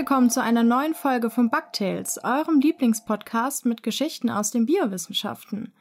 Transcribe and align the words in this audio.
Willkommen 0.00 0.30
zu 0.30 0.42
einer 0.42 0.62
neuen 0.62 0.94
Folge 0.94 1.28
von 1.28 1.50
Bugtails, 1.50 2.24
eurem 2.24 2.58
Lieblingspodcast 2.58 3.66
mit 3.66 3.82
Geschichten 3.82 4.30
aus 4.30 4.50
den 4.50 4.64
Biowissenschaften. 4.64 5.74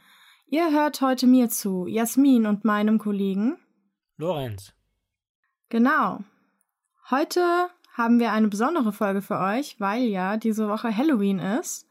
Ihr 0.48 0.72
hört 0.72 1.00
heute 1.00 1.26
mir 1.26 1.48
zu, 1.48 1.88
Jasmin 1.88 2.46
und 2.46 2.66
meinem 2.66 2.98
Kollegen 3.00 3.58
Lorenz. 4.18 4.74
Genau. 5.70 6.20
Heute 7.10 7.70
haben 7.94 8.20
wir 8.20 8.34
eine 8.34 8.50
besondere 8.50 8.92
Folge 8.92 9.22
für 9.22 9.40
euch, 9.40 9.80
weil 9.80 10.04
ja 10.04 10.36
diese 10.36 10.68
Woche 10.68 10.94
Halloween 10.94 11.40
ist. 11.40 11.88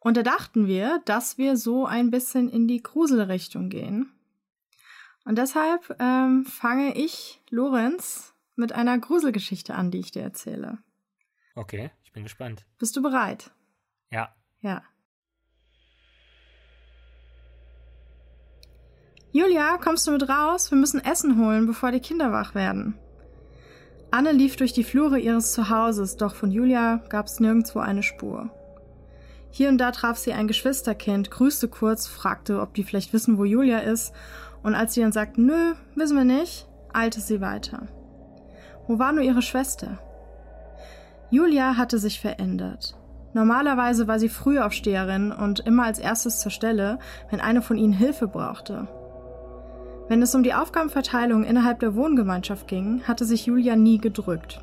Und 0.00 0.16
da 0.16 0.24
dachten 0.24 0.66
wir, 0.66 1.00
dass 1.04 1.38
wir 1.38 1.56
so 1.56 1.86
ein 1.86 2.10
bisschen 2.10 2.48
in 2.48 2.66
die 2.66 2.82
Gruselrichtung 2.82 3.68
gehen. 3.68 4.10
Und 5.24 5.38
deshalb 5.38 5.94
ähm, 6.00 6.46
fange 6.46 6.96
ich, 6.96 7.40
Lorenz, 7.48 8.34
mit 8.56 8.72
einer 8.72 8.98
Gruselgeschichte 8.98 9.76
an, 9.76 9.92
die 9.92 10.00
ich 10.00 10.10
dir 10.10 10.22
erzähle. 10.22 10.78
Okay, 11.54 11.90
ich 12.04 12.12
bin 12.12 12.22
gespannt. 12.22 12.64
Bist 12.78 12.96
du 12.96 13.02
bereit? 13.02 13.50
Ja. 14.10 14.34
Ja. 14.60 14.82
Julia, 19.32 19.78
kommst 19.78 20.06
du 20.06 20.10
mit 20.10 20.28
raus? 20.28 20.70
Wir 20.70 20.78
müssen 20.78 21.04
Essen 21.04 21.38
holen, 21.38 21.66
bevor 21.66 21.92
die 21.92 22.00
Kinder 22.00 22.32
wach 22.32 22.54
werden. 22.54 22.98
Anne 24.10 24.32
lief 24.32 24.56
durch 24.56 24.72
die 24.72 24.82
Flure 24.82 25.20
ihres 25.20 25.52
Zuhauses, 25.52 26.16
doch 26.16 26.34
von 26.34 26.50
Julia 26.50 26.96
gab 27.08 27.26
es 27.26 27.38
nirgendwo 27.38 27.78
eine 27.78 28.02
Spur. 28.02 28.50
Hier 29.52 29.68
und 29.68 29.78
da 29.78 29.92
traf 29.92 30.18
sie 30.18 30.32
ein 30.32 30.48
Geschwisterkind, 30.48 31.30
grüßte 31.30 31.68
kurz, 31.68 32.08
fragte, 32.08 32.60
ob 32.60 32.74
die 32.74 32.82
vielleicht 32.82 33.12
wissen, 33.12 33.38
wo 33.38 33.44
Julia 33.44 33.78
ist, 33.78 34.12
und 34.62 34.74
als 34.74 34.94
sie 34.94 35.00
dann 35.00 35.12
sagten, 35.12 35.46
nö, 35.46 35.74
wissen 35.94 36.16
wir 36.16 36.24
nicht, 36.24 36.68
eilte 36.92 37.20
sie 37.20 37.40
weiter. 37.40 37.86
Wo 38.88 38.98
war 38.98 39.12
nur 39.12 39.22
ihre 39.22 39.42
Schwester? 39.42 39.98
Julia 41.30 41.76
hatte 41.76 41.98
sich 41.98 42.20
verändert. 42.20 42.96
Normalerweise 43.32 44.08
war 44.08 44.18
sie 44.18 44.28
Frühaufsteherin 44.28 45.30
und 45.30 45.60
immer 45.60 45.84
als 45.84 46.00
erstes 46.00 46.40
zur 46.40 46.50
Stelle, 46.50 46.98
wenn 47.30 47.40
eine 47.40 47.62
von 47.62 47.76
ihnen 47.76 47.92
Hilfe 47.92 48.26
brauchte. 48.26 48.88
Wenn 50.08 50.22
es 50.22 50.34
um 50.34 50.42
die 50.42 50.54
Aufgabenverteilung 50.54 51.44
innerhalb 51.44 51.78
der 51.78 51.94
Wohngemeinschaft 51.94 52.66
ging, 52.66 53.02
hatte 53.04 53.24
sich 53.24 53.46
Julia 53.46 53.76
nie 53.76 53.98
gedrückt. 53.98 54.60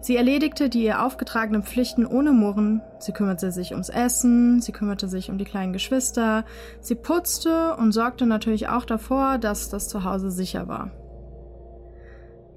Sie 0.00 0.16
erledigte 0.16 0.68
die 0.68 0.82
ihr 0.82 1.04
aufgetragenen 1.04 1.62
Pflichten 1.62 2.04
ohne 2.06 2.32
Murren, 2.32 2.82
sie 2.98 3.12
kümmerte 3.12 3.52
sich 3.52 3.70
ums 3.70 3.88
Essen, 3.88 4.60
sie 4.60 4.72
kümmerte 4.72 5.06
sich 5.06 5.30
um 5.30 5.38
die 5.38 5.44
kleinen 5.44 5.72
Geschwister, 5.72 6.44
sie 6.80 6.96
putzte 6.96 7.76
und 7.76 7.92
sorgte 7.92 8.26
natürlich 8.26 8.66
auch 8.66 8.84
davor, 8.84 9.38
dass 9.38 9.68
das 9.68 9.88
Zuhause 9.88 10.32
sicher 10.32 10.66
war. 10.66 10.90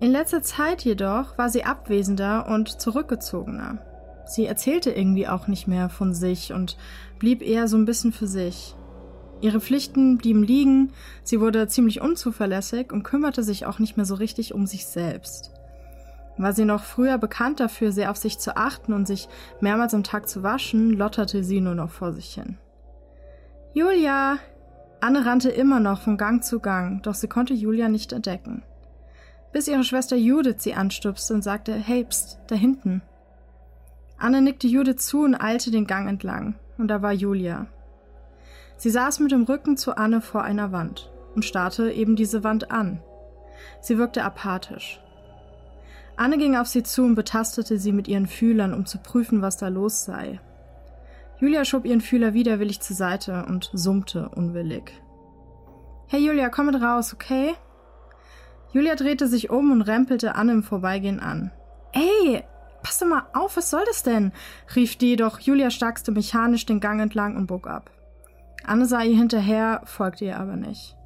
In 0.02 0.12
letzter 0.12 0.42
Zeit 0.42 0.84
jedoch 0.84 1.38
war 1.38 1.50
sie 1.50 1.64
abwesender 1.64 2.48
und 2.48 2.82
zurückgezogener. 2.82 3.78
Sie 4.26 4.46
erzählte 4.46 4.92
irgendwie 4.92 5.28
auch 5.28 5.48
nicht 5.48 5.68
mehr 5.68 5.90
von 5.90 6.14
sich 6.14 6.52
und 6.52 6.78
blieb 7.18 7.42
eher 7.42 7.68
so 7.68 7.78
ein 7.78 7.86
bisschen 7.86 8.12
für 8.12 8.28
sich. 8.28 8.76
Ihre 9.42 9.62
Pflichten 9.62 10.18
blieben 10.18 10.44
liegen, 10.44 10.92
sie 11.24 11.40
wurde 11.40 11.68
ziemlich 11.68 12.02
unzuverlässig 12.02 12.92
und 12.92 13.04
kümmerte 13.04 13.44
sich 13.44 13.66
auch 13.66 13.80
nicht 13.80 13.96
mehr 13.96 14.06
so 14.06 14.16
richtig 14.16 14.54
um 14.54 14.66
sich 14.66 14.86
selbst. 14.86 15.52
War 16.38 16.52
sie 16.52 16.66
noch 16.66 16.84
früher 16.84 17.18
bekannt 17.18 17.62
dafür, 17.62 17.94
sehr 17.94 18.12
auf 18.12 18.18
sich 18.18 18.40
zu 18.40 18.58
achten 18.58 18.92
und 18.92 19.08
sich 19.08 19.30
mehrmals 19.62 19.94
am 19.94 20.04
Tag 20.04 20.28
zu 20.28 20.44
waschen, 20.44 20.92
lotterte 20.92 21.44
sie 21.44 21.62
nur 21.62 21.76
noch 21.76 21.92
vor 21.92 22.12
sich 22.12 22.34
hin. 22.34 22.58
Julia! 23.74 24.40
Anne 25.00 25.26
rannte 25.26 25.50
immer 25.50 25.80
noch 25.80 26.02
von 26.02 26.18
Gang 26.18 26.44
zu 26.44 26.60
Gang, 26.60 27.02
doch 27.04 27.14
sie 27.14 27.28
konnte 27.28 27.54
Julia 27.54 27.88
nicht 27.88 28.12
entdecken 28.12 28.64
bis 29.56 29.70
ihre 29.70 29.86
Schwester 29.86 30.18
Judith 30.18 30.58
sie 30.58 30.74
anstupste 30.74 31.34
und 31.34 31.42
sagte, 31.42 31.74
hey, 31.74 32.04
pst, 32.04 32.40
da 32.48 32.56
hinten. 32.56 33.02
Anne 34.18 34.42
nickte 34.42 34.68
Judith 34.68 34.98
zu 34.98 35.24
und 35.24 35.34
eilte 35.34 35.72
den 35.72 35.88
Gang 35.88 36.10
entlang, 36.10 36.56
und 36.78 36.90
da 36.90 37.02
war 37.02 37.14
Julia. 37.14 37.68
Sie 38.76 38.90
saß 38.90 39.22
mit 39.22 39.32
dem 39.32 39.44
Rücken 39.44 39.78
zu 39.78 39.96
Anne 39.96 40.20
vor 40.20 40.44
einer 40.44 40.74
Wand 40.74 41.10
und 41.36 41.46
starrte 41.46 41.90
eben 41.90 42.18
diese 42.18 42.44
Wand 42.44 42.70
an. 42.70 43.02
Sie 43.80 43.98
wirkte 43.98 44.26
apathisch. 44.26 45.00
Anne 46.18 46.38
ging 46.38 46.58
auf 46.58 46.68
sie 46.68 46.84
zu 46.84 47.04
und 47.04 47.16
betastete 47.16 47.80
sie 47.80 47.94
mit 47.94 48.10
ihren 48.10 48.28
Fühlern, 48.28 48.74
um 48.74 48.86
zu 48.86 48.98
prüfen, 48.98 49.42
was 49.42 49.56
da 49.56 49.70
los 49.70 50.04
sei. 50.04 50.42
Julia 51.40 51.64
schob 51.64 51.86
ihren 51.86 52.02
Fühler 52.02 52.34
widerwillig 52.34 52.82
zur 52.82 52.98
Seite 52.98 53.46
und 53.48 53.70
summte 53.72 54.28
unwillig. 54.36 55.02
Hey 56.08 56.26
Julia, 56.26 56.50
komm 56.50 56.66
mit 56.66 56.82
raus, 56.82 57.14
okay? 57.14 57.56
Julia 58.76 58.96
drehte 58.96 59.30
sich 59.30 59.50
um 59.50 59.72
und 59.72 59.84
rempelte 59.84 60.36
Anne 60.36 60.52
im 60.52 60.62
Vorbeigehen 60.62 61.22
an. 61.22 61.50
Ey, 61.94 62.44
pass 62.84 63.00
doch 63.00 63.08
mal 63.08 63.24
auf, 63.32 63.56
was 63.56 63.70
soll 63.70 63.84
das 63.86 64.04
denn? 64.04 64.34
rief 64.76 64.98
die, 64.98 65.16
doch 65.16 65.40
Julia 65.40 65.70
starkste 65.70 66.12
mechanisch 66.12 66.66
den 66.66 66.82
Gang 66.82 67.00
entlang 67.00 67.38
und 67.38 67.48
bog 67.48 67.68
ab. 67.68 67.90
Anne 68.66 68.86
sah 68.86 69.02
ihr 69.02 69.16
hinterher, 69.16 69.80
folgte 69.86 70.26
ihr 70.26 70.38
aber 70.38 70.58
nicht. 70.58 70.98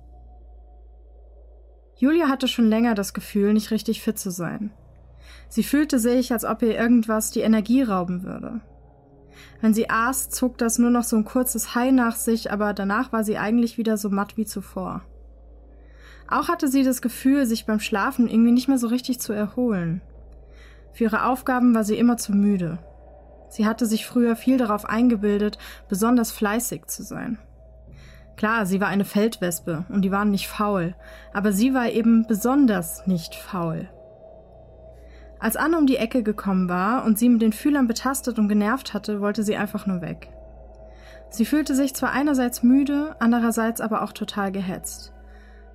Julia 1.95 2.27
hatte 2.27 2.47
schon 2.47 2.69
länger 2.69 2.95
das 2.95 3.13
Gefühl, 3.13 3.53
nicht 3.53 3.69
richtig 3.69 4.01
fit 4.01 4.17
zu 4.17 4.31
sein. 4.31 4.71
Sie 5.47 5.61
fühlte 5.61 5.99
sich, 5.99 6.33
als 6.33 6.45
ob 6.45 6.63
ihr 6.63 6.75
irgendwas 6.75 7.29
die 7.29 7.41
Energie 7.41 7.83
rauben 7.83 8.23
würde. 8.23 8.61
Wenn 9.61 9.75
sie 9.75 9.91
aß, 9.91 10.31
zog 10.31 10.57
das 10.57 10.79
nur 10.79 10.89
noch 10.89 11.03
so 11.03 11.17
ein 11.17 11.23
kurzes 11.23 11.75
Hai 11.75 11.91
nach 11.91 12.15
sich, 12.15 12.51
aber 12.51 12.73
danach 12.73 13.13
war 13.13 13.23
sie 13.23 13.37
eigentlich 13.37 13.77
wieder 13.77 13.95
so 13.97 14.09
matt 14.09 14.37
wie 14.37 14.45
zuvor. 14.45 15.03
Auch 16.29 16.47
hatte 16.47 16.67
sie 16.67 16.83
das 16.83 17.01
Gefühl, 17.01 17.45
sich 17.45 17.65
beim 17.65 17.79
Schlafen 17.79 18.27
irgendwie 18.27 18.51
nicht 18.51 18.67
mehr 18.67 18.77
so 18.77 18.87
richtig 18.87 19.19
zu 19.19 19.33
erholen. 19.33 20.01
Für 20.93 21.05
ihre 21.05 21.25
Aufgaben 21.25 21.73
war 21.73 21.83
sie 21.83 21.97
immer 21.97 22.17
zu 22.17 22.33
müde. 22.33 22.77
Sie 23.49 23.65
hatte 23.65 23.87
sich 23.87 24.05
früher 24.05 24.35
viel 24.35 24.57
darauf 24.57 24.85
eingebildet, 24.85 25.57
besonders 25.87 26.31
fleißig 26.31 26.85
zu 26.85 27.03
sein. 27.03 27.39
Klar, 28.37 28.67
sie 28.67 28.79
war 28.79 28.87
eine 28.87 29.05
Feldwespe 29.05 29.85
und 29.89 30.03
die 30.03 30.11
waren 30.11 30.29
nicht 30.29 30.47
faul, 30.47 30.95
aber 31.33 31.51
sie 31.51 31.73
war 31.73 31.89
eben 31.89 32.27
besonders 32.27 33.07
nicht 33.07 33.33
faul. 33.33 33.89
Als 35.39 35.55
Anne 35.55 35.77
um 35.77 35.87
die 35.87 35.97
Ecke 35.97 36.21
gekommen 36.21 36.69
war 36.69 37.05
und 37.05 37.17
sie 37.17 37.27
mit 37.27 37.41
den 37.41 37.53
Fühlern 37.53 37.87
betastet 37.87 38.37
und 38.37 38.49
genervt 38.49 38.93
hatte, 38.93 39.19
wollte 39.19 39.43
sie 39.43 39.55
einfach 39.55 39.87
nur 39.87 40.01
weg. 40.01 40.29
Sie 41.31 41.45
fühlte 41.45 41.75
sich 41.75 41.95
zwar 41.95 42.11
einerseits 42.11 42.61
müde, 42.61 43.15
andererseits 43.19 43.81
aber 43.81 44.03
auch 44.03 44.13
total 44.13 44.51
gehetzt 44.51 45.13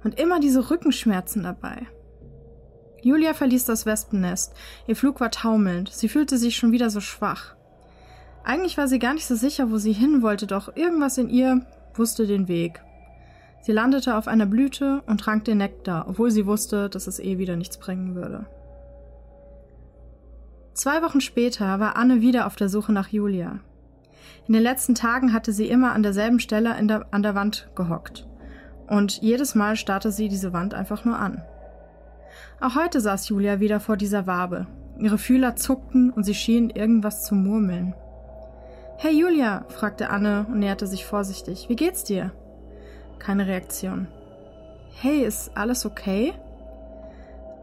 und 0.05 0.21
immer 0.21 0.39
diese 0.39 0.71
Rückenschmerzen 0.71 1.43
dabei. 1.43 1.87
Julia 3.03 3.35
verließ 3.35 3.65
das 3.67 3.85
Wespennest. 3.85 4.55
Ihr 4.87 4.97
Flug 4.97 5.21
war 5.21 5.31
taumelnd. 5.31 5.91
Sie 5.93 6.09
fühlte 6.09 6.39
sich 6.39 6.57
schon 6.57 6.73
wieder 6.73 6.89
so 6.89 7.01
schwach. 7.01 7.55
Eigentlich 8.45 8.79
war 8.79 8.89
sie 8.89 8.99
gar 8.99 9.15
nicht 9.15 9.27
so 9.27 9.35
sicher, 9.35 9.71
wo 9.71 9.79
sie 9.79 9.93
hin 9.93 10.23
wollte, 10.23 10.47
doch 10.47 10.75
irgendwas 10.77 11.19
in 11.19 11.29
ihr 11.29 11.67
wusste 11.95 12.27
den 12.27 12.49
Weg. 12.49 12.83
Sie 13.63 13.73
landete 13.73 14.17
auf 14.17 14.29
einer 14.29 14.47
Blüte 14.47 15.03
und 15.07 15.19
trank 15.19 15.45
den 15.45 15.59
Nektar, 15.59 16.07
obwohl 16.09 16.31
sie 16.31 16.47
wusste, 16.47 16.91
dass 16.91 17.07
es 17.07 17.19
eh 17.19 17.39
wieder 17.39 17.57
nichts 17.57 17.79
bringen 17.79 18.15
würde. 18.15 18.47
Zwei 20.75 21.03
Wochen 21.03 21.21
später 21.21 21.81
war 21.81 21.97
Anne 21.97 22.21
wieder 22.21 22.47
auf 22.47 22.57
der 22.57 22.69
Suche 22.69 22.93
nach 22.93 23.09
Julia. 23.09 23.61
In 24.47 24.53
den 24.53 24.63
letzten 24.63 24.95
Tagen 24.95 25.33
hatte 25.33 25.53
sie 25.53 25.69
immer 25.69 25.93
an 25.93 26.03
derselben 26.03 26.41
Stelle 26.41 26.75
der, 26.83 27.07
an 27.11 27.23
der 27.23 27.35
Wand 27.35 27.71
gehockt. 27.75 28.27
Und 28.89 29.23
jedes 29.23 29.55
Mal 29.55 29.77
starrte 29.77 30.11
sie 30.11 30.29
diese 30.29 30.53
Wand 30.53 30.75
einfach 30.75 31.05
nur 31.05 31.19
an. 31.19 31.43
Auch 32.61 32.77
heute 32.77 33.01
saß 33.01 33.29
Julia 33.29 33.61
wieder 33.61 33.81
vor 33.81 33.97
dieser 33.97 34.27
Wabe. 34.27 34.67
Ihre 34.99 35.19
Fühler 35.19 35.57
zuckten 35.57 36.11
und 36.11 36.25
sie 36.25 36.35
schien 36.35 36.71
irgendwas 36.71 37.25
zu 37.25 37.35
murmeln. 37.35 37.95
Hey 38.97 39.13
Julia, 39.13 39.65
fragte 39.69 40.11
Anne 40.11 40.47
und 40.49 40.61
näherte 40.61 40.87
sich 40.87 41.05
vorsichtig. 41.05 41.69
Wie 41.69 41.77
geht's 41.77 42.05
dir? 42.05 42.33
Keine 43.19 43.47
Reaktion. 43.47 44.07
Hey, 45.01 45.25
ist 45.25 45.57
alles 45.57 45.85
okay? 45.85 46.33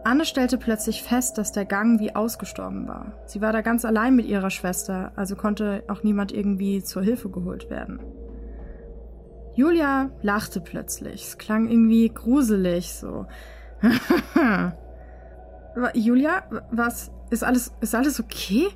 Anne 0.04 0.26
stellte 0.26 0.58
plötzlich 0.58 1.04
fest, 1.04 1.38
dass 1.38 1.52
der 1.52 1.66
Gang 1.66 2.00
wie 2.00 2.16
ausgestorben 2.16 2.88
war. 2.88 3.14
Sie 3.26 3.40
war 3.40 3.54
da 3.54 3.62
ganz 3.62 3.86
allein 3.86 4.16
mit 4.16 4.26
ihrer 4.26 4.50
Schwester, 4.50 5.12
also 5.16 5.36
konnte 5.36 5.84
auch 5.88 6.04
niemand 6.04 6.32
irgendwie 6.32 6.84
zur 6.84 7.04
Hilfe 7.04 7.30
geholt 7.30 7.70
werden. 7.70 8.00
Julia 9.54 10.12
lachte 10.22 10.62
plötzlich. 10.62 11.24
Es 11.24 11.38
klang 11.38 11.70
irgendwie 11.70 12.10
gruselig, 12.10 12.94
so. 12.94 13.28
Julia, 15.94 16.44
was? 16.72 17.12
Ist 17.30 17.44
alles, 17.44 17.74
ist 17.82 17.96
alles 17.96 18.20
okay? 18.20 18.68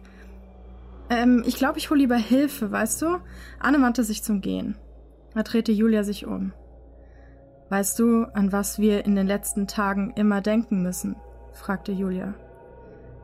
Ähm, 1.10 1.44
ich 1.46 1.56
glaube, 1.56 1.78
ich 1.78 1.90
hole 1.90 2.00
lieber 2.00 2.16
Hilfe, 2.16 2.72
weißt 2.72 3.02
du? 3.02 3.20
Anne 3.60 3.82
wandte 3.82 4.04
sich 4.04 4.24
zum 4.24 4.42
Gehen. 4.42 4.76
Da 5.34 5.44
drehte 5.44 5.72
Julia 5.72 6.04
sich 6.04 6.26
um. 6.26 6.54
Weißt 7.70 8.00
du, 8.00 8.26
an 8.34 8.52
was 8.52 8.80
wir 8.80 9.06
in 9.06 9.16
den 9.16 9.28
letzten 9.28 9.68
Tagen 9.68 10.14
immer 10.16 10.42
denken 10.42 10.84
müssen? 10.84 11.16
fragte 11.54 11.92
Julia. 11.92 12.34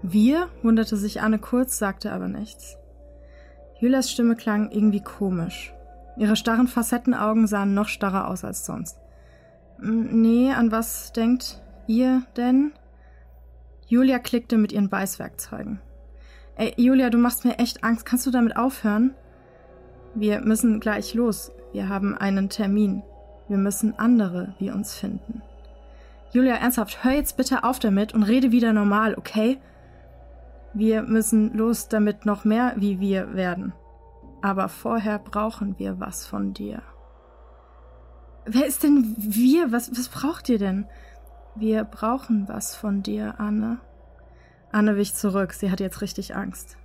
Wir? 0.02 0.50
wunderte 0.64 0.98
sich 0.98 1.22
Anne 1.22 1.40
kurz, 1.40 1.78
sagte 1.78 2.12
aber 2.12 2.28
nichts. 2.28 2.78
Julias 3.80 4.12
Stimme 4.12 4.36
klang 4.36 4.72
irgendwie 4.72 5.02
komisch. 5.02 5.74
Ihre 6.18 6.36
starren 6.36 6.68
Facettenaugen 6.68 7.48
sahen 7.48 7.74
noch 7.74 7.88
starrer 7.88 8.28
aus 8.28 8.44
als 8.44 8.66
sonst. 8.66 8.98
Nee, 9.80 10.52
an 10.52 10.72
was 10.72 11.12
denkt 11.12 11.62
ihr 11.88 12.24
denn? 12.38 12.74
Julia 13.88 14.20
klickte 14.20 14.58
mit 14.58 14.72
ihren 14.72 14.90
Beißwerkzeugen. 14.90 15.80
Ey, 16.56 16.74
Julia, 16.78 17.10
du 17.10 17.18
machst 17.18 17.46
mir 17.46 17.58
echt 17.60 17.84
Angst. 17.84 18.06
Kannst 18.06 18.26
du 18.26 18.32
damit 18.32 18.56
aufhören? 18.56 19.16
Wir 20.14 20.42
müssen 20.42 20.80
gleich 20.80 21.14
los. 21.14 21.52
Wir 21.74 21.90
haben 21.90 22.18
einen 22.18 22.50
Termin. 22.50 23.04
Wir 23.48 23.58
müssen 23.58 23.98
andere 23.98 24.54
wie 24.60 24.72
uns 24.72 24.94
finden. 24.94 25.42
Julia, 26.32 26.56
ernsthaft, 26.56 27.04
hör 27.04 27.12
jetzt 27.12 27.36
bitte 27.36 27.64
auf 27.64 27.80
damit 27.80 28.14
und 28.14 28.24
rede 28.24 28.52
wieder 28.52 28.72
normal, 28.72 29.16
okay? 29.16 29.60
Wir 30.74 31.02
müssen 31.02 31.54
los, 31.58 31.90
damit 31.90 32.26
noch 32.26 32.46
mehr 32.46 32.74
wie 32.78 33.00
wir 33.02 33.34
werden. 33.34 33.74
Aber 34.42 34.70
vorher 34.70 35.20
brauchen 35.20 35.78
wir 35.78 36.00
was 36.00 36.26
von 36.26 36.54
dir. 36.54 36.82
Wer 38.46 38.66
ist 38.66 38.84
denn 38.84 39.16
wir? 39.18 39.72
Was, 39.72 39.92
was 39.92 40.10
braucht 40.10 40.50
ihr 40.50 40.58
denn? 40.58 40.88
Wir 41.56 41.84
brauchen 41.84 42.48
was 42.48 42.76
von 42.76 43.04
dir, 43.04 43.40
Anne. 43.40 43.80
Anne 44.72 44.96
wich 44.96 45.14
zurück. 45.14 45.54
Sie 45.54 45.70
hat 45.70 45.80
jetzt 45.80 46.02
richtig 46.02 46.36
Angst. 46.36 46.78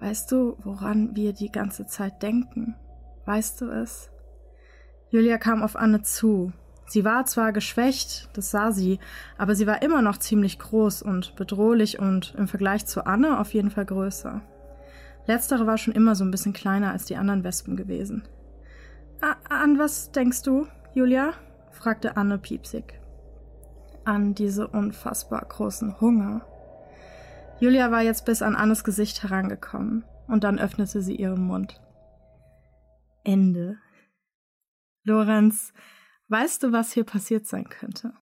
Weißt 0.00 0.30
du, 0.32 0.56
woran 0.62 1.14
wir 1.14 1.32
die 1.32 1.52
ganze 1.52 1.86
Zeit 1.86 2.22
denken? 2.22 2.74
Weißt 3.26 3.60
du 3.60 3.70
es? 3.70 4.10
Julia 5.10 5.38
kam 5.38 5.62
auf 5.62 5.76
Anne 5.76 6.02
zu. 6.02 6.52
Sie 6.86 7.04
war 7.04 7.26
zwar 7.26 7.52
geschwächt, 7.52 8.28
das 8.34 8.50
sah 8.50 8.70
sie, 8.70 9.00
aber 9.38 9.54
sie 9.54 9.66
war 9.66 9.82
immer 9.82 10.02
noch 10.02 10.18
ziemlich 10.18 10.58
groß 10.58 11.02
und 11.02 11.34
bedrohlich 11.36 11.98
und 11.98 12.34
im 12.36 12.46
Vergleich 12.46 12.86
zu 12.86 13.06
Anne 13.06 13.40
auf 13.40 13.54
jeden 13.54 13.70
Fall 13.70 13.86
größer. 13.86 14.42
Letztere 15.26 15.66
war 15.66 15.78
schon 15.78 15.94
immer 15.94 16.14
so 16.14 16.24
ein 16.24 16.30
bisschen 16.30 16.52
kleiner 16.52 16.92
als 16.92 17.04
die 17.04 17.16
anderen 17.16 17.44
Wespen 17.44 17.76
gewesen. 17.76 18.28
An 19.48 19.78
was 19.78 20.12
denkst 20.12 20.42
du, 20.42 20.66
Julia? 20.94 21.34
fragte 21.72 22.16
Anne 22.16 22.38
piepsig. 22.38 23.00
An 24.04 24.34
diese 24.34 24.68
unfassbar 24.68 25.44
großen 25.44 26.00
Hunger. 26.00 26.46
Julia 27.58 27.90
war 27.90 28.02
jetzt 28.02 28.24
bis 28.24 28.42
an 28.42 28.54
Annes 28.54 28.84
Gesicht 28.84 29.22
herangekommen, 29.22 30.04
und 30.28 30.44
dann 30.44 30.58
öffnete 30.58 31.02
sie 31.02 31.16
ihren 31.16 31.46
Mund. 31.46 31.80
Ende. 33.24 33.78
Lorenz, 35.02 35.72
weißt 36.28 36.62
du, 36.62 36.72
was 36.72 36.92
hier 36.92 37.04
passiert 37.04 37.46
sein 37.46 37.68
könnte? 37.68 38.12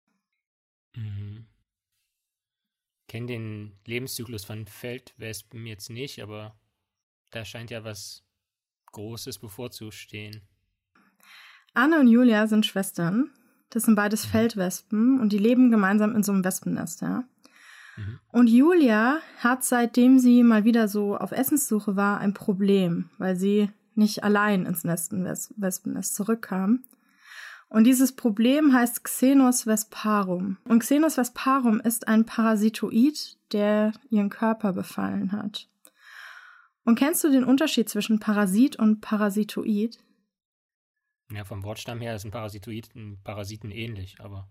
Mhm. 0.94 1.46
Kenn 3.08 3.26
den 3.26 3.78
Lebenszyklus 3.84 4.44
von 4.44 4.66
Feldwespen 4.66 5.66
jetzt 5.66 5.90
nicht, 5.90 6.22
aber 6.22 6.56
da 7.34 7.44
scheint 7.44 7.70
ja 7.70 7.84
was 7.84 8.22
Großes 8.92 9.38
bevorzustehen. 9.38 10.42
Anne 11.74 11.98
und 11.98 12.06
Julia 12.06 12.46
sind 12.46 12.64
Schwestern. 12.64 13.30
Das 13.70 13.82
sind 13.84 13.96
beides 13.96 14.26
mhm. 14.26 14.30
Feldwespen 14.30 15.20
und 15.20 15.32
die 15.32 15.38
leben 15.38 15.70
gemeinsam 15.70 16.14
in 16.14 16.22
so 16.22 16.32
einem 16.32 16.44
Wespennest, 16.44 17.02
ja. 17.02 17.24
Mhm. 17.96 18.20
Und 18.28 18.46
Julia 18.48 19.18
hat, 19.38 19.64
seitdem 19.64 20.18
sie 20.18 20.42
mal 20.42 20.64
wieder 20.64 20.86
so 20.86 21.16
auf 21.16 21.32
Essenssuche 21.32 21.96
war, 21.96 22.18
ein 22.18 22.34
Problem, 22.34 23.10
weil 23.18 23.36
sie 23.36 23.70
nicht 23.96 24.22
allein 24.22 24.66
ins 24.66 24.84
Wespennest 24.84 26.14
zurückkam. 26.14 26.84
Und 27.68 27.84
dieses 27.84 28.12
Problem 28.12 28.72
heißt 28.72 29.02
Xenos 29.02 29.66
vesparum. 29.66 30.58
Und 30.64 30.80
Xenos 30.80 31.16
vesparum 31.16 31.80
ist 31.80 32.06
ein 32.06 32.24
Parasitoid, 32.24 33.36
der 33.52 33.92
ihren 34.10 34.30
Körper 34.30 34.72
befallen 34.72 35.32
hat. 35.32 35.68
Und 36.84 36.98
kennst 36.98 37.24
du 37.24 37.30
den 37.30 37.44
Unterschied 37.44 37.88
zwischen 37.88 38.20
Parasit 38.20 38.76
und 38.76 39.00
Parasitoid? 39.00 39.98
Ja, 41.32 41.44
vom 41.44 41.64
Wortstamm 41.64 42.00
her 42.00 42.14
ist 42.14 42.24
ein 42.24 42.30
Parasitoid 42.30 42.94
ein 42.94 43.18
Parasiten 43.24 43.70
ähnlich, 43.70 44.16
aber 44.20 44.48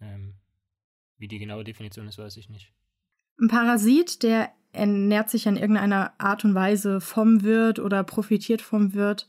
ähm, 0.00 0.34
wie 1.18 1.28
die 1.28 1.38
genaue 1.38 1.64
Definition 1.64 2.06
ist, 2.06 2.18
weiß 2.18 2.36
ich 2.36 2.48
nicht. 2.48 2.72
Ein 3.40 3.48
Parasit, 3.48 4.22
der 4.22 4.50
ernährt 4.72 5.30
sich 5.30 5.46
in 5.46 5.56
irgendeiner 5.56 6.12
Art 6.18 6.44
und 6.44 6.54
Weise 6.54 7.00
vom 7.00 7.42
Wirt 7.42 7.78
oder 7.78 8.04
profitiert 8.04 8.62
vom 8.62 8.94
Wirt, 8.94 9.28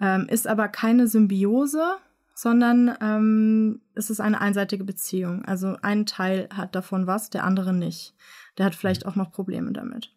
ähm, 0.00 0.26
ist 0.28 0.46
aber 0.46 0.68
keine 0.68 1.06
Symbiose, 1.06 1.98
sondern 2.34 2.96
ähm, 3.00 3.80
es 3.94 4.10
ist 4.10 4.20
eine 4.20 4.40
einseitige 4.40 4.84
Beziehung. 4.84 5.44
Also 5.44 5.76
ein 5.82 6.06
Teil 6.06 6.48
hat 6.54 6.74
davon 6.74 7.06
was, 7.06 7.30
der 7.30 7.44
andere 7.44 7.72
nicht. 7.72 8.14
Der 8.56 8.66
hat 8.66 8.74
vielleicht 8.74 9.04
mhm. 9.04 9.10
auch 9.10 9.16
noch 9.16 9.32
Probleme 9.32 9.72
damit. 9.72 10.14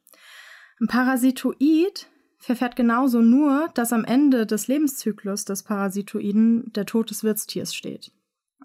Ein 0.82 0.88
Parasitoid 0.88 2.08
verfährt 2.40 2.76
genauso 2.76 3.22
nur, 3.22 3.70
dass 3.76 3.94
am 3.94 4.04
Ende 4.04 4.48
des 4.48 4.68
Lebenszyklus 4.68 5.46
des 5.46 5.62
Parasitoiden 5.62 6.74
der 6.74 6.88
Tod 6.88 7.12
des 7.12 7.24
Wirtstiers 7.24 7.76
steht. 7.76 8.12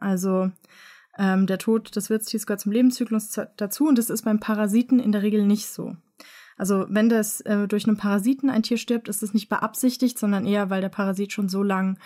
Also 0.00 0.50
ähm, 1.18 1.46
der 1.46 1.58
Tod 1.58 1.94
des 1.94 2.08
Wirtstiers 2.08 2.46
gehört 2.46 2.60
zum 2.60 2.72
Lebenszyklus 2.72 3.38
dazu 3.58 3.86
und 3.86 3.98
das 3.98 4.08
ist 4.08 4.22
beim 4.22 4.40
Parasiten 4.40 4.98
in 4.98 5.12
der 5.12 5.22
Regel 5.22 5.44
nicht 5.46 5.66
so. 5.66 5.94
Also 6.56 6.86
wenn 6.88 7.10
das 7.10 7.42
äh, 7.42 7.68
durch 7.68 7.86
einen 7.86 7.98
Parasiten 7.98 8.48
ein 8.48 8.62
Tier 8.62 8.78
stirbt, 8.78 9.08
ist 9.08 9.22
es 9.22 9.34
nicht 9.34 9.50
beabsichtigt, 9.50 10.18
sondern 10.18 10.46
eher, 10.46 10.70
weil 10.70 10.80
der 10.80 10.88
Parasit 10.88 11.32
schon 11.32 11.50
so 11.50 11.62
lang 11.62 11.98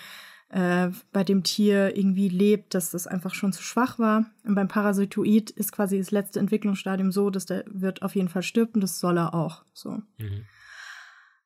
äh, 0.51 0.91
bei 1.13 1.25
dem 1.25 1.43
Tier 1.43 1.97
irgendwie 1.97 2.29
lebt, 2.29 2.75
dass 2.75 2.91
das 2.91 3.07
einfach 3.07 3.35
schon 3.35 3.53
zu 3.53 3.63
schwach 3.63 3.99
war. 3.99 4.27
Und 4.45 4.55
beim 4.55 4.69
Parasitoid 4.69 5.51
ist 5.51 5.73
quasi 5.73 5.99
das 5.99 6.11
letzte 6.11 6.41
Entwicklungsstadium 6.41 7.13
so, 7.13 7.31
dass 7.31 7.47
der 7.47 7.65
Wirt 7.67 8.03
auf 8.03 8.15
jeden 8.15 8.29
Fall 8.29 8.43
stirbt 8.43 8.75
und 8.75 8.81
das 8.81 8.99
soll 8.99 9.19
er 9.19 9.35
auch. 9.35 9.65
So. 9.73 10.03
Mhm. 10.19 10.45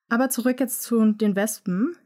Aber 0.09 0.31
zurück 0.31 0.61
jetzt 0.61 0.83
zu 0.83 1.13
den 1.13 1.37
Wespen. 1.37 1.97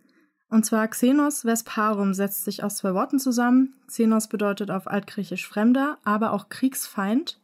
Und 0.51 0.65
zwar 0.65 0.89
Xenos 0.89 1.45
Vesparum 1.45 2.15
setzt 2.15 2.45
sich 2.45 2.65
aus 2.65 2.77
zwei 2.77 2.95
Worten 2.95 3.19
zusammen. 3.19 3.75
Xenos 3.87 4.29
bedeutet 4.29 4.71
auf 4.71 4.87
Altgriechisch 4.87 5.47
Fremder, 5.47 5.99
aber 6.05 6.33
auch 6.33 6.49
Kriegsfeind. 6.49 7.39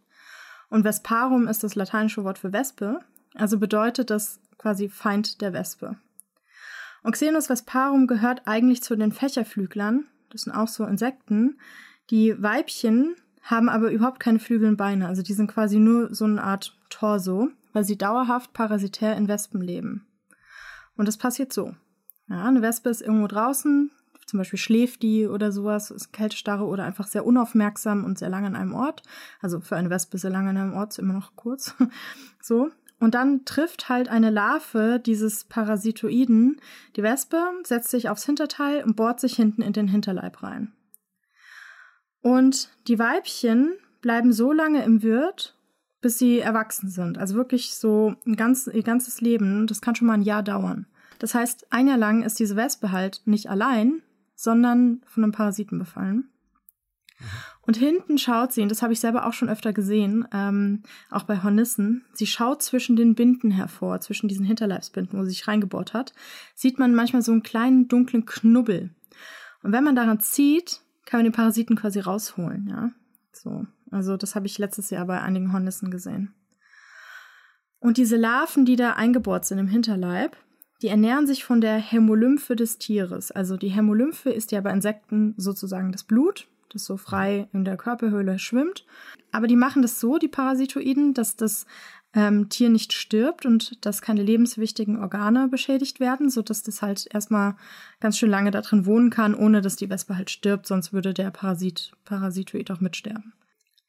Und 0.71 0.85
Vesparum 0.85 1.47
ist 1.47 1.63
das 1.63 1.75
lateinische 1.75 2.25
Wort 2.25 2.39
für 2.39 2.53
Wespe, 2.53 3.01
also 3.35 3.59
bedeutet 3.59 4.11
das 4.11 4.41
quasi 4.59 4.89
Feind 4.89 5.41
der 5.41 5.53
Wespe. 5.53 5.97
Und 7.05 7.13
Xenos 7.13 7.47
vesparum 7.47 8.07
gehört 8.07 8.43
eigentlich 8.47 8.83
zu 8.83 8.97
den 8.97 9.13
Fächerflüglern. 9.13 10.07
Das 10.31 10.43
sind 10.43 10.55
auch 10.55 10.69
so 10.69 10.85
Insekten. 10.85 11.59
Die 12.11 12.43
Weibchen 12.43 13.15
haben 13.43 13.69
aber 13.69 13.93
überhaupt 13.93 14.21
keine 14.21 14.41
Flügel 14.41 14.71
und 14.71 14.77
Beine. 14.77 15.07
Also 15.07 15.23
die 15.23 15.35
sind 15.35 15.51
quasi 15.51 15.79
nur 15.79 16.15
so 16.15 16.25
eine 16.25 16.43
Art 16.43 16.77
Torso, 16.89 17.51
weil 17.75 17.85
sie 17.85 17.99
dauerhaft 17.99 18.55
parasitär 18.55 19.17
in 19.17 19.29
Wespen 19.29 19.61
leben. 19.61 20.07
Und 20.97 21.07
das 21.07 21.19
passiert 21.19 21.53
so. 21.53 21.75
Ja, 22.29 22.45
eine 22.45 22.63
Wespe 22.63 22.89
ist 22.89 23.03
irgendwo 23.03 23.27
draußen, 23.27 23.91
zum 24.25 24.39
Beispiel 24.39 24.59
schläft 24.59 25.03
die 25.03 25.27
oder 25.27 25.53
sowas, 25.53 25.91
ist 25.91 26.13
Kältestarre 26.13 26.65
oder 26.65 26.85
einfach 26.85 27.07
sehr 27.07 27.27
unaufmerksam 27.27 28.05
und 28.05 28.19
sehr 28.19 28.31
lange 28.31 28.47
an 28.47 28.57
einem 28.57 28.75
Ort. 28.75 29.03
Also 29.43 29.61
für 29.61 29.77
eine 29.77 29.91
Wespe 29.91 30.17
sehr 30.17 30.31
lange 30.31 30.51
an 30.51 30.57
einem 30.57 30.75
Ort 30.75 30.93
ist 30.93 30.99
immer 30.99 31.13
noch 31.13 31.37
kurz. 31.37 31.75
so. 32.41 32.71
Und 33.05 33.15
dann 33.15 33.45
trifft 33.45 33.91
halt 33.91 34.09
eine 34.09 34.31
Larve 34.31 34.99
dieses 34.99 35.45
Parasitoiden 35.45 36.59
die 36.97 37.03
Wespe, 37.03 37.39
setzt 37.63 37.91
sich 37.91 38.09
aufs 38.09 38.25
Hinterteil 38.25 38.83
und 38.83 38.97
bohrt 38.97 39.21
sich 39.21 39.37
hinten 39.37 39.61
in 39.61 39.75
den 39.75 39.89
Hinterleib 39.89 40.43
rein. 40.43 40.73
Und 42.23 42.71
die 42.89 42.99
Weibchen 42.99 43.75
bleiben 44.01 44.33
so 44.33 44.53
lange 44.53 44.83
im 44.85 45.03
Wirt, 45.03 45.55
bis 46.01 46.17
sie 46.17 46.39
erwachsen 46.39 46.89
sind. 46.89 47.19
Also 47.19 47.35
wirklich 47.35 47.75
so 47.75 48.15
ein 48.25 48.37
ganz, 48.37 48.69
ihr 48.69 48.83
ganzes 48.83 49.21
Leben. 49.21 49.67
Das 49.67 49.83
kann 49.83 49.95
schon 49.95 50.07
mal 50.07 50.15
ein 50.15 50.23
Jahr 50.23 50.43
dauern. 50.43 50.87
Das 51.19 51.35
heißt, 51.35 51.67
ein 51.75 51.89
Jahr 51.89 51.99
lang 51.99 52.23
ist 52.23 52.39
diese 52.39 52.57
Wespe 52.57 52.91
halt 52.91 53.21
nicht 53.27 53.51
allein, 53.51 54.01
sondern 54.35 55.03
von 55.05 55.25
einem 55.25 55.33
Parasiten 55.33 55.79
befallen. 55.79 56.31
Und 57.67 57.77
hinten 57.77 58.19
schaut 58.19 58.53
sie, 58.53 58.63
und 58.63 58.71
das 58.71 58.83
habe 58.83 58.93
ich 58.93 59.01
selber 59.01 59.27
auch 59.27 59.33
schon 59.33 59.49
öfter 59.49 59.73
gesehen, 59.73 60.29
ähm, 60.33 60.83
auch 61.11 61.23
bei 61.23 61.43
Hornissen, 61.43 62.05
sie 62.13 62.27
schaut 62.27 62.63
zwischen 62.63 62.97
den 62.97 63.15
Binden 63.15 63.51
hervor, 63.51 64.01
zwischen 64.01 64.29
diesen 64.29 64.45
Hinterleibsbinden, 64.45 65.19
wo 65.19 65.25
sie 65.25 65.31
sich 65.31 65.49
reingebohrt 65.49 65.95
hat, 65.95 66.13
sieht 66.55 66.79
man 66.79 66.95
manchmal 66.95 67.23
so 67.23 67.33
einen 67.33 67.43
kleinen 67.43 67.89
dunklen 67.89 68.27
Knubbel. 68.27 68.91
Und 69.63 69.73
wenn 69.73 69.85
man 69.85 69.97
daran 69.97 70.21
zieht, 70.21 70.81
kann 71.07 71.19
man 71.19 71.25
den 71.25 71.33
Parasiten 71.33 71.77
quasi 71.77 72.01
rausholen, 72.01 72.69
ja. 72.69 72.91
So. 73.33 73.67
Also, 73.91 74.17
das 74.17 74.35
habe 74.35 74.47
ich 74.47 74.59
letztes 74.59 74.91
Jahr 74.91 75.07
bei 75.07 75.21
einigen 75.21 75.53
Hornissen 75.53 75.91
gesehen. 75.91 76.35
Und 77.79 77.97
diese 77.97 78.17
Larven, 78.17 78.65
die 78.65 78.77
da 78.77 78.95
eingebohrt 78.95 79.45
sind 79.45 79.59
im 79.59 79.69
Hinterleib, 79.69 80.37
die 80.83 80.89
ernähren 80.89 81.27
sich 81.27 81.45
von 81.45 81.61
der 81.61 81.77
Hämolymphe 81.77 82.57
des 82.57 82.79
Tieres. 82.79 83.31
Also 83.31 83.57
die 83.57 83.69
Hämolymphe 83.69 84.31
ist 84.31 84.53
ja 84.53 84.61
bei 84.61 84.73
Insekten 84.73 85.35
sozusagen 85.37 85.93
das 85.93 86.05
Blut 86.05 86.47
das 86.75 86.85
so 86.85 86.97
frei 86.97 87.49
in 87.53 87.65
der 87.65 87.77
Körperhöhle 87.77 88.39
schwimmt. 88.39 88.85
Aber 89.33 89.47
die 89.47 89.57
machen 89.57 89.83
das 89.83 90.01
so, 90.01 90.19
die 90.19 90.29
Parasitoiden, 90.29 91.15
dass 91.15 91.37
das 91.37 91.67
ähm, 92.15 92.49
Tier 92.49 92.69
nicht 92.69 92.93
stirbt 92.93 93.45
und 93.45 93.85
dass 93.85 94.03
keine 94.03 94.23
lebenswichtigen 94.23 95.01
Organe 95.01 95.49
beschädigt 95.49 96.01
werden, 96.01 96.31
sodass 96.31 96.63
das 96.63 96.83
halt 96.83 97.07
erstmal 97.13 97.57
ganz 98.01 98.19
schön 98.19 98.31
lange 98.31 98.51
da 98.51 98.61
drin 98.61 98.87
wohnen 98.87 99.11
kann, 99.11 99.35
ohne 99.35 99.61
dass 99.61 99.77
die 99.77 99.91
Wespe 99.91 100.17
halt 100.17 100.31
stirbt, 100.31 100.67
sonst 100.67 100.93
würde 100.93 101.15
der 101.15 101.31
Parasit, 101.31 101.93
Parasitoid 102.05 102.71
auch 102.71 102.81
mitsterben. 102.81 103.33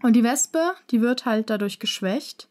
Und 0.02 0.14
die 0.14 0.24
Wespe, 0.24 0.60
die 0.92 1.02
wird 1.02 1.26
halt 1.26 1.50
dadurch 1.50 1.80
geschwächt. 1.80 2.50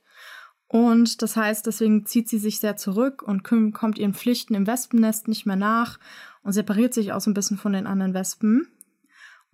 Und 0.69 1.23
das 1.23 1.37
heißt, 1.37 1.67
deswegen 1.67 2.07
zieht 2.07 2.29
sie 2.29 2.39
sich 2.39 2.59
sehr 2.59 2.77
zurück 2.77 3.23
und 3.23 3.43
kommt 3.43 3.99
ihren 3.99 4.15
Pflichten 4.15 4.55
im 4.55 4.67
Wespennest 4.67 5.29
nicht 5.29 5.47
mehr 5.47 5.57
nach 5.57 5.99
und 6.43 6.53
separiert 6.53 6.95
sich 6.95 7.13
auch 7.13 7.21
so 7.21 7.31
ein 7.31 7.35
bisschen 7.35 7.59
von 7.59 7.73
den 7.73 7.87
anderen 7.87 8.15
Wespen 8.15 8.69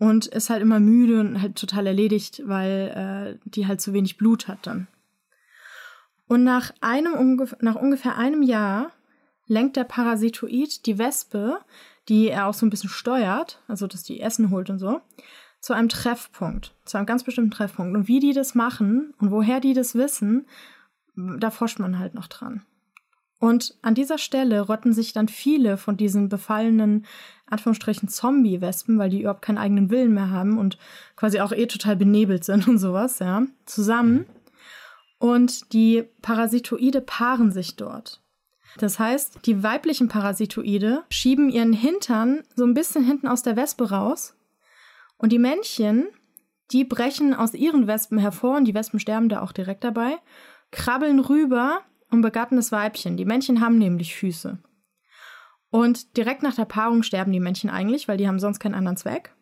und 0.01 0.27
ist 0.27 0.49
halt 0.49 0.63
immer 0.63 0.81
müde 0.81 1.21
und 1.21 1.43
halt 1.43 1.57
total 1.57 1.87
erledigt, 1.87 2.43
weil 2.47 3.39
äh, 3.45 3.49
die 3.49 3.67
halt 3.67 3.83
zu 3.83 3.93
wenig 3.93 4.17
Blut 4.17 4.49
hat 4.49 4.67
dann. 4.67 4.89
Und 6.27 6.43
nach, 6.43 6.73
einem, 6.81 7.39
nach 7.61 7.77
ungefähr 7.77 8.17
einem 8.17 8.43
Jahr 8.43 8.93
lenkt 9.47 9.77
der 9.77 9.85
Parasitoid 9.85 10.87
die 10.87 10.99
Wespe, 10.99 11.59
die 12.09 12.29
er 12.29 12.47
auch 12.47 12.55
so 12.55 12.65
ein 12.65 12.71
bisschen 12.71 12.89
steuert, 12.89 13.63
also 13.69 13.87
dass 13.87 14.03
die 14.03 14.21
Essen 14.21 14.51
holt 14.51 14.71
und 14.71 14.79
so, 14.79 15.03
zu 15.61 15.75
einem 15.75 15.91
Treffpunkt, 15.91 16.75
zu 16.87 16.97
einem 16.97 17.07
ganz 17.07 17.23
bestimmten 17.23 17.51
Treffpunkt. 17.51 17.95
Und 17.95 18.09
wie 18.09 18.21
die 18.21 18.33
das 18.33 18.55
machen 18.55 19.13
und 19.19 19.31
woher 19.31 19.61
die 19.61 19.75
das 19.75 19.95
wissen, 19.95 20.47
da 21.15 21.51
forscht 21.51 21.79
man 21.79 21.99
halt 21.99 22.15
noch 22.15 22.27
dran. 22.27 22.63
Und 23.41 23.75
an 23.81 23.95
dieser 23.95 24.19
Stelle 24.19 24.61
rotten 24.61 24.93
sich 24.93 25.15
dann 25.15 25.27
viele 25.27 25.79
von 25.79 25.97
diesen 25.97 26.29
befallenen, 26.29 27.07
Anführungsstrichen, 27.47 28.11
Zombie-Wespen, 28.11 28.99
weil 28.99 29.09
die 29.09 29.23
überhaupt 29.23 29.41
keinen 29.41 29.57
eigenen 29.57 29.89
Willen 29.91 30.13
mehr 30.13 30.31
haben 30.31 30.59
und 30.59 30.77
quasi 31.17 31.41
auch 31.41 31.51
eh 31.51 31.67
total 31.67 31.97
benebelt 31.97 32.45
sind 32.45 32.69
und 32.69 32.79
sowas, 32.79 33.19
ja, 33.19 33.43
zusammen. 33.65 34.27
Und 35.19 35.73
die 35.73 36.05
Parasitoide 36.21 37.01
paaren 37.01 37.51
sich 37.51 37.77
dort. 37.77 38.21
Das 38.77 38.99
heißt, 38.99 39.47
die 39.47 39.63
weiblichen 39.63 40.09
Parasitoide 40.09 41.03
schieben 41.09 41.49
ihren 41.49 41.73
Hintern 41.73 42.43
so 42.55 42.65
ein 42.65 42.75
bisschen 42.75 43.05
hinten 43.05 43.27
aus 43.27 43.43
der 43.43 43.57
Wespe 43.57 43.89
raus. 43.91 44.35
Und 45.17 45.33
die 45.33 45.39
Männchen, 45.39 46.09
die 46.73 46.85
brechen 46.85 47.35
aus 47.35 47.55
ihren 47.55 47.87
Wespen 47.87 48.19
hervor 48.19 48.59
und 48.59 48.67
die 48.67 48.75
Wespen 48.75 49.01
sterben 49.01 49.31
da 49.31 49.41
auch 49.41 49.53
direkt 49.53 49.83
dabei, 49.83 50.19
krabbeln 50.71 51.21
rüber 51.21 51.81
und 52.11 52.23
begatten 52.23 52.59
Weibchen. 52.59 53.17
Die 53.17 53.25
Männchen 53.25 53.61
haben 53.61 53.79
nämlich 53.79 54.15
Füße. 54.15 54.59
Und 55.71 56.17
direkt 56.17 56.43
nach 56.43 56.55
der 56.55 56.65
Paarung 56.65 57.03
sterben 57.03 57.33
die 57.33 57.41
Männchen 57.41 57.71
eigentlich, 57.71 58.09
weil 58.09 58.17
die 58.17 58.27
haben 58.27 58.41
sonst 58.41 58.59
keinen 58.59 58.75
anderen 58.75 58.97
Zweck. 58.97 59.35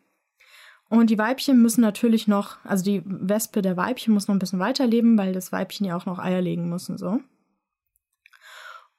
Und 0.90 1.10
die 1.10 1.18
Weibchen 1.18 1.60
müssen 1.60 1.80
natürlich 1.80 2.28
noch, 2.28 2.56
also 2.64 2.84
die 2.84 3.02
Wespe 3.04 3.62
der 3.62 3.76
Weibchen 3.76 4.14
muss 4.14 4.28
noch 4.28 4.34
ein 4.34 4.38
bisschen 4.38 4.58
weiterleben, 4.58 5.18
weil 5.18 5.32
das 5.32 5.52
Weibchen 5.52 5.86
ja 5.86 5.96
auch 5.96 6.06
noch 6.06 6.18
Eier 6.18 6.40
legen 6.40 6.68
muss 6.68 6.88
und 6.88 6.98
so. 6.98 7.20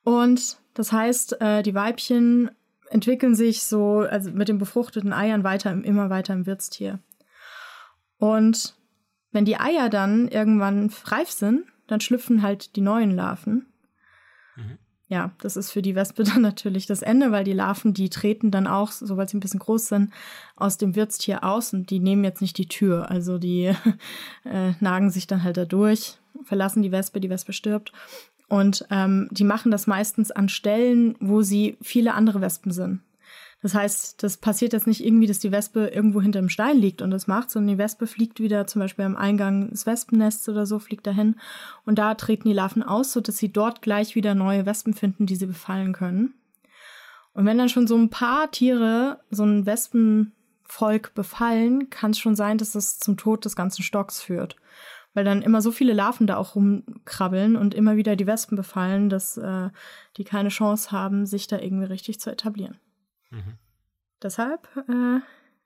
Und 0.04 0.60
das 0.76 0.92
heißt, 0.92 1.42
äh, 1.42 1.64
die 1.64 1.74
Weibchen 1.74 2.52
entwickeln 2.90 3.36
sich 3.36 3.64
so, 3.64 4.00
also 4.00 4.32
mit 4.32 4.50
den 4.50 4.58
befruchteten 4.58 5.14
Eiern 5.14 5.44
weiter, 5.44 5.72
immer 5.72 6.10
weiter 6.10 6.34
im 6.34 6.46
Wirtstier. 6.46 7.00
Und 8.18 8.76
wenn 9.32 9.46
die 9.46 9.60
Eier 9.60 9.90
dann 9.90 10.28
irgendwann 10.28 10.92
reif 11.06 11.30
sind, 11.30 11.66
dann 11.90 12.02
schlüpfen 12.02 12.42
halt 12.42 12.76
die 12.76 12.82
neuen 12.82 13.12
Larven. 13.12 13.66
Mhm. 14.56 14.78
Ja, 15.08 15.32
das 15.42 15.58
ist 15.58 15.72
für 15.72 15.82
die 15.82 15.96
Wespe 15.96 16.24
dann 16.24 16.42
natürlich 16.42 16.86
das 16.86 17.02
Ende, 17.02 17.32
weil 17.32 17.44
die 17.44 17.54
Larven, 17.54 17.94
die 17.94 18.10
treten 18.10 18.52
dann 18.52 18.68
auch, 18.68 18.92
sobald 18.92 19.30
sie 19.30 19.38
ein 19.38 19.42
bisschen 19.42 19.60
groß 19.60 19.88
sind, 19.88 20.14
aus 20.56 20.78
dem 20.78 20.96
Wirtstier 20.96 21.44
aus 21.44 21.74
und 21.74 21.90
die 21.90 22.00
nehmen 22.00 22.24
jetzt 22.24 22.42
nicht 22.42 22.58
die 22.58 22.68
Tür. 22.68 23.10
Also 23.10 23.38
die 23.38 23.74
äh, 24.46 24.74
nagen 24.80 25.10
sich 25.10 25.28
dann 25.28 25.44
halt 25.44 25.58
da 25.58 25.66
durch, 25.66 26.20
verlassen 26.44 26.84
die 26.84 26.92
Wespe, 26.92 27.20
die 27.20 27.30
Wespe 27.30 27.54
stirbt. 27.54 27.92
Und 28.48 28.86
ähm, 28.90 29.28
die 29.32 29.44
machen 29.44 29.72
das 29.72 29.86
meistens 29.86 30.32
an 30.32 30.50
Stellen, 30.50 31.16
wo 31.20 31.44
sie 31.44 31.78
viele 31.82 32.14
andere 32.16 32.42
Wespen 32.42 32.72
sind. 32.72 33.02
Das 33.62 33.74
heißt, 33.74 34.24
das 34.24 34.38
passiert 34.38 34.72
jetzt 34.72 34.88
nicht 34.88 35.04
irgendwie, 35.04 35.28
dass 35.28 35.40
die 35.40 35.52
Wespe 35.52 35.88
irgendwo 35.88 36.22
hinterm 36.22 36.48
Stein 36.48 36.78
liegt 36.78 37.02
und 37.02 37.12
das 37.12 37.28
macht, 37.28 37.52
sondern 37.52 37.76
die 37.76 37.78
Wespe 37.78 38.08
fliegt 38.08 38.40
wieder 38.40 38.68
zum 38.68 38.80
Beispiel 38.80 39.04
am 39.04 39.18
Eingang 39.18 39.70
des 39.72 39.86
Wespennests 39.86 40.48
oder 40.48 40.66
so, 40.66 40.80
fliegt 40.80 41.06
dahin 41.06 41.36
und 41.86 42.00
da 42.00 42.16
treten 42.16 42.48
die 42.48 42.54
Larven 42.54 42.84
aus, 42.84 43.12
sodass 43.12 43.38
sie 43.38 43.52
dort 43.52 43.82
gleich 43.82 44.16
wieder 44.16 44.34
neue 44.34 44.66
Wespen 44.66 44.94
finden, 44.94 45.26
die 45.26 45.36
sie 45.36 45.46
befallen 45.46 45.92
können. 45.92 46.36
Und 47.34 47.46
wenn 47.46 47.58
dann 47.58 47.70
schon 47.70 47.88
so 47.88 47.98
ein 47.98 48.10
paar 48.10 48.50
Tiere 48.52 49.20
so 49.30 49.44
ein 49.44 49.66
Wespenvolk 49.66 51.14
befallen, 51.14 51.90
kann 51.90 52.12
es 52.12 52.20
schon 52.20 52.36
sein, 52.36 52.58
dass 52.58 52.72
das 52.72 53.00
zum 53.00 53.18
Tod 53.18 53.44
des 53.44 53.56
ganzen 53.58 53.84
Stocks 53.84 54.22
führt. 54.22 54.56
Weil 55.14 55.26
dann 55.26 55.42
immer 55.42 55.62
so 55.62 55.72
viele 55.72 55.94
Larven 55.94 56.28
da 56.28 56.38
auch 56.38 56.56
rumkrabbeln 56.56 57.56
und 57.56 57.74
immer 57.74 57.98
wieder 57.98 58.16
die 58.16 58.28
Wespen 58.28 58.56
befallen, 58.56 59.10
dass 59.10 59.38
äh, 59.38 59.70
die 60.18 60.24
keine 60.24 60.50
Chance 60.50 60.92
haben, 60.92 61.26
sich 61.26 61.48
da 61.48 61.60
irgendwie 61.60 61.86
richtig 61.86 62.20
zu 62.20 62.30
etablieren. 62.30 62.80
Mhm. 63.30 63.58
Deshalb, 64.22 64.68
äh, 64.76 65.20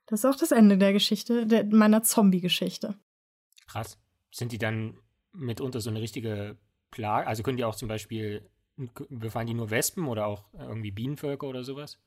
das 0.06 0.24
ist 0.24 0.26
auch 0.26 0.36
das 0.36 0.52
Ende 0.52 0.78
der 0.78 0.94
Geschichte, 0.94 1.46
der, 1.48 1.66
meiner 1.66 2.04
Zombie-Geschichte. 2.04 2.96
Krass. 3.68 3.98
Sind 4.32 4.52
die 4.52 4.58
dann 4.58 4.98
mitunter 5.32 5.80
so 5.80 5.90
eine 5.90 6.02
richtige 6.02 6.58
Plage? 6.92 7.28
Also 7.28 7.44
können 7.44 7.58
die 7.58 7.66
auch 7.66 7.76
zum 7.76 7.88
Beispiel, 7.88 8.50
befallen 9.10 9.48
die 9.48 9.54
nur 9.54 9.72
Wespen 9.72 10.08
oder 10.08 10.28
auch 10.28 10.46
irgendwie 10.54 10.92
Bienenvölker 10.92 11.48
oder 11.48 11.64
sowas? 11.64 12.00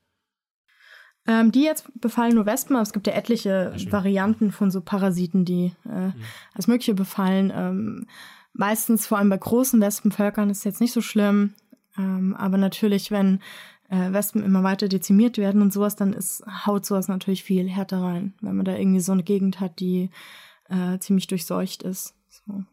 Ähm, 1.29 1.51
die 1.51 1.65
jetzt 1.65 1.91
befallen 2.01 2.35
nur 2.35 2.47
Wespen, 2.47 2.77
aber 2.77 2.85
es 2.85 2.93
gibt 2.93 3.09
ja 3.09 3.13
etliche 3.15 3.75
ja, 3.77 3.93
Varianten 3.93 4.53
von 4.53 4.71
so 4.71 4.81
Parasiten, 4.81 5.45
die 5.45 5.73
äh, 5.85 6.09
mhm. 6.09 6.15
als 6.55 6.69
mögliche 6.69 6.95
befallen. 6.95 7.53
Ähm, 7.55 8.07
meistens, 8.53 9.07
vor 9.07 9.19
allem 9.19 9.31
bei 9.31 9.39
großen 9.39 9.81
Wespenvölkern, 9.81 10.51
ist 10.51 10.65
jetzt 10.65 10.81
nicht 10.81 10.93
so 10.93 11.01
schlimm. 11.01 11.55
Ähm, 11.99 12.37
aber 12.37 12.59
natürlich, 12.59 13.11
wenn 13.11 13.41
äh, 13.89 14.13
Wespen 14.13 14.43
immer 14.43 14.63
weiter 14.63 14.89
dezimiert 14.89 15.39
werden 15.39 15.63
und 15.63 15.73
sowas, 15.73 15.97
dann 15.97 16.13
ist, 16.13 16.45
haut 16.67 16.85
sowas 16.85 17.09
natürlich 17.09 17.43
viel 17.43 17.69
härter 17.69 18.03
rein, 18.03 18.35
wenn 18.41 18.57
man 18.57 18.65
da 18.65 18.77
irgendwie 18.77 19.01
so 19.01 19.13
eine 19.13 19.23
Gegend 19.23 19.61
hat, 19.61 19.81
die 19.81 20.11
äh, 20.69 20.99
ziemlich 20.99 21.27
durchseucht 21.27 21.83
ist. 21.83 22.15
So. 22.29 22.65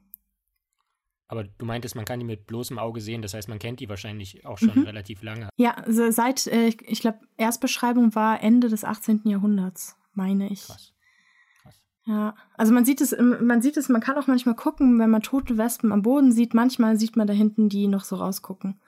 Aber 1.27 1.45
du 1.45 1.65
meintest, 1.65 1.95
man 1.95 2.05
kann 2.05 2.19
die 2.19 2.25
mit 2.25 2.47
bloßem 2.47 2.77
Auge 2.77 3.01
sehen, 3.01 3.21
das 3.21 3.33
heißt, 3.33 3.49
man 3.49 3.59
kennt 3.59 3.79
die 3.79 3.89
wahrscheinlich 3.89 4.45
auch 4.45 4.57
schon 4.57 4.75
mhm. 4.75 4.83
relativ 4.83 5.23
lange. 5.23 5.49
Ja, 5.57 5.73
also 5.75 6.11
seit, 6.11 6.47
äh, 6.47 6.67
ich 6.67 7.01
glaube, 7.01 7.19
Erstbeschreibung 7.37 8.13
war 8.15 8.41
Ende 8.43 8.69
des 8.69 8.83
18. 8.83 9.21
Jahrhunderts, 9.25 9.95
meine 10.13 10.51
ich. 10.51 10.67
Krass. 10.67 10.93
Krass. 11.61 11.81
Ja, 12.05 12.35
also 12.55 12.73
man 12.73 12.85
sieht 12.85 13.01
es, 13.01 13.15
man 13.19 13.61
sieht 13.61 13.77
es, 13.77 13.89
man 13.89 14.01
kann 14.01 14.17
auch 14.17 14.27
manchmal 14.27 14.55
gucken, 14.55 14.99
wenn 14.99 15.09
man 15.09 15.21
tote 15.21 15.57
Wespen 15.57 15.91
am 15.91 16.01
Boden 16.01 16.31
sieht, 16.31 16.53
manchmal 16.53 16.99
sieht 16.99 17.15
man 17.15 17.25
da 17.25 17.33
hinten 17.33 17.69
die 17.69 17.87
noch 17.87 18.03
so 18.03 18.17
rausgucken. 18.17 18.79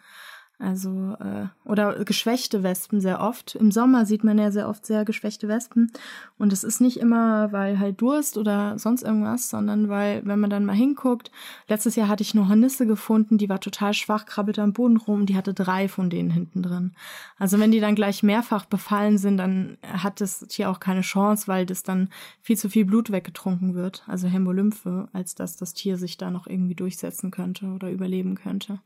Also, 0.57 1.17
äh, 1.19 1.47
oder 1.65 2.05
geschwächte 2.05 2.63
Wespen 2.63 3.01
sehr 3.01 3.19
oft. 3.19 3.55
Im 3.55 3.71
Sommer 3.71 4.05
sieht 4.05 4.23
man 4.23 4.37
ja 4.37 4.51
sehr 4.51 4.69
oft 4.69 4.85
sehr 4.85 5.03
geschwächte 5.03 5.49
Wespen. 5.49 5.91
Und 6.37 6.53
es 6.53 6.63
ist 6.63 6.79
nicht 6.79 6.97
immer, 6.97 7.51
weil 7.51 7.77
halt 7.77 7.99
Durst 7.99 8.37
oder 8.37 8.79
sonst 8.79 9.03
irgendwas, 9.03 9.49
sondern 9.49 9.89
weil, 9.89 10.25
wenn 10.25 10.39
man 10.39 10.49
dann 10.49 10.63
mal 10.63 10.75
hinguckt, 10.75 11.29
letztes 11.67 11.97
Jahr 11.97 12.07
hatte 12.07 12.23
ich 12.23 12.33
eine 12.33 12.47
Hornisse 12.47 12.87
gefunden, 12.87 13.37
die 13.37 13.49
war 13.49 13.59
total 13.59 13.93
schwach, 13.93 14.25
krabbelte 14.25 14.61
am 14.61 14.71
Boden 14.71 14.95
rum, 14.95 15.25
die 15.25 15.35
hatte 15.35 15.53
drei 15.53 15.89
von 15.89 16.09
denen 16.09 16.29
hinten 16.29 16.63
drin. 16.63 16.93
Also 17.37 17.59
wenn 17.59 17.71
die 17.71 17.81
dann 17.81 17.95
gleich 17.95 18.23
mehrfach 18.23 18.65
befallen 18.65 19.17
sind, 19.17 19.37
dann 19.37 19.77
hat 19.83 20.21
das 20.21 20.39
Tier 20.39 20.69
auch 20.69 20.79
keine 20.79 21.01
Chance, 21.01 21.49
weil 21.49 21.65
das 21.65 21.83
dann 21.83 22.09
viel 22.41 22.55
zu 22.57 22.69
viel 22.69 22.85
Blut 22.85 23.11
weggetrunken 23.11 23.75
wird, 23.75 24.03
also 24.07 24.27
Hämolymphe, 24.27 25.09
als 25.11 25.35
dass 25.35 25.57
das 25.57 25.73
Tier 25.73 25.97
sich 25.97 26.17
da 26.17 26.31
noch 26.31 26.47
irgendwie 26.47 26.75
durchsetzen 26.75 27.29
könnte 27.29 27.65
oder 27.67 27.91
überleben 27.91 28.35
könnte. 28.35 28.79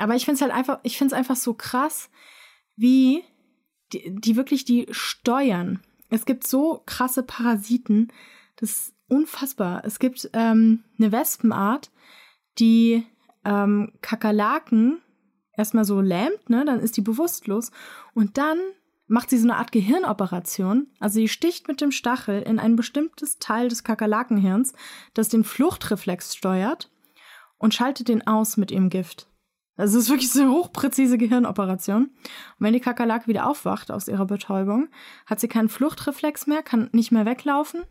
Aber 0.00 0.16
ich 0.16 0.24
finde 0.24 0.36
es 0.36 0.42
halt 0.42 0.52
einfach, 0.52 0.80
ich 0.82 0.96
finde 0.98 1.14
es 1.14 1.18
einfach 1.18 1.36
so 1.36 1.54
krass, 1.54 2.10
wie 2.76 3.22
die, 3.92 4.14
die 4.14 4.36
wirklich 4.36 4.64
die 4.64 4.86
steuern. 4.90 5.80
Es 6.08 6.24
gibt 6.24 6.46
so 6.46 6.82
krasse 6.86 7.22
Parasiten, 7.22 8.12
das 8.56 8.70
ist 8.70 8.94
unfassbar. 9.08 9.84
Es 9.84 9.98
gibt 9.98 10.30
ähm, 10.32 10.84
eine 10.98 11.12
Wespenart, 11.12 11.90
die 12.58 13.04
ähm, 13.44 13.92
Kakerlaken 14.00 15.00
erstmal 15.56 15.84
so 15.84 16.00
lähmt, 16.00 16.48
ne, 16.48 16.64
dann 16.64 16.80
ist 16.80 16.96
die 16.96 17.02
bewusstlos 17.02 17.70
und 18.14 18.38
dann 18.38 18.58
macht 19.06 19.28
sie 19.28 19.38
so 19.38 19.44
eine 19.44 19.56
Art 19.56 19.72
Gehirnoperation. 19.72 20.86
Also 21.00 21.14
sie 21.14 21.28
sticht 21.28 21.68
mit 21.68 21.80
dem 21.80 21.90
Stachel 21.90 22.42
in 22.42 22.58
ein 22.58 22.76
bestimmtes 22.76 23.38
Teil 23.38 23.68
des 23.68 23.82
Kakerlakenhirns, 23.82 24.72
das 25.14 25.28
den 25.28 25.42
Fluchtreflex 25.42 26.36
steuert 26.36 26.90
und 27.58 27.74
schaltet 27.74 28.08
den 28.08 28.26
aus 28.26 28.56
mit 28.56 28.70
ihrem 28.70 28.88
Gift. 28.88 29.29
Also 29.80 29.98
es 29.98 30.04
ist 30.04 30.10
wirklich 30.10 30.30
so 30.30 30.42
eine 30.42 30.50
hochpräzise 30.52 31.18
Gehirnoperation. 31.18 32.04
Und 32.04 32.10
wenn 32.58 32.72
die 32.72 32.80
Kakerlake 32.80 33.26
wieder 33.26 33.48
aufwacht 33.48 33.90
aus 33.90 34.08
ihrer 34.08 34.26
Betäubung, 34.26 34.88
hat 35.26 35.40
sie 35.40 35.48
keinen 35.48 35.68
Fluchtreflex 35.68 36.46
mehr, 36.46 36.62
kann 36.62 36.90
nicht 36.92 37.12
mehr 37.12 37.26
weglaufen. 37.26 37.82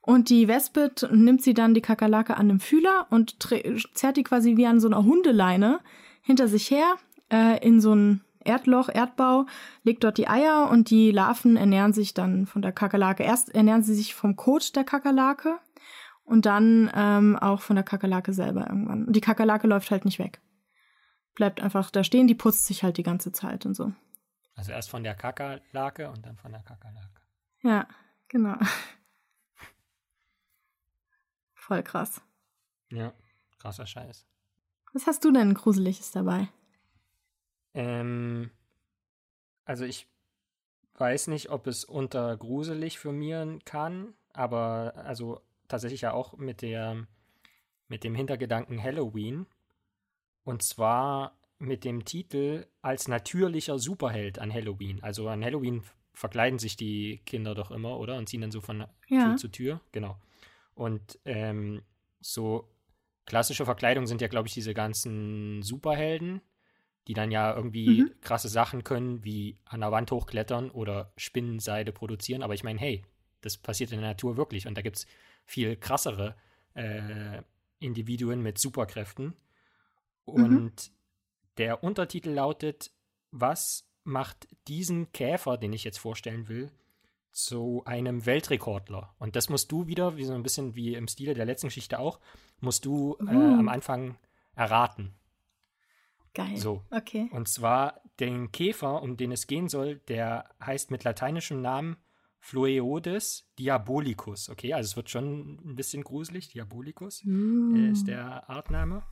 Und 0.00 0.30
die 0.30 0.48
Wespe 0.48 0.92
nimmt 1.10 1.42
sie 1.42 1.52
dann 1.52 1.74
die 1.74 1.80
Kakerlake 1.80 2.36
an 2.36 2.48
dem 2.48 2.60
Fühler 2.60 3.06
und 3.10 3.36
zerrt 3.94 4.16
die 4.16 4.22
quasi 4.22 4.56
wie 4.56 4.66
an 4.66 4.80
so 4.80 4.86
einer 4.86 5.04
Hundeleine 5.04 5.80
hinter 6.22 6.48
sich 6.48 6.70
her 6.70 6.94
äh, 7.30 7.64
in 7.66 7.80
so 7.80 7.94
ein 7.94 8.22
Erdloch, 8.44 8.88
Erdbau, 8.88 9.46
legt 9.82 10.04
dort 10.04 10.18
die 10.18 10.28
Eier 10.28 10.70
und 10.70 10.90
die 10.90 11.10
Larven 11.10 11.56
ernähren 11.56 11.92
sich 11.92 12.14
dann 12.14 12.46
von 12.46 12.62
der 12.62 12.70
Kakerlake. 12.70 13.24
Erst 13.24 13.52
ernähren 13.52 13.82
sie 13.82 13.94
sich 13.94 14.14
vom 14.14 14.36
Kot 14.36 14.76
der 14.76 14.84
Kakerlake 14.84 15.58
und 16.24 16.46
dann 16.46 16.88
ähm, 16.94 17.36
auch 17.36 17.60
von 17.60 17.74
der 17.74 17.84
Kakerlake 17.84 18.32
selber 18.32 18.68
irgendwann. 18.68 19.06
Und 19.06 19.16
die 19.16 19.20
Kakerlake 19.20 19.66
läuft 19.66 19.90
halt 19.90 20.04
nicht 20.04 20.20
weg 20.20 20.40
bleibt 21.36 21.60
einfach 21.60 21.92
da 21.92 22.02
stehen, 22.02 22.26
die 22.26 22.34
putzt 22.34 22.66
sich 22.66 22.82
halt 22.82 22.96
die 22.96 23.04
ganze 23.04 23.30
Zeit 23.30 23.64
und 23.64 23.74
so. 23.74 23.92
Also 24.56 24.72
erst 24.72 24.90
von 24.90 25.04
der 25.04 25.14
Kakerlake 25.14 26.10
und 26.10 26.26
dann 26.26 26.36
von 26.36 26.50
der 26.50 26.62
Kakerlake. 26.62 27.20
Ja, 27.62 27.86
genau. 28.26 28.56
Voll 31.54 31.82
krass. 31.84 32.20
Ja, 32.90 33.12
krasser 33.58 33.86
Scheiß. 33.86 34.26
Was 34.92 35.06
hast 35.06 35.24
du 35.24 35.30
denn 35.30 35.54
Gruseliges 35.54 36.10
dabei? 36.10 36.48
Ähm, 37.74 38.50
also 39.64 39.84
ich 39.84 40.08
weiß 40.94 41.26
nicht, 41.26 41.50
ob 41.50 41.66
es 41.66 41.84
unter 41.84 42.36
gruselig 42.36 42.98
firmieren 42.98 43.62
kann, 43.64 44.14
aber 44.32 44.94
also 44.96 45.42
tatsächlich 45.68 46.00
ja 46.00 46.12
auch 46.12 46.36
mit 46.38 46.62
der 46.62 47.06
mit 47.88 48.04
dem 48.04 48.14
Hintergedanken 48.14 48.82
Halloween. 48.82 49.46
Und 50.46 50.62
zwar 50.62 51.36
mit 51.58 51.84
dem 51.84 52.04
Titel 52.04 52.66
als 52.80 53.08
natürlicher 53.08 53.80
Superheld 53.80 54.38
an 54.38 54.54
Halloween. 54.54 55.02
Also 55.02 55.28
an 55.28 55.44
Halloween 55.44 55.82
verkleiden 56.12 56.60
sich 56.60 56.76
die 56.76 57.20
Kinder 57.26 57.56
doch 57.56 57.72
immer, 57.72 57.98
oder? 57.98 58.16
Und 58.16 58.28
ziehen 58.28 58.42
dann 58.42 58.52
so 58.52 58.60
von 58.60 58.86
ja. 59.08 59.24
Tür 59.24 59.36
zu 59.38 59.48
Tür. 59.48 59.80
Genau. 59.90 60.20
Und 60.74 61.18
ähm, 61.24 61.82
so 62.20 62.70
klassische 63.24 63.64
Verkleidungen 63.64 64.06
sind 64.06 64.20
ja, 64.20 64.28
glaube 64.28 64.46
ich, 64.46 64.54
diese 64.54 64.72
ganzen 64.72 65.62
Superhelden, 65.62 66.42
die 67.08 67.14
dann 67.14 67.32
ja 67.32 67.52
irgendwie 67.52 68.02
mhm. 68.02 68.12
krasse 68.20 68.48
Sachen 68.48 68.84
können, 68.84 69.24
wie 69.24 69.58
an 69.64 69.80
der 69.80 69.90
Wand 69.90 70.12
hochklettern 70.12 70.70
oder 70.70 71.12
Spinnenseide 71.16 71.90
produzieren. 71.90 72.44
Aber 72.44 72.54
ich 72.54 72.62
meine, 72.62 72.78
hey, 72.78 73.02
das 73.40 73.56
passiert 73.56 73.90
in 73.90 73.98
der 73.98 74.10
Natur 74.10 74.36
wirklich. 74.36 74.68
Und 74.68 74.78
da 74.78 74.82
gibt 74.82 74.98
es 74.98 75.06
viel 75.44 75.74
krassere 75.74 76.36
äh, 76.74 77.42
Individuen 77.80 78.42
mit 78.42 78.58
Superkräften. 78.58 79.34
Und 80.26 80.52
mhm. 80.52 80.92
der 81.56 81.82
Untertitel 81.82 82.30
lautet, 82.30 82.90
was 83.30 83.88
macht 84.04 84.46
diesen 84.68 85.10
Käfer, 85.12 85.56
den 85.56 85.72
ich 85.72 85.84
jetzt 85.84 85.98
vorstellen 85.98 86.48
will, 86.48 86.70
zu 87.32 87.82
einem 87.84 88.24
Weltrekordler. 88.24 89.14
Und 89.18 89.36
das 89.36 89.48
musst 89.48 89.70
du 89.72 89.86
wieder, 89.86 90.16
wie 90.16 90.24
so 90.24 90.32
ein 90.32 90.42
bisschen 90.42 90.74
wie 90.74 90.94
im 90.94 91.08
Stile 91.08 91.34
der 91.34 91.44
letzten 91.44 91.68
Geschichte 91.68 91.98
auch, 91.98 92.20
musst 92.60 92.84
du 92.84 93.16
äh, 93.20 93.30
am 93.30 93.68
Anfang 93.68 94.16
erraten. 94.54 95.14
Geil. 96.32 96.56
So. 96.56 96.82
Okay. 96.90 97.28
Und 97.32 97.48
zwar 97.48 98.00
den 98.20 98.52
Käfer, 98.52 99.02
um 99.02 99.16
den 99.16 99.32
es 99.32 99.46
gehen 99.46 99.68
soll, 99.68 99.96
der 100.08 100.50
heißt 100.64 100.90
mit 100.90 101.04
lateinischem 101.04 101.60
Namen 101.60 101.96
Phloeodes 102.38 103.50
diabolicus. 103.58 104.48
Okay, 104.48 104.72
also 104.72 104.88
es 104.90 104.96
wird 104.96 105.10
schon 105.10 105.58
ein 105.64 105.76
bisschen 105.76 106.04
gruselig. 106.04 106.48
Diabolicus 106.48 107.22
mm. 107.24 107.90
ist 107.90 108.06
der 108.06 108.48
Artname. 108.48 109.02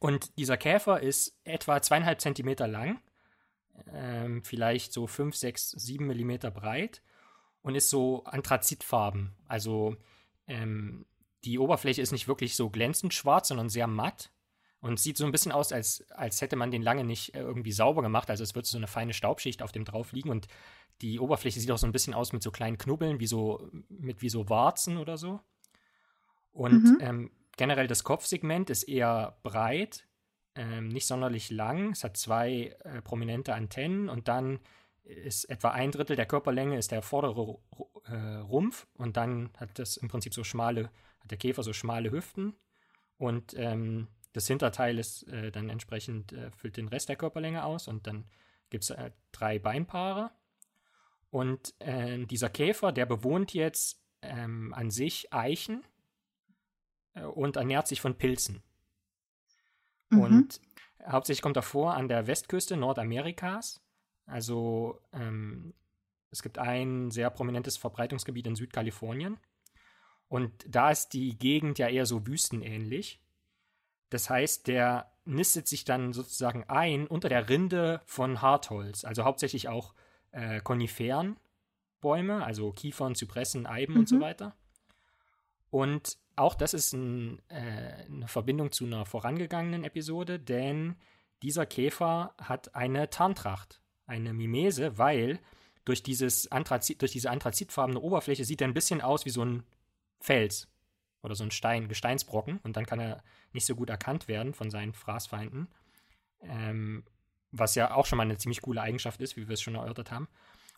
Und 0.00 0.36
dieser 0.38 0.56
Käfer 0.56 1.00
ist 1.00 1.38
etwa 1.44 1.80
zweieinhalb 1.82 2.20
Zentimeter 2.20 2.68
lang, 2.68 3.00
ähm, 3.92 4.42
vielleicht 4.44 4.92
so 4.92 5.06
fünf, 5.06 5.36
sechs, 5.36 5.70
sieben 5.70 6.06
Millimeter 6.06 6.50
breit 6.50 7.02
und 7.62 7.74
ist 7.74 7.90
so 7.90 8.24
anthrazitfarben. 8.24 9.34
Also 9.46 9.96
ähm, 10.46 11.06
die 11.44 11.58
Oberfläche 11.58 12.02
ist 12.02 12.12
nicht 12.12 12.28
wirklich 12.28 12.56
so 12.56 12.70
glänzend 12.70 13.14
schwarz, 13.14 13.48
sondern 13.48 13.68
sehr 13.68 13.86
matt. 13.86 14.30
Und 14.80 15.00
sieht 15.00 15.16
so 15.16 15.24
ein 15.24 15.32
bisschen 15.32 15.50
aus, 15.50 15.72
als, 15.72 16.08
als 16.12 16.40
hätte 16.40 16.54
man 16.54 16.70
den 16.70 16.82
lange 16.82 17.02
nicht 17.02 17.34
äh, 17.34 17.40
irgendwie 17.40 17.72
sauber 17.72 18.00
gemacht. 18.00 18.30
Also 18.30 18.44
es 18.44 18.54
wird 18.54 18.64
so 18.64 18.78
eine 18.78 18.86
feine 18.86 19.12
Staubschicht 19.12 19.60
auf 19.60 19.72
dem 19.72 19.84
drauf 19.84 20.12
liegen 20.12 20.30
und 20.30 20.46
die 21.00 21.18
Oberfläche 21.18 21.58
sieht 21.58 21.70
auch 21.72 21.78
so 21.78 21.86
ein 21.86 21.92
bisschen 21.92 22.14
aus 22.14 22.32
mit 22.32 22.44
so 22.44 22.52
kleinen 22.52 22.78
Knubbeln, 22.78 23.18
wie 23.18 23.26
so, 23.26 23.68
mit 23.88 24.22
wie 24.22 24.28
so 24.28 24.48
Warzen 24.48 24.96
oder 24.96 25.16
so. 25.16 25.40
Und 26.52 26.84
mhm. 26.84 26.98
ähm, 27.00 27.30
generell 27.58 27.86
das 27.86 28.04
Kopfsegment 28.04 28.70
ist 28.70 28.84
eher 28.84 29.36
breit, 29.42 30.06
ähm, 30.54 30.88
nicht 30.88 31.06
sonderlich 31.06 31.50
lang. 31.50 31.92
Es 31.92 32.02
hat 32.02 32.16
zwei 32.16 32.74
äh, 32.84 33.02
prominente 33.02 33.54
Antennen 33.54 34.08
und 34.08 34.28
dann 34.28 34.60
ist 35.04 35.44
etwa 35.50 35.70
ein 35.70 35.90
Drittel 35.90 36.16
der 36.16 36.26
Körperlänge 36.26 36.78
ist 36.78 36.90
der 36.92 37.02
vordere 37.02 37.58
äh, 38.04 38.36
Rumpf 38.38 38.86
und 38.94 39.16
dann 39.16 39.50
hat 39.56 39.78
das 39.78 39.96
im 39.96 40.08
Prinzip 40.08 40.34
so 40.34 40.44
schmale, 40.44 40.90
hat 41.20 41.30
der 41.30 41.38
Käfer 41.38 41.62
so 41.62 41.72
schmale 41.72 42.10
Hüften 42.10 42.54
und 43.16 43.54
ähm, 43.56 44.08
das 44.32 44.46
Hinterteil 44.46 44.98
ist 44.98 45.26
äh, 45.28 45.50
dann 45.50 45.70
entsprechend, 45.70 46.32
äh, 46.32 46.50
füllt 46.52 46.76
den 46.76 46.88
Rest 46.88 47.08
der 47.08 47.16
Körperlänge 47.16 47.64
aus 47.64 47.88
und 47.88 48.06
dann 48.06 48.24
gibt 48.70 48.84
es 48.84 48.90
äh, 48.90 49.10
drei 49.32 49.58
Beinpaare. 49.58 50.30
Und 51.30 51.74
äh, 51.80 52.24
dieser 52.24 52.48
Käfer, 52.48 52.92
der 52.92 53.06
bewohnt 53.06 53.52
jetzt 53.52 54.02
ähm, 54.22 54.72
an 54.74 54.90
sich 54.90 55.32
Eichen 55.32 55.84
und 57.14 57.56
ernährt 57.56 57.88
sich 57.88 58.00
von 58.00 58.16
Pilzen. 58.16 58.62
Mhm. 60.10 60.20
Und 60.20 60.60
hauptsächlich 61.06 61.42
kommt 61.42 61.56
er 61.56 61.62
vor 61.62 61.94
an 61.94 62.08
der 62.08 62.26
Westküste 62.26 62.76
Nordamerikas. 62.76 63.80
Also 64.26 65.00
ähm, 65.12 65.74
es 66.30 66.42
gibt 66.42 66.58
ein 66.58 67.10
sehr 67.10 67.30
prominentes 67.30 67.76
Verbreitungsgebiet 67.76 68.46
in 68.46 68.56
Südkalifornien. 68.56 69.38
Und 70.28 70.52
da 70.68 70.90
ist 70.90 71.10
die 71.10 71.38
Gegend 71.38 71.78
ja 71.78 71.88
eher 71.88 72.04
so 72.04 72.26
wüstenähnlich. 72.26 73.20
Das 74.10 74.28
heißt, 74.28 74.66
der 74.66 75.10
nistet 75.24 75.68
sich 75.68 75.84
dann 75.84 76.12
sozusagen 76.12 76.64
ein 76.64 77.06
unter 77.06 77.28
der 77.28 77.48
Rinde 77.48 78.00
von 78.06 78.40
Hartholz, 78.40 79.04
also 79.04 79.24
hauptsächlich 79.24 79.68
auch 79.68 79.94
äh, 80.32 80.60
Koniferenbäume, 80.60 82.44
also 82.44 82.72
Kiefern, 82.72 83.14
Zypressen, 83.14 83.66
Eiben 83.66 83.94
mhm. 83.94 83.98
und 84.00 84.08
so 84.08 84.16
mhm. 84.16 84.20
weiter. 84.20 84.56
Und 85.70 86.18
auch 86.36 86.54
das 86.54 86.74
ist 86.74 86.92
ein, 86.92 87.40
äh, 87.48 88.04
eine 88.06 88.28
Verbindung 88.28 88.72
zu 88.72 88.84
einer 88.84 89.04
vorangegangenen 89.06 89.84
Episode, 89.84 90.38
denn 90.38 90.96
dieser 91.42 91.66
Käfer 91.66 92.34
hat 92.38 92.74
eine 92.74 93.10
Tarntracht, 93.10 93.80
eine 94.06 94.32
Mimese, 94.32 94.98
weil 94.98 95.40
durch, 95.84 96.02
dieses 96.02 96.50
Anthrazit, 96.50 97.00
durch 97.02 97.12
diese 97.12 97.30
anthrazitfarbene 97.30 98.00
Oberfläche 98.00 98.44
sieht 98.44 98.60
er 98.60 98.68
ein 98.68 98.74
bisschen 98.74 99.00
aus 99.00 99.24
wie 99.24 99.30
so 99.30 99.44
ein 99.44 99.64
Fels 100.20 100.68
oder 101.22 101.34
so 101.34 101.44
ein 101.44 101.50
Stein, 101.50 101.88
Gesteinsbrocken 101.88 102.58
und 102.62 102.76
dann 102.76 102.86
kann 102.86 103.00
er 103.00 103.22
nicht 103.52 103.66
so 103.66 103.74
gut 103.74 103.90
erkannt 103.90 104.28
werden 104.28 104.54
von 104.54 104.70
seinen 104.70 104.92
Fraßfeinden. 104.92 105.68
Ähm, 106.42 107.04
was 107.50 107.74
ja 107.74 107.94
auch 107.94 108.06
schon 108.06 108.18
mal 108.18 108.24
eine 108.24 108.36
ziemlich 108.36 108.60
coole 108.60 108.82
Eigenschaft 108.82 109.20
ist, 109.20 109.36
wie 109.36 109.48
wir 109.48 109.54
es 109.54 109.62
schon 109.62 109.74
erörtert 109.74 110.10
haben. 110.10 110.28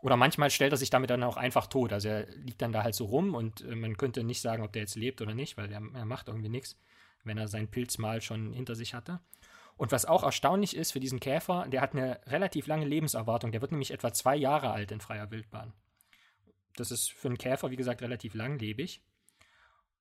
Oder 0.02 0.16
manchmal 0.16 0.50
stellt 0.50 0.72
er 0.72 0.78
sich 0.78 0.90
damit 0.90 1.10
dann 1.10 1.22
auch 1.22 1.36
einfach 1.36 1.66
tot. 1.66 1.92
Also 1.92 2.08
er 2.08 2.26
liegt 2.36 2.62
dann 2.62 2.72
da 2.72 2.82
halt 2.82 2.94
so 2.94 3.04
rum 3.04 3.34
und 3.34 3.62
äh, 3.62 3.74
man 3.74 3.96
könnte 3.96 4.24
nicht 4.24 4.40
sagen, 4.40 4.62
ob 4.62 4.72
der 4.72 4.82
jetzt 4.82 4.96
lebt 4.96 5.20
oder 5.20 5.34
nicht, 5.34 5.56
weil 5.56 5.70
er, 5.70 5.82
er 5.94 6.04
macht 6.04 6.28
irgendwie 6.28 6.48
nichts, 6.48 6.78
wenn 7.24 7.38
er 7.38 7.48
sein 7.48 7.68
Pilzmal 7.68 8.20
schon 8.20 8.52
hinter 8.52 8.74
sich 8.74 8.94
hatte. 8.94 9.20
Und 9.76 9.92
was 9.92 10.04
auch 10.04 10.22
erstaunlich 10.22 10.76
ist 10.76 10.92
für 10.92 11.00
diesen 11.00 11.20
Käfer, 11.20 11.66
der 11.68 11.80
hat 11.80 11.94
eine 11.94 12.20
relativ 12.26 12.66
lange 12.66 12.84
Lebenserwartung. 12.84 13.50
Der 13.50 13.62
wird 13.62 13.72
nämlich 13.72 13.92
etwa 13.92 14.12
zwei 14.12 14.36
Jahre 14.36 14.72
alt 14.72 14.92
in 14.92 15.00
freier 15.00 15.30
Wildbahn. 15.30 15.72
Das 16.76 16.90
ist 16.90 17.10
für 17.10 17.28
einen 17.28 17.38
Käfer, 17.38 17.70
wie 17.70 17.76
gesagt, 17.76 18.02
relativ 18.02 18.34
langlebig. 18.34 19.02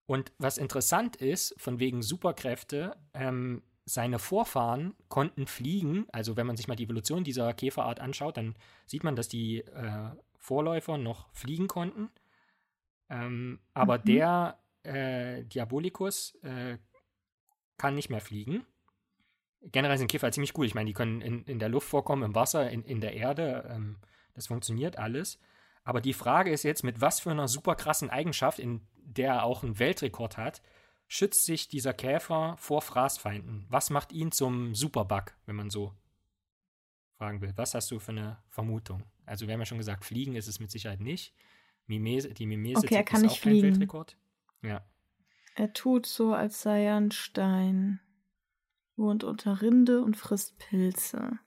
Und 0.06 0.32
was 0.38 0.58
interessant 0.58 1.18
ist, 1.18 1.56
von 1.58 1.80
wegen 1.80 2.02
Superkräfte, 2.02 2.98
ähm, 3.14 3.64
seine 3.90 4.20
Vorfahren 4.20 4.94
konnten 5.08 5.48
fliegen. 5.48 6.06
Also 6.12 6.38
wenn 6.38 6.46
man 6.46 6.56
sich 6.56 6.68
mal 6.68 6.76
die 6.76 6.84
Evolution 6.84 7.24
dieser 7.24 7.54
Käferart 7.54 8.00
anschaut, 8.00 8.38
dann 8.38 8.56
sieht 8.86 9.04
man, 9.04 9.16
dass 9.16 9.28
die 9.28 9.60
äh, 9.62 10.12
Vorläufer 10.38 10.98
noch 10.98 11.34
fliegen 11.34 11.68
konnten. 11.68 12.10
Ähm, 13.10 13.60
aber 13.74 13.98
mhm. 13.98 14.04
der 14.06 14.60
äh, 14.84 15.44
Diabolicus 15.44 16.36
äh, 16.44 16.78
kann 17.78 17.96
nicht 17.96 18.10
mehr 18.10 18.22
fliegen. 18.22 18.66
Generell 19.62 19.98
sind 19.98 20.12
Käfer 20.12 20.32
ziemlich 20.32 20.56
cool. 20.58 20.68
Ich 20.68 20.76
meine, 20.76 20.88
die 20.88 20.94
können 20.94 21.22
in, 21.22 21.44
in 21.46 21.60
der 21.60 21.70
Luft 21.70 21.90
vorkommen, 21.90 22.24
im 22.24 22.36
Wasser, 22.36 22.70
in, 22.70 22.84
in 22.84 23.02
der 23.02 23.14
Erde. 23.14 23.68
Ähm, 23.72 23.98
das 24.36 24.48
funktioniert 24.48 25.00
alles. 25.00 25.40
Aber 25.84 26.00
die 26.00 26.14
Frage 26.14 26.52
ist 26.52 26.64
jetzt, 26.64 26.84
mit 26.84 27.02
was 27.02 27.20
für 27.20 27.32
einer 27.32 27.48
super 27.48 27.76
krassen 27.76 28.12
Eigenschaft, 28.12 28.60
in 28.60 28.88
der 28.98 29.34
er 29.34 29.44
auch 29.44 29.64
einen 29.64 29.80
Weltrekord 29.80 30.38
hat, 30.38 30.62
schützt 31.10 31.44
sich 31.44 31.68
dieser 31.68 31.94
Käfer 31.94 32.56
vor 32.58 32.82
Fraßfeinden? 32.82 33.66
Was 33.68 33.90
macht 33.90 34.14
ihn 34.14 34.32
zum 34.32 34.76
Superbug, 34.76 35.36
wenn 35.46 35.58
man 35.58 35.70
so 35.70 35.94
fragen 37.18 37.42
will? 37.42 37.52
Was 37.58 37.74
hast 37.74 37.92
du 37.92 38.00
für 38.00 38.12
eine 38.12 38.38
Vermutung? 38.48 39.04
Also 39.26 39.48
wir 39.48 39.54
haben 39.54 39.60
ja 39.60 39.66
schon 39.66 39.80
gesagt, 39.80 40.06
fliegen 40.06 40.36
ist 40.36 40.48
es 40.48 40.60
mit 40.62 40.72
Sicherheit 40.72 41.02
nicht. 41.02 41.34
Mimese, 41.88 42.34
die 42.34 42.46
Mimese 42.46 42.78
okay, 42.78 42.96
er 42.96 43.04
kann 43.04 43.18
ist 43.18 43.24
nicht 43.24 43.32
auch 43.34 43.42
fliegen. 43.42 43.62
kein 43.62 43.72
Weltrekord. 43.74 44.18
Ja. 44.62 44.86
Er 45.56 45.74
tut 45.74 46.06
so, 46.06 46.34
als 46.34 46.62
sei 46.62 46.86
er 46.86 46.96
ein 46.96 47.12
Stein. 47.12 48.00
Wohnt 48.96 49.24
unter 49.24 49.62
Rinde 49.62 50.02
und 50.04 50.16
frisst 50.16 50.60
Pilze. 50.60 51.40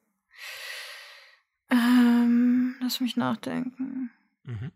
Ähm, 1.70 2.76
lass 2.80 3.00
mich 3.00 3.16
nachdenken. 3.16 4.10
Mhm. 4.42 4.72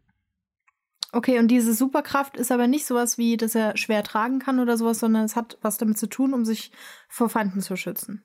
Okay, 1.16 1.38
und 1.38 1.48
diese 1.48 1.72
Superkraft 1.72 2.37
ist 2.37 2.52
aber 2.52 2.66
nicht 2.66 2.85
sowas 2.85 3.16
wie, 3.16 3.38
dass 3.38 3.55
er 3.55 3.74
schwer 3.79 4.02
tragen 4.02 4.38
kann 4.38 4.61
oder 4.61 4.76
sowas, 4.76 4.98
sondern 4.98 5.24
es 5.24 5.35
hat 5.35 5.57
was 5.62 5.79
damit 5.79 5.96
zu 5.96 6.11
tun, 6.11 6.35
um 6.35 6.44
sich 6.44 6.72
vor 7.09 7.31
Feinden 7.31 7.62
zu 7.62 7.74
schützen. 7.74 8.22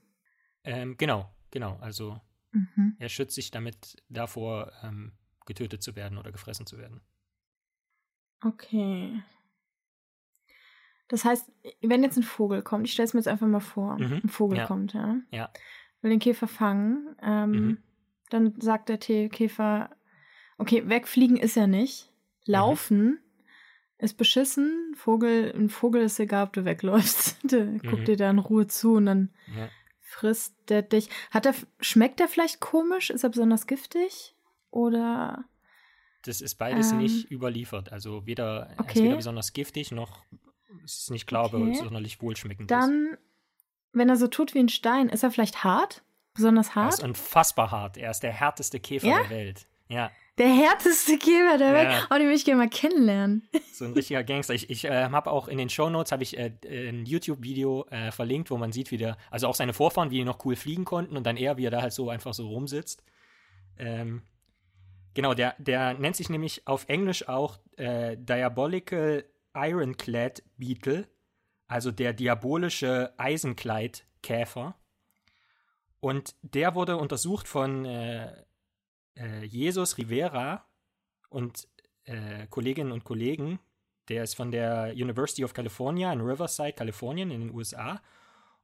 Ähm, 0.66 0.98
genau, 0.98 1.34
genau. 1.52 1.78
Also 1.80 2.20
mhm. 2.52 2.98
er 3.00 3.08
schützt 3.08 3.36
sich 3.36 3.50
damit 3.50 3.96
davor, 4.10 4.74
ähm, 4.84 5.14
getötet 5.46 5.82
zu 5.82 5.96
werden 5.96 6.18
oder 6.18 6.34
gefressen 6.34 6.66
zu 6.66 6.78
werden. 6.80 7.00
Okay. 8.44 9.24
Das 11.08 11.24
heißt, 11.24 11.50
wenn 11.80 12.04
jetzt 12.04 12.18
ein 12.18 12.24
Vogel 12.24 12.62
kommt, 12.62 12.88
ich 12.88 12.92
stelle 12.92 13.06
es 13.06 13.14
mir 13.14 13.22
jetzt 13.22 13.30
einfach 13.30 13.48
mal 13.48 13.62
vor, 13.62 14.00
mhm. 14.00 14.20
ein 14.22 14.30
Vogel 14.30 14.58
ja. 14.58 14.66
kommt, 14.66 14.92
ja? 14.92 15.16
Ja. 15.32 15.50
Will 16.02 16.12
den 16.12 16.20
Käfer 16.20 16.50
fangen, 16.50 17.16
ähm, 17.22 17.52
mhm. 17.52 17.78
dann 18.32 18.60
sagt 18.60 18.90
der 18.90 18.98
Käfer, 18.98 19.92
okay, 20.58 20.90
wegfliegen 20.90 21.38
ist 21.38 21.56
er 21.56 21.68
nicht. 21.68 22.11
Laufen 22.46 23.04
mhm. 23.04 23.20
ist 23.98 24.18
beschissen. 24.18 24.94
Vogel, 24.96 25.54
ein 25.56 25.70
Vogel 25.70 26.02
ist 26.04 26.20
egal, 26.20 26.46
ob 26.48 26.54
du 26.54 26.66
wegläufst. 26.66 27.38
Der 27.52 27.66
mhm. 27.66 27.80
guckt 27.80 28.08
dir 28.08 28.18
da 28.18 28.30
in 28.30 28.40
Ruhe 28.40 28.68
zu 28.68 28.94
und 28.94 29.06
dann 29.06 29.30
ja. 29.56 29.70
frisst 30.02 30.56
der 30.70 30.82
dich. 30.82 31.10
Hat 31.30 31.46
der, 31.46 31.56
schmeckt 31.80 32.20
der 32.20 32.28
vielleicht 32.28 32.60
komisch? 32.60 33.10
Ist 33.10 33.24
er 33.24 33.30
besonders 33.30 33.68
giftig? 33.68 34.36
Oder. 34.70 35.46
Das 36.24 36.42
ist 36.42 36.56
beides 36.56 36.92
ähm, 36.92 37.00
nicht 37.00 37.32
überliefert. 37.32 37.92
Also 37.92 38.26
weder, 38.26 38.70
okay. 38.78 38.84
er 38.84 38.90
ist 38.90 39.04
weder 39.04 39.16
besonders 39.16 39.54
giftig 39.54 39.92
noch 39.92 40.24
es 40.84 41.00
ist 41.00 41.12
nicht 41.12 41.28
glaube, 41.28 41.58
Okay. 41.58 41.76
sonderlich 41.76 42.22
wohlschmeckend 42.22 42.72
ist. 42.72 42.76
Dann, 42.76 43.18
wenn 43.94 44.10
er 44.10 44.16
so 44.16 44.28
tut 44.28 44.54
wie 44.54 44.60
ein 44.60 44.70
Stein, 44.70 45.10
ist 45.10 45.24
er 45.24 45.32
vielleicht 45.32 45.64
hart? 45.64 46.04
Besonders 46.34 46.70
Er 46.70 46.76
hart? 46.76 46.94
ist 46.94 47.04
unfassbar 47.04 47.72
hart. 47.72 47.98
Er 47.98 48.12
ist 48.12 48.22
der 48.22 48.32
härteste 48.32 48.80
Käfer 48.80 49.08
Ja? 49.08 49.22
der 49.22 49.30
Welt. 49.30 49.68
Ja, 49.90 50.12
Der 50.42 50.50
härteste 50.50 51.20
Käfer 51.20 51.60
der 51.60 51.72
Welt. 51.72 51.92
Ja. 51.92 52.08
Oh, 52.10 52.16
den 52.16 52.28
will 52.28 52.34
ich 52.34 52.46
gerne 52.46 52.64
mal 52.64 52.70
kennenlernen. 52.70 53.48
so 53.74 53.86
ein 53.86 53.94
richtiger 53.94 54.24
Gangster. 54.24 54.56
Ich, 54.56 54.72
ich 54.72 54.86
äh, 54.86 55.04
habe 55.04 55.30
auch 55.30 55.48
in 55.48 55.60
den 55.60 55.70
Shownotes 55.70 56.12
habe 56.12 56.24
ich 56.24 56.36
äh, 56.36 56.52
ein 56.66 57.06
YouTube-Video 57.06 57.86
äh, 57.92 58.12
verlinkt, 58.12 58.50
wo 58.50 58.58
man 58.58 58.72
sieht, 58.72 58.90
wie 58.90 58.98
der, 58.98 59.18
also 59.30 59.48
auch 59.48 59.54
seine 59.54 59.74
Vorfahren, 59.74 60.10
wie 60.10 60.18
die 60.18 60.24
noch 60.24 60.44
cool 60.44 60.56
fliegen 60.56 60.84
konnten 60.84 61.16
und 61.16 61.28
dann 61.28 61.38
er, 61.38 61.58
wie 61.58 61.66
er 61.68 61.70
da 61.70 61.84
halt 61.84 61.94
so 61.94 62.10
einfach 62.10 62.34
so 62.34 62.48
rumsitzt. 62.48 63.04
Ähm, 63.78 64.24
genau, 65.14 65.36
der, 65.36 65.54
der 65.60 65.94
nennt 65.94 66.16
sich 66.16 66.28
nämlich 66.28 66.66
auf 66.66 66.90
Englisch 66.90 67.30
auch 67.30 67.60
äh, 67.78 68.18
Diabolical 68.18 69.24
Ironclad 69.54 70.42
Beetle, 70.58 71.08
also 71.68 71.92
der 71.92 72.14
diabolische 72.14 73.14
Eisenkleidkäfer. 73.16 74.74
Und 76.00 76.34
der 76.42 76.74
wurde 76.74 76.98
untersucht 76.98 77.48
von 77.48 77.86
äh, 77.86 78.34
äh, 79.16 79.46
Jesus 79.46 79.98
Rivera 79.98 80.66
und 81.30 81.68
äh, 82.06 82.48
Kolleginnen 82.48 82.92
und 82.92 83.04
Kollegen. 83.04 83.60
Der 84.10 84.24
ist 84.24 84.34
von 84.36 84.52
der 84.52 84.94
University 84.94 85.46
of 85.46 85.54
California 85.54 86.12
in 86.12 86.22
Riverside, 86.22 86.74
Kalifornien 86.74 87.30
in 87.32 87.42
den 87.42 87.54
USA. 87.54 88.02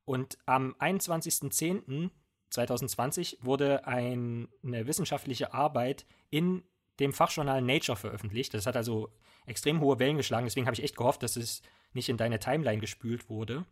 Und 0.05 0.37
am 0.45 0.73
21.10.2020 0.79 3.37
wurde 3.41 3.85
ein, 3.85 4.47
eine 4.63 4.87
wissenschaftliche 4.87 5.53
Arbeit 5.53 6.05
in 6.29 6.63
dem 6.99 7.13
Fachjournal 7.13 7.61
Nature 7.61 7.95
veröffentlicht. 7.95 8.53
Das 8.53 8.65
hat 8.65 8.75
also 8.75 9.09
extrem 9.45 9.81
hohe 9.81 9.99
Wellen 9.99 10.17
geschlagen. 10.17 10.45
Deswegen 10.45 10.65
habe 10.65 10.75
ich 10.75 10.83
echt 10.83 10.97
gehofft, 10.97 11.23
dass 11.23 11.35
es 11.35 11.61
nicht 11.93 12.09
in 12.09 12.17
deine 12.17 12.39
Timeline 12.39 12.79
gespült 12.79 13.29
wurde. 13.29 13.65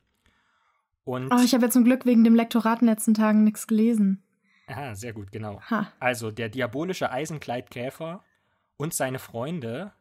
Und 1.04 1.32
Oh, 1.32 1.42
ich 1.44 1.54
habe 1.54 1.66
ja 1.66 1.72
zum 1.72 1.84
Glück 1.84 2.06
wegen 2.06 2.24
dem 2.24 2.36
Lektorat 2.36 2.82
in 2.82 2.88
den 2.88 2.94
letzten 2.94 3.14
Tagen 3.14 3.44
nichts 3.44 3.68
gelesen. 3.68 4.24
Aha, 4.68 4.96
sehr 4.96 5.14
gut, 5.14 5.32
genau. 5.32 5.62
Ha. 5.70 5.92
Also 6.00 6.32
der 6.32 6.50
diabolische 6.50 7.12
Eisenkleidkäfer 7.12 8.24
und 8.78 8.94
seine 8.94 9.20
Freunde, 9.20 9.94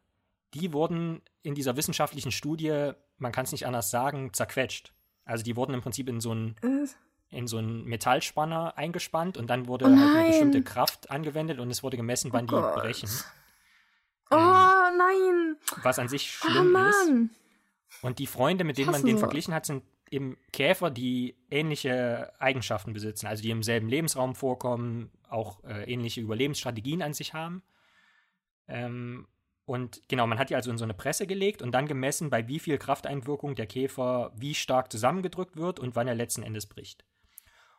die 0.53 0.73
wurden 0.73 1.21
in 1.41 1.55
dieser 1.55 1.75
wissenschaftlichen 1.77 2.31
Studie, 2.31 2.91
man 3.17 3.31
kann 3.31 3.45
es 3.45 3.51
nicht 3.51 3.65
anders 3.67 3.91
sagen, 3.91 4.33
zerquetscht. 4.33 4.93
Also 5.25 5.43
die 5.43 5.55
wurden 5.55 5.73
im 5.73 5.81
Prinzip 5.81 6.07
in 6.09 6.19
so 6.21 6.31
einen 6.31 6.55
in 7.29 7.47
so 7.47 7.57
einen 7.57 7.83
Metallspanner 7.85 8.77
eingespannt 8.77 9.37
und 9.37 9.49
dann 9.49 9.67
wurde 9.67 9.85
Oh 9.85 9.89
halt 9.89 10.15
eine 10.17 10.27
bestimmte 10.29 10.63
Kraft 10.63 11.09
angewendet 11.09 11.59
und 11.59 11.69
es 11.71 11.81
wurde 11.83 11.97
gemessen, 11.97 12.31
wann 12.31 12.45
die 12.47 12.51
Gott. 12.51 12.75
brechen. 12.75 13.09
Oh 14.31 14.35
Ähm, 14.35 14.97
nein. 14.97 15.57
was 15.83 15.99
an 15.99 16.07
sich 16.07 16.37
Oh 16.43 16.47
schlimm 16.49 16.67
ist. 16.67 16.71
Mann. 16.71 17.29
Und 18.01 18.19
die 18.19 18.27
Freunde, 18.27 18.63
mit 18.63 18.77
denen 18.77 18.91
man 18.91 19.03
den 19.03 19.17
verglichen 19.17 19.53
hat, 19.53 19.65
sind 19.65 19.83
eben 20.11 20.37
Käfer, 20.51 20.91
die 20.91 21.35
ähnliche 21.49 22.31
Eigenschaften 22.39 22.93
besitzen, 22.93 23.27
also 23.27 23.41
die 23.41 23.49
im 23.49 23.63
selben 23.63 23.89
Lebensraum 23.89 24.35
vorkommen, 24.35 25.11
auch 25.29 25.63
äh, 25.63 25.91
ähnliche 25.91 26.21
Überlebensstrategien 26.21 27.01
an 27.01 27.13
sich 27.13 27.33
haben. 27.33 27.63
Ähm, 28.67 29.27
und 29.65 30.07
genau, 30.07 30.27
man 30.27 30.37
hat 30.37 30.51
die 30.51 30.55
also 30.55 30.69
in 30.69 30.77
so 30.77 30.83
eine 30.83 30.93
Presse 30.93 31.25
gelegt 31.25 31.61
und 31.61 31.71
dann 31.71 31.87
gemessen, 31.87 32.29
bei 32.29 32.47
wie 32.47 32.59
viel 32.59 32.77
Krafteinwirkung 32.77 33.55
der 33.55 33.65
Käfer 33.65 34.31
wie 34.35 34.53
stark 34.53 34.91
zusammengedrückt 34.91 35.57
wird 35.57 35.79
und 35.79 35.95
wann 35.95 36.07
er 36.07 36.15
letzten 36.15 36.43
Endes 36.43 36.67
bricht. 36.67 37.03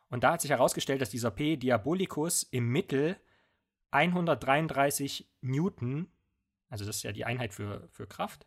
Und 0.08 0.24
da 0.24 0.32
hat 0.32 0.40
sich 0.40 0.50
herausgestellt, 0.50 1.00
dass 1.00 1.10
dieser 1.10 1.30
P. 1.30 1.56
diabolicus 1.56 2.42
im 2.42 2.68
Mittel 2.68 3.16
133 3.92 5.30
Newton, 5.40 6.08
also 6.68 6.84
das 6.84 6.96
ist 6.96 7.02
ja 7.04 7.12
die 7.12 7.24
Einheit 7.24 7.54
für, 7.54 7.88
für 7.90 8.06
Kraft, 8.06 8.46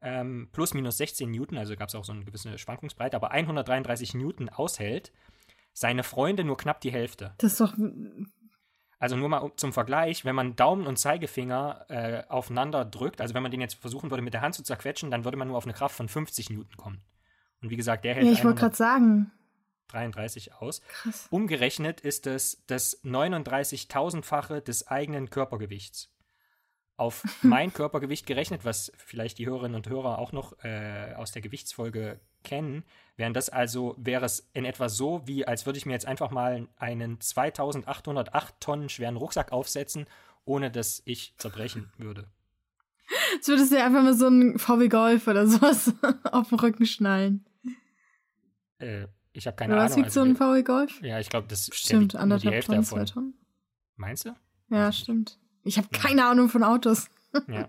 ähm, 0.00 0.48
plus 0.52 0.74
minus 0.74 0.98
16 0.98 1.30
Newton, 1.30 1.58
also 1.58 1.74
gab 1.76 1.88
es 1.88 1.94
auch 1.94 2.04
so 2.04 2.12
eine 2.12 2.24
gewisse 2.24 2.56
Schwankungsbreite, 2.58 3.16
aber 3.16 3.30
133 3.30 4.14
Newton 4.14 4.48
aushält, 4.48 5.12
seine 5.72 6.02
Freunde 6.02 6.44
nur 6.44 6.56
knapp 6.56 6.80
die 6.80 6.92
Hälfte. 6.92 7.34
Das 7.38 7.52
ist 7.52 7.60
doch. 7.60 7.74
Also 8.98 9.14
nur 9.16 9.28
mal 9.28 9.38
um- 9.38 9.56
zum 9.56 9.74
Vergleich, 9.74 10.24
wenn 10.24 10.34
man 10.34 10.56
Daumen 10.56 10.86
und 10.86 10.96
Zeigefinger 10.98 11.84
äh, 11.88 12.22
aufeinander 12.28 12.84
drückt, 12.86 13.20
also 13.20 13.34
wenn 13.34 13.42
man 13.42 13.50
den 13.52 13.60
jetzt 13.60 13.74
versuchen 13.74 14.10
würde 14.10 14.22
mit 14.22 14.32
der 14.32 14.40
Hand 14.40 14.54
zu 14.54 14.62
zerquetschen, 14.62 15.10
dann 15.10 15.24
würde 15.24 15.36
man 15.36 15.48
nur 15.48 15.58
auf 15.58 15.64
eine 15.64 15.74
Kraft 15.74 15.94
von 15.94 16.08
50 16.08 16.48
Newton 16.48 16.76
kommen. 16.78 17.02
Und 17.60 17.68
wie 17.70 17.76
gesagt, 17.76 18.04
der 18.04 18.14
hält 18.14 18.24
Ja, 18.26 18.32
ich 18.32 18.42
wollte 18.44 18.60
gerade 18.60 18.76
sagen. 18.76 19.30
133 19.92 20.54
aus. 20.54 20.80
Krass. 20.88 21.26
Umgerechnet 21.30 22.00
ist 22.00 22.26
es 22.26 22.64
das 22.66 23.04
39.000-fache 23.04 24.60
des 24.62 24.88
eigenen 24.88 25.30
Körpergewichts. 25.30 26.10
Auf 26.96 27.24
mein 27.42 27.72
Körpergewicht 27.72 28.26
gerechnet, 28.26 28.64
was 28.64 28.92
vielleicht 28.96 29.38
die 29.38 29.46
Hörerinnen 29.46 29.76
und 29.76 29.88
Hörer 29.88 30.18
auch 30.18 30.32
noch 30.32 30.52
äh, 30.64 31.14
aus 31.16 31.32
der 31.32 31.42
Gewichtsfolge 31.42 32.20
kennen, 32.42 32.84
wären 33.16 33.34
das 33.34 33.48
also, 33.48 33.94
wäre 33.98 34.24
es 34.24 34.48
in 34.54 34.64
etwa 34.64 34.88
so, 34.88 35.22
wie 35.26 35.46
als 35.46 35.66
würde 35.66 35.78
ich 35.78 35.86
mir 35.86 35.92
jetzt 35.92 36.06
einfach 36.06 36.30
mal 36.30 36.68
einen 36.76 37.20
2808 37.20 38.60
Tonnen 38.60 38.88
schweren 38.88 39.16
Rucksack 39.16 39.52
aufsetzen, 39.52 40.06
ohne 40.44 40.70
dass 40.70 41.02
ich 41.04 41.34
zerbrechen 41.36 41.92
würde. 41.98 42.28
Jetzt 43.34 43.48
würdest 43.48 43.72
du 43.72 43.76
dir 43.76 43.84
einfach 43.84 44.02
mal 44.02 44.14
so 44.14 44.26
einen 44.26 44.58
VW 44.58 44.88
Golf 44.88 45.26
oder 45.26 45.46
sowas 45.46 45.92
auf 46.24 46.48
den 46.48 46.58
Rücken 46.58 46.86
schnallen. 46.86 47.44
Äh, 48.78 49.06
ich 49.32 49.46
habe 49.46 49.56
keine 49.56 49.74
oder 49.74 49.84
was 49.84 49.92
Ahnung. 49.92 50.04
wiegt 50.04 50.12
so 50.12 50.20
ein 50.20 50.30
also, 50.30 50.44
VW 50.44 50.62
Golf? 50.62 51.02
ja, 51.02 51.20
ich 51.20 51.28
glaube, 51.28 51.46
das 51.48 51.68
Stimmt, 51.72 52.14
die 52.14 52.16
anderthalb 52.18 52.64
Tonnen, 52.64 52.84
zwei. 52.84 53.04
Tonnen. 53.04 53.34
Meinst 53.96 54.24
du? 54.24 54.34
Ja, 54.70 54.88
ich 54.88 54.98
stimmt. 54.98 55.38
Ich 55.66 55.78
habe 55.78 55.88
keine 55.88 56.24
Ahnung 56.24 56.48
von 56.48 56.62
Autos. 56.62 57.08
Ja. 57.48 57.68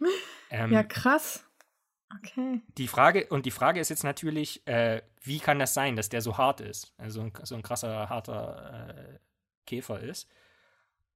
ähm, 0.50 0.72
Ja, 0.72 0.82
krass. 0.82 1.44
Okay. 2.16 2.62
Die 2.78 2.88
Frage, 2.88 3.26
und 3.26 3.44
die 3.44 3.50
Frage 3.50 3.80
ist 3.80 3.90
jetzt 3.90 4.04
natürlich, 4.04 4.66
äh, 4.66 5.02
wie 5.20 5.38
kann 5.38 5.58
das 5.58 5.74
sein, 5.74 5.94
dass 5.94 6.08
der 6.08 6.22
so 6.22 6.38
hart 6.38 6.60
ist? 6.60 6.94
Also 6.96 7.20
ein, 7.20 7.32
so 7.42 7.54
ein 7.54 7.62
krasser, 7.62 8.08
harter 8.08 8.88
äh, 8.88 9.18
Käfer 9.66 10.00
ist. 10.00 10.26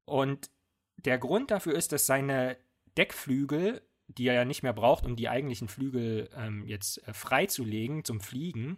Und 0.05 0.51
der 0.97 1.19
Grund 1.19 1.51
dafür 1.51 1.75
ist, 1.75 1.93
dass 1.93 2.05
seine 2.05 2.59
Deckflügel, 2.99 3.81
die 4.09 4.27
er 4.27 4.35
ja 4.35 4.45
nicht 4.45 4.63
mehr 4.63 4.75
braucht, 4.75 5.07
um 5.07 5.17
die 5.17 5.31
eigentlichen 5.31 5.69
Flügel 5.69 6.29
ähm, 6.37 6.67
jetzt 6.67 7.07
äh, 7.09 7.15
freizulegen 7.15 8.05
zum 8.05 8.21
Fliegen, 8.21 8.77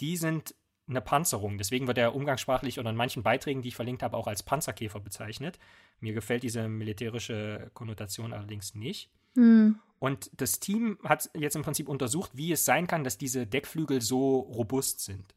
die 0.00 0.16
sind 0.16 0.54
eine 0.90 1.00
Panzerung. 1.00 1.56
Deswegen 1.56 1.86
wird 1.86 1.98
er 1.98 2.14
umgangssprachlich 2.14 2.78
oder 2.78 2.90
in 2.90 2.96
manchen 2.96 3.22
Beiträgen, 3.22 3.62
die 3.62 3.68
ich 3.68 3.76
verlinkt 3.76 4.02
habe, 4.02 4.16
auch 4.16 4.26
als 4.26 4.42
Panzerkäfer 4.42 5.00
bezeichnet. 5.00 5.58
Mir 6.00 6.12
gefällt 6.12 6.42
diese 6.42 6.68
militärische 6.68 7.70
Konnotation 7.74 8.32
allerdings 8.32 8.74
nicht. 8.74 9.10
Hm. 9.34 9.78
Und 9.98 10.30
das 10.36 10.60
Team 10.60 10.98
hat 11.04 11.30
jetzt 11.34 11.56
im 11.56 11.62
Prinzip 11.62 11.88
untersucht, 11.88 12.30
wie 12.34 12.52
es 12.52 12.64
sein 12.64 12.86
kann, 12.86 13.04
dass 13.04 13.18
diese 13.18 13.46
Deckflügel 13.46 14.00
so 14.00 14.40
robust 14.40 15.00
sind. 15.00 15.34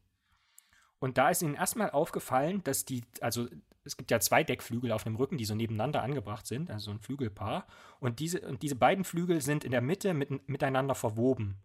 Und 0.98 1.18
da 1.18 1.28
ist 1.28 1.42
ihnen 1.42 1.54
erstmal 1.54 1.90
aufgefallen, 1.90 2.62
dass 2.64 2.84
die, 2.84 3.04
also 3.20 3.46
es 3.84 3.96
gibt 3.96 4.10
ja 4.10 4.20
zwei 4.20 4.42
Deckflügel 4.42 4.90
auf 4.90 5.04
dem 5.04 5.16
Rücken, 5.16 5.36
die 5.36 5.44
so 5.44 5.54
nebeneinander 5.54 6.02
angebracht 6.02 6.46
sind, 6.46 6.70
also 6.70 6.86
so 6.86 6.90
ein 6.92 7.00
Flügelpaar. 7.00 7.66
Und 8.00 8.20
diese, 8.20 8.40
und 8.40 8.62
diese 8.62 8.76
beiden 8.76 9.04
Flügel 9.04 9.42
sind 9.42 9.64
in 9.64 9.70
der 9.70 9.82
Mitte 9.82 10.14
mit, 10.14 10.48
miteinander 10.48 10.94
verwoben. 10.94 11.56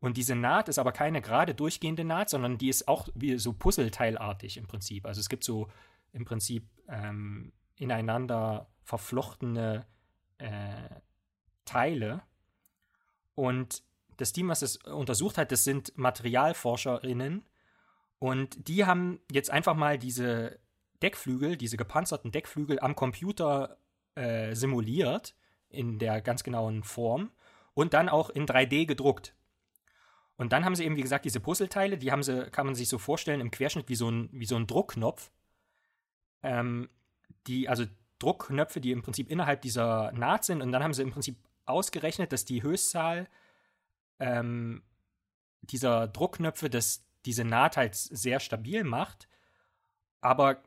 Und 0.00 0.16
diese 0.16 0.34
Naht 0.34 0.68
ist 0.68 0.78
aber 0.78 0.92
keine 0.92 1.22
gerade 1.22 1.54
durchgehende 1.54 2.04
Naht, 2.04 2.30
sondern 2.30 2.58
die 2.58 2.68
ist 2.68 2.86
auch 2.86 3.08
wie 3.14 3.38
so 3.38 3.52
puzzleteilartig 3.52 4.56
im 4.56 4.66
Prinzip. 4.66 5.06
Also 5.06 5.20
es 5.20 5.28
gibt 5.28 5.44
so 5.44 5.68
im 6.12 6.24
Prinzip 6.24 6.68
ähm, 6.88 7.52
ineinander 7.76 8.68
verflochtene 8.82 9.86
äh, 10.38 11.00
Teile. 11.64 12.22
Und 13.34 13.82
das 14.16 14.32
Team, 14.32 14.48
was 14.48 14.62
es 14.62 14.76
untersucht 14.76 15.38
hat, 15.38 15.52
das 15.52 15.64
sind 15.64 15.96
MaterialforscherInnen. 15.96 17.44
Und 18.18 18.68
die 18.68 18.86
haben 18.86 19.20
jetzt 19.30 19.50
einfach 19.50 19.74
mal 19.74 19.98
diese 19.98 20.58
Deckflügel, 21.02 21.56
diese 21.56 21.76
gepanzerten 21.76 22.32
Deckflügel 22.32 22.80
am 22.80 22.94
Computer 22.96 23.78
äh, 24.14 24.54
simuliert, 24.54 25.34
in 25.68 25.98
der 25.98 26.22
ganz 26.22 26.42
genauen 26.42 26.82
Form, 26.82 27.30
und 27.74 27.92
dann 27.92 28.08
auch 28.08 28.30
in 28.30 28.46
3D 28.46 28.86
gedruckt. 28.86 29.34
Und 30.36 30.52
dann 30.52 30.64
haben 30.64 30.74
sie 30.74 30.84
eben, 30.84 30.96
wie 30.96 31.02
gesagt, 31.02 31.24
diese 31.24 31.40
Puzzleteile, 31.40 31.96
die 31.96 32.12
haben 32.12 32.22
sie, 32.22 32.50
kann 32.50 32.66
man 32.66 32.74
sich 32.74 32.88
so 32.88 32.98
vorstellen, 32.98 33.40
im 33.40 33.50
Querschnitt 33.50 33.88
wie 33.88 33.94
so 33.96 34.10
ein, 34.10 34.28
wie 34.32 34.46
so 34.46 34.56
ein 34.56 34.66
Druckknopf. 34.66 35.30
Ähm, 36.42 36.90
die, 37.46 37.68
also 37.68 37.84
Druckknöpfe, 38.18 38.80
die 38.80 38.92
im 38.92 39.02
Prinzip 39.02 39.30
innerhalb 39.30 39.62
dieser 39.62 40.12
Naht 40.12 40.44
sind. 40.44 40.62
Und 40.62 40.72
dann 40.72 40.82
haben 40.82 40.94
sie 40.94 41.02
im 41.02 41.10
Prinzip 41.10 41.36
ausgerechnet, 41.64 42.32
dass 42.32 42.44
die 42.44 42.62
Höchstzahl 42.62 43.28
ähm, 44.18 44.82
dieser 45.62 46.08
Druckknöpfe 46.08 46.70
das, 46.70 47.04
diese 47.24 47.44
Naht 47.44 47.76
halt 47.76 47.94
sehr 47.94 48.40
stabil 48.40 48.84
macht, 48.84 49.28
aber 50.20 50.62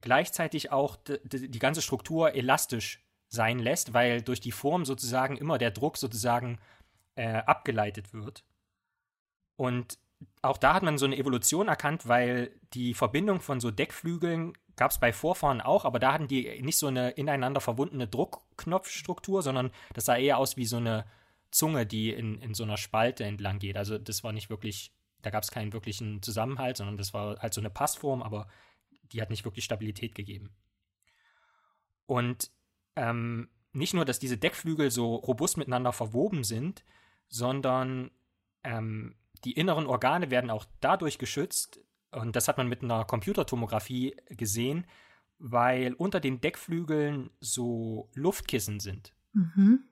gleichzeitig 0.00 0.70
auch 0.70 0.96
die, 0.96 1.48
die 1.48 1.58
ganze 1.58 1.82
Struktur 1.82 2.34
elastisch 2.34 3.04
sein 3.28 3.58
lässt, 3.58 3.94
weil 3.94 4.20
durch 4.20 4.40
die 4.40 4.52
Form 4.52 4.84
sozusagen 4.84 5.36
immer 5.36 5.58
der 5.58 5.70
Druck 5.70 5.96
sozusagen 5.96 6.58
äh, 7.14 7.36
abgeleitet 7.36 8.12
wird. 8.12 8.44
Und 9.56 9.98
auch 10.40 10.58
da 10.58 10.74
hat 10.74 10.82
man 10.82 10.98
so 10.98 11.06
eine 11.06 11.16
Evolution 11.16 11.68
erkannt, 11.68 12.08
weil 12.08 12.58
die 12.74 12.94
Verbindung 12.94 13.40
von 13.40 13.60
so 13.60 13.70
Deckflügeln 13.70 14.54
gab 14.76 14.90
es 14.90 14.98
bei 14.98 15.12
Vorfahren 15.12 15.60
auch, 15.60 15.84
aber 15.84 15.98
da 15.98 16.12
hatten 16.12 16.28
die 16.28 16.60
nicht 16.62 16.78
so 16.78 16.86
eine 16.86 17.10
ineinander 17.10 17.60
verwundene 17.60 18.08
Druckknopfstruktur, 18.08 19.42
sondern 19.42 19.70
das 19.92 20.06
sah 20.06 20.16
eher 20.16 20.38
aus 20.38 20.56
wie 20.56 20.64
so 20.64 20.78
eine 20.78 21.04
Zunge, 21.50 21.86
die 21.86 22.10
in, 22.10 22.38
in 22.38 22.54
so 22.54 22.64
einer 22.64 22.78
Spalte 22.78 23.24
entlang 23.24 23.58
geht. 23.58 23.76
Also 23.76 23.98
das 23.98 24.24
war 24.24 24.32
nicht 24.32 24.48
wirklich, 24.48 24.94
da 25.20 25.30
gab 25.30 25.42
es 25.42 25.50
keinen 25.50 25.72
wirklichen 25.72 26.22
Zusammenhalt, 26.22 26.78
sondern 26.78 26.96
das 26.96 27.12
war 27.12 27.38
halt 27.40 27.52
so 27.52 27.60
eine 27.60 27.70
Passform, 27.70 28.22
aber 28.22 28.48
die 29.12 29.20
hat 29.20 29.30
nicht 29.30 29.44
wirklich 29.44 29.64
Stabilität 29.64 30.14
gegeben. 30.14 30.50
Und 32.06 32.50
ähm, 32.96 33.50
nicht 33.72 33.94
nur, 33.94 34.04
dass 34.04 34.18
diese 34.18 34.38
Deckflügel 34.38 34.90
so 34.90 35.16
robust 35.16 35.56
miteinander 35.56 35.92
verwoben 35.92 36.44
sind, 36.44 36.84
sondern 37.28 38.10
ähm, 38.64 39.14
die 39.44 39.52
inneren 39.52 39.86
Organe 39.86 40.30
werden 40.30 40.50
auch 40.50 40.64
dadurch 40.80 41.18
geschützt, 41.18 41.80
und 42.10 42.36
das 42.36 42.46
hat 42.48 42.58
man 42.58 42.68
mit 42.68 42.82
einer 42.82 43.04
Computertomographie 43.04 44.16
gesehen, 44.28 44.86
weil 45.38 45.94
unter 45.94 46.20
den 46.20 46.40
Deckflügeln 46.40 47.30
so 47.40 48.10
Luftkissen 48.14 48.80
sind. 48.80 49.12
Mhm. 49.32 49.84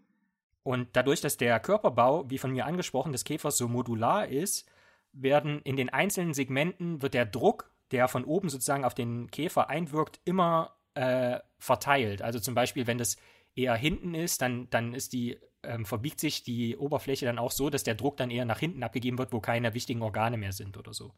Und 0.63 0.89
dadurch, 0.93 1.21
dass 1.21 1.37
der 1.39 1.59
Körperbau, 1.59 2.29
wie 2.31 2.39
von 2.39 2.53
mir 2.53 2.67
angesprochen, 2.67 3.13
des 3.13 3.25
Käfers 3.25 3.57
so 3.57 3.67
modular 3.67 4.29
ist, 4.29 4.69
werden 5.13 5.61
in 5.63 5.77
den 5.77 5.89
einzelnen 5.89 6.35
Segmenten 6.35 7.03
wird 7.03 7.15
der 7.15 7.27
Druck, 7.27 7.73
der 7.91 8.07
von 8.07 8.25
oben 8.25 8.49
sozusagen 8.49 8.85
auf 8.85 8.95
den 8.95 9.31
Käfer 9.31 9.69
einwirkt, 9.69 10.21
immer 10.25 10.77
äh, 10.95 11.41
verteilt. 11.59 12.23
Also 12.23 12.39
zum 12.39 12.55
Beispiel, 12.55 12.87
wenn 12.87 12.99
das 12.99 13.17
eher 13.55 13.75
hinten 13.75 14.15
ist, 14.15 14.43
dann, 14.43 14.69
dann 14.71 14.95
ist 14.95 15.13
die, 15.13 15.39
ähm, 15.63 15.85
verbiegt 15.85 16.21
sich 16.21 16.43
die 16.43 16.77
Oberfläche 16.77 17.27
dann 17.27 17.39
auch 17.39 17.51
so, 17.51 17.71
dass 17.71 17.83
der 17.83 17.95
Druck 17.95 18.17
dann 18.17 18.31
eher 18.31 18.45
nach 18.45 18.59
hinten 18.59 18.83
abgegeben 18.83 19.19
wird, 19.19 19.33
wo 19.33 19.41
keine 19.41 19.75
wichtigen 19.75 20.03
Organe 20.03 20.37
mehr 20.37 20.53
sind 20.53 20.77
oder 20.77 20.93
so. 20.93 21.15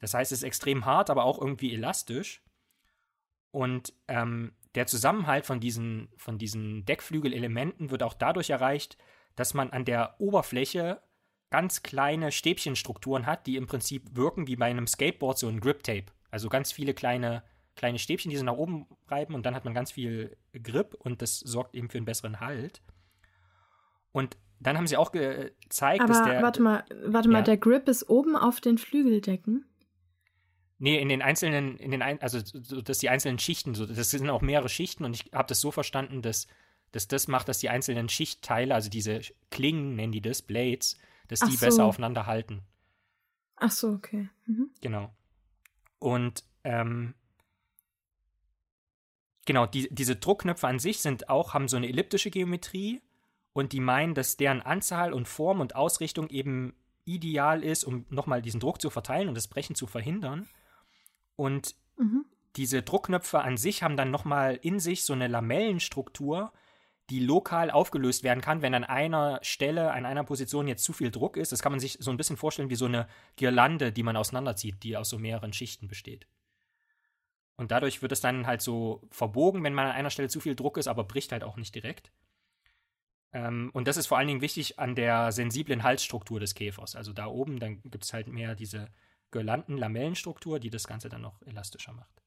Das 0.00 0.14
heißt, 0.14 0.32
es 0.32 0.38
ist 0.38 0.44
extrem 0.44 0.86
hart, 0.86 1.10
aber 1.10 1.24
auch 1.24 1.38
irgendwie 1.38 1.74
elastisch. 1.74 2.42
Und 3.50 3.92
ähm, 4.08 4.54
der 4.74 4.86
Zusammenhalt 4.86 5.46
von 5.46 5.60
diesen, 5.60 6.08
von 6.16 6.38
diesen 6.38 6.84
Deckflügelelementen 6.84 7.90
wird 7.90 8.02
auch 8.02 8.14
dadurch 8.14 8.50
erreicht, 8.50 8.96
dass 9.36 9.54
man 9.54 9.70
an 9.70 9.84
der 9.84 10.20
Oberfläche 10.20 11.02
ganz 11.50 11.82
kleine 11.82 12.30
Stäbchenstrukturen 12.30 13.26
hat, 13.26 13.46
die 13.46 13.56
im 13.56 13.66
Prinzip 13.66 14.14
wirken 14.14 14.46
wie 14.46 14.56
bei 14.56 14.66
einem 14.66 14.86
Skateboard, 14.86 15.38
so 15.38 15.48
ein 15.48 15.60
Grip 15.60 15.82
Tape. 15.82 16.06
Also 16.30 16.48
ganz 16.48 16.70
viele 16.70 16.94
kleine, 16.94 17.42
kleine 17.80 17.98
Stäbchen, 17.98 18.30
die 18.30 18.36
sie 18.36 18.44
nach 18.44 18.58
oben 18.58 18.86
reiben 19.08 19.34
und 19.34 19.46
dann 19.46 19.54
hat 19.54 19.64
man 19.64 19.72
ganz 19.72 19.90
viel 19.90 20.36
Grip 20.62 20.94
und 20.98 21.22
das 21.22 21.40
sorgt 21.40 21.74
eben 21.74 21.88
für 21.88 21.96
einen 21.96 22.04
besseren 22.04 22.38
Halt. 22.38 22.82
Und 24.12 24.36
dann 24.60 24.76
haben 24.76 24.86
sie 24.86 24.98
auch 24.98 25.12
gezeigt, 25.12 26.02
Aber 26.02 26.12
dass 26.12 26.22
der. 26.22 26.42
Warte 26.42 26.60
mal, 26.60 26.84
warte 27.06 27.30
mal, 27.30 27.42
der 27.42 27.56
Grip 27.56 27.88
ist 27.88 28.06
oben 28.10 28.36
auf 28.36 28.60
den 28.60 28.76
Flügeldecken. 28.76 29.64
Nee, 30.78 31.00
in 31.00 31.08
den 31.08 31.22
einzelnen, 31.22 31.78
in 31.78 31.90
den 31.90 32.02
ein, 32.02 32.20
also 32.20 32.40
dass 32.82 32.98
die 32.98 33.08
einzelnen 33.08 33.38
Schichten, 33.38 33.74
so, 33.74 33.86
das 33.86 34.10
sind 34.10 34.28
auch 34.28 34.42
mehrere 34.42 34.68
Schichten 34.68 35.06
und 35.06 35.14
ich 35.14 35.30
habe 35.32 35.48
das 35.48 35.62
so 35.62 35.70
verstanden, 35.70 36.20
dass, 36.20 36.48
dass 36.92 37.08
das 37.08 37.28
macht, 37.28 37.48
dass 37.48 37.60
die 37.60 37.70
einzelnen 37.70 38.10
Schichtteile, 38.10 38.74
also 38.74 38.90
diese 38.90 39.22
Klingen 39.50 39.96
nennen 39.96 40.12
die 40.12 40.20
das, 40.20 40.42
Blades, 40.42 40.98
dass 41.28 41.40
die 41.40 41.56
so. 41.56 41.64
besser 41.64 41.84
aufeinander 41.84 42.26
halten. 42.26 42.60
Ach 43.56 43.70
so, 43.70 43.88
okay. 43.92 44.28
Mhm. 44.44 44.70
Genau. 44.82 45.14
Und 45.98 46.44
ähm, 46.64 47.14
genau, 49.50 49.66
die, 49.66 49.92
diese 49.92 50.14
Druckknöpfe 50.14 50.68
an 50.68 50.78
sich 50.78 51.00
sind 51.00 51.28
auch, 51.28 51.54
haben 51.54 51.66
so 51.66 51.76
eine 51.76 51.88
elliptische 51.88 52.30
Geometrie 52.30 53.02
und 53.52 53.72
die 53.72 53.80
meinen, 53.80 54.14
dass 54.14 54.36
deren 54.36 54.62
Anzahl 54.62 55.12
und 55.12 55.26
Form 55.26 55.60
und 55.60 55.74
Ausrichtung 55.74 56.28
eben 56.28 56.72
ideal 57.04 57.64
ist, 57.64 57.82
um 57.82 58.06
nochmal 58.10 58.42
diesen 58.42 58.60
Druck 58.60 58.80
zu 58.80 58.90
verteilen 58.90 59.26
und 59.26 59.34
das 59.34 59.48
Brechen 59.48 59.74
zu 59.74 59.88
verhindern. 59.88 60.46
Und 61.34 61.74
mhm. 61.96 62.26
diese 62.54 62.82
Druckknöpfe 62.82 63.40
an 63.40 63.56
sich 63.56 63.82
haben 63.82 63.96
dann 63.96 64.12
nochmal 64.12 64.56
in 64.62 64.78
sich 64.78 65.02
so 65.02 65.14
eine 65.14 65.26
Lamellenstruktur, 65.26 66.52
die 67.10 67.18
lokal 67.18 67.72
aufgelöst 67.72 68.22
werden 68.22 68.42
kann, 68.42 68.62
wenn 68.62 68.74
an 68.74 68.84
einer 68.84 69.40
Stelle, 69.42 69.90
an 69.90 70.06
einer 70.06 70.22
Position 70.22 70.68
jetzt 70.68 70.84
zu 70.84 70.92
viel 70.92 71.10
Druck 71.10 71.36
ist. 71.36 71.50
Das 71.50 71.60
kann 71.60 71.72
man 71.72 71.80
sich 71.80 71.98
so 71.98 72.12
ein 72.12 72.16
bisschen 72.16 72.36
vorstellen 72.36 72.70
wie 72.70 72.76
so 72.76 72.84
eine 72.84 73.08
Girlande, 73.34 73.90
die 73.90 74.04
man 74.04 74.16
auseinanderzieht, 74.16 74.84
die 74.84 74.96
aus 74.96 75.08
so 75.08 75.18
mehreren 75.18 75.52
Schichten 75.52 75.88
besteht. 75.88 76.28
Und 77.60 77.72
dadurch 77.72 78.00
wird 78.00 78.10
es 78.10 78.22
dann 78.22 78.46
halt 78.46 78.62
so 78.62 79.06
verbogen, 79.10 79.62
wenn 79.62 79.74
man 79.74 79.84
an 79.84 79.92
einer 79.92 80.08
Stelle 80.08 80.30
zu 80.30 80.40
viel 80.40 80.56
Druck 80.56 80.78
ist, 80.78 80.88
aber 80.88 81.04
bricht 81.04 81.30
halt 81.30 81.44
auch 81.44 81.58
nicht 81.58 81.74
direkt. 81.74 82.10
Ähm, 83.34 83.68
und 83.74 83.86
das 83.86 83.98
ist 83.98 84.06
vor 84.06 84.16
allen 84.16 84.28
Dingen 84.28 84.40
wichtig 84.40 84.78
an 84.78 84.94
der 84.94 85.30
sensiblen 85.30 85.82
Halsstruktur 85.82 86.40
des 86.40 86.54
Käfers. 86.54 86.96
Also 86.96 87.12
da 87.12 87.26
oben, 87.26 87.60
dann 87.60 87.82
gibt 87.82 88.02
es 88.02 88.14
halt 88.14 88.28
mehr 88.28 88.54
diese 88.54 88.88
girlanden 89.30 89.76
Lamellenstruktur, 89.76 90.58
die 90.58 90.70
das 90.70 90.86
Ganze 90.88 91.10
dann 91.10 91.20
noch 91.20 91.42
elastischer 91.42 91.92
macht. 91.92 92.22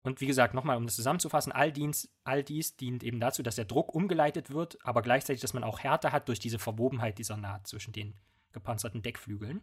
Und 0.00 0.22
wie 0.22 0.26
gesagt, 0.26 0.54
nochmal, 0.54 0.78
um 0.78 0.86
das 0.86 0.96
zusammenzufassen, 0.96 1.52
all 1.52 1.70
dies, 1.70 2.10
all 2.24 2.42
dies 2.42 2.74
dient 2.78 3.04
eben 3.04 3.20
dazu, 3.20 3.42
dass 3.42 3.56
der 3.56 3.66
Druck 3.66 3.94
umgeleitet 3.94 4.50
wird, 4.50 4.78
aber 4.82 5.02
gleichzeitig, 5.02 5.42
dass 5.42 5.52
man 5.52 5.62
auch 5.62 5.80
Härte 5.80 6.10
hat 6.10 6.28
durch 6.28 6.38
diese 6.38 6.58
Verwobenheit 6.58 7.18
dieser 7.18 7.36
Naht 7.36 7.66
zwischen 7.66 7.92
den 7.92 8.14
gepanzerten 8.52 9.02
Deckflügeln. 9.02 9.62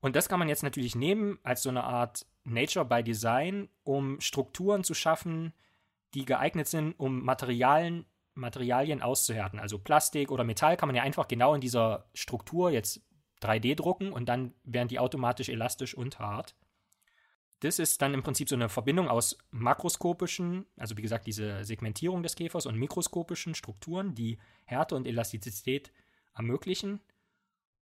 Und 0.00 0.16
das 0.16 0.28
kann 0.28 0.38
man 0.38 0.48
jetzt 0.48 0.62
natürlich 0.62 0.94
nehmen 0.94 1.38
als 1.42 1.62
so 1.62 1.68
eine 1.68 1.84
Art 1.84 2.26
Nature 2.44 2.84
by 2.84 3.02
Design, 3.02 3.68
um 3.84 4.20
Strukturen 4.20 4.82
zu 4.82 4.94
schaffen, 4.94 5.52
die 6.14 6.24
geeignet 6.24 6.66
sind, 6.66 6.98
um 6.98 7.22
Materialien, 7.22 8.06
Materialien 8.34 9.02
auszuhärten. 9.02 9.58
Also 9.58 9.78
Plastik 9.78 10.30
oder 10.30 10.44
Metall 10.44 10.76
kann 10.76 10.88
man 10.88 10.96
ja 10.96 11.02
einfach 11.02 11.28
genau 11.28 11.54
in 11.54 11.60
dieser 11.60 12.08
Struktur 12.14 12.70
jetzt 12.70 13.02
3D 13.42 13.74
drucken 13.74 14.12
und 14.12 14.28
dann 14.28 14.54
werden 14.64 14.88
die 14.88 14.98
automatisch 14.98 15.48
elastisch 15.48 15.94
und 15.94 16.18
hart. 16.18 16.54
Das 17.60 17.78
ist 17.78 18.00
dann 18.00 18.14
im 18.14 18.22
Prinzip 18.22 18.48
so 18.48 18.54
eine 18.54 18.70
Verbindung 18.70 19.08
aus 19.08 19.36
makroskopischen, 19.50 20.64
also 20.78 20.96
wie 20.96 21.02
gesagt, 21.02 21.26
diese 21.26 21.62
Segmentierung 21.64 22.22
des 22.22 22.34
Käfers 22.34 22.64
und 22.64 22.78
mikroskopischen 22.78 23.54
Strukturen, 23.54 24.14
die 24.14 24.38
Härte 24.64 24.96
und 24.96 25.06
Elastizität 25.06 25.92
ermöglichen. 26.34 27.00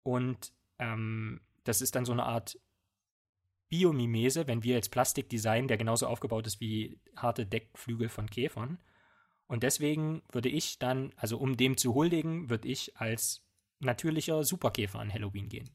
Und 0.02 0.52
ähm, 0.80 1.40
das 1.68 1.82
ist 1.82 1.94
dann 1.94 2.04
so 2.04 2.12
eine 2.12 2.24
Art 2.24 2.58
Biomimese, 3.68 4.46
wenn 4.46 4.62
wir 4.62 4.74
jetzt 4.74 4.90
Plastik 4.90 5.28
designen, 5.28 5.68
der 5.68 5.76
genauso 5.76 6.06
aufgebaut 6.06 6.46
ist 6.46 6.60
wie 6.60 6.98
harte 7.14 7.44
Deckflügel 7.44 8.08
von 8.08 8.30
Käfern. 8.30 8.78
Und 9.46 9.62
deswegen 9.62 10.22
würde 10.32 10.48
ich 10.48 10.78
dann, 10.78 11.12
also 11.16 11.38
um 11.38 11.56
dem 11.56 11.76
zu 11.76 11.94
huldigen, 11.94 12.48
würde 12.48 12.68
ich 12.68 12.96
als 12.96 13.44
natürlicher 13.80 14.44
Superkäfer 14.44 14.98
an 14.98 15.12
Halloween 15.12 15.48
gehen. 15.48 15.70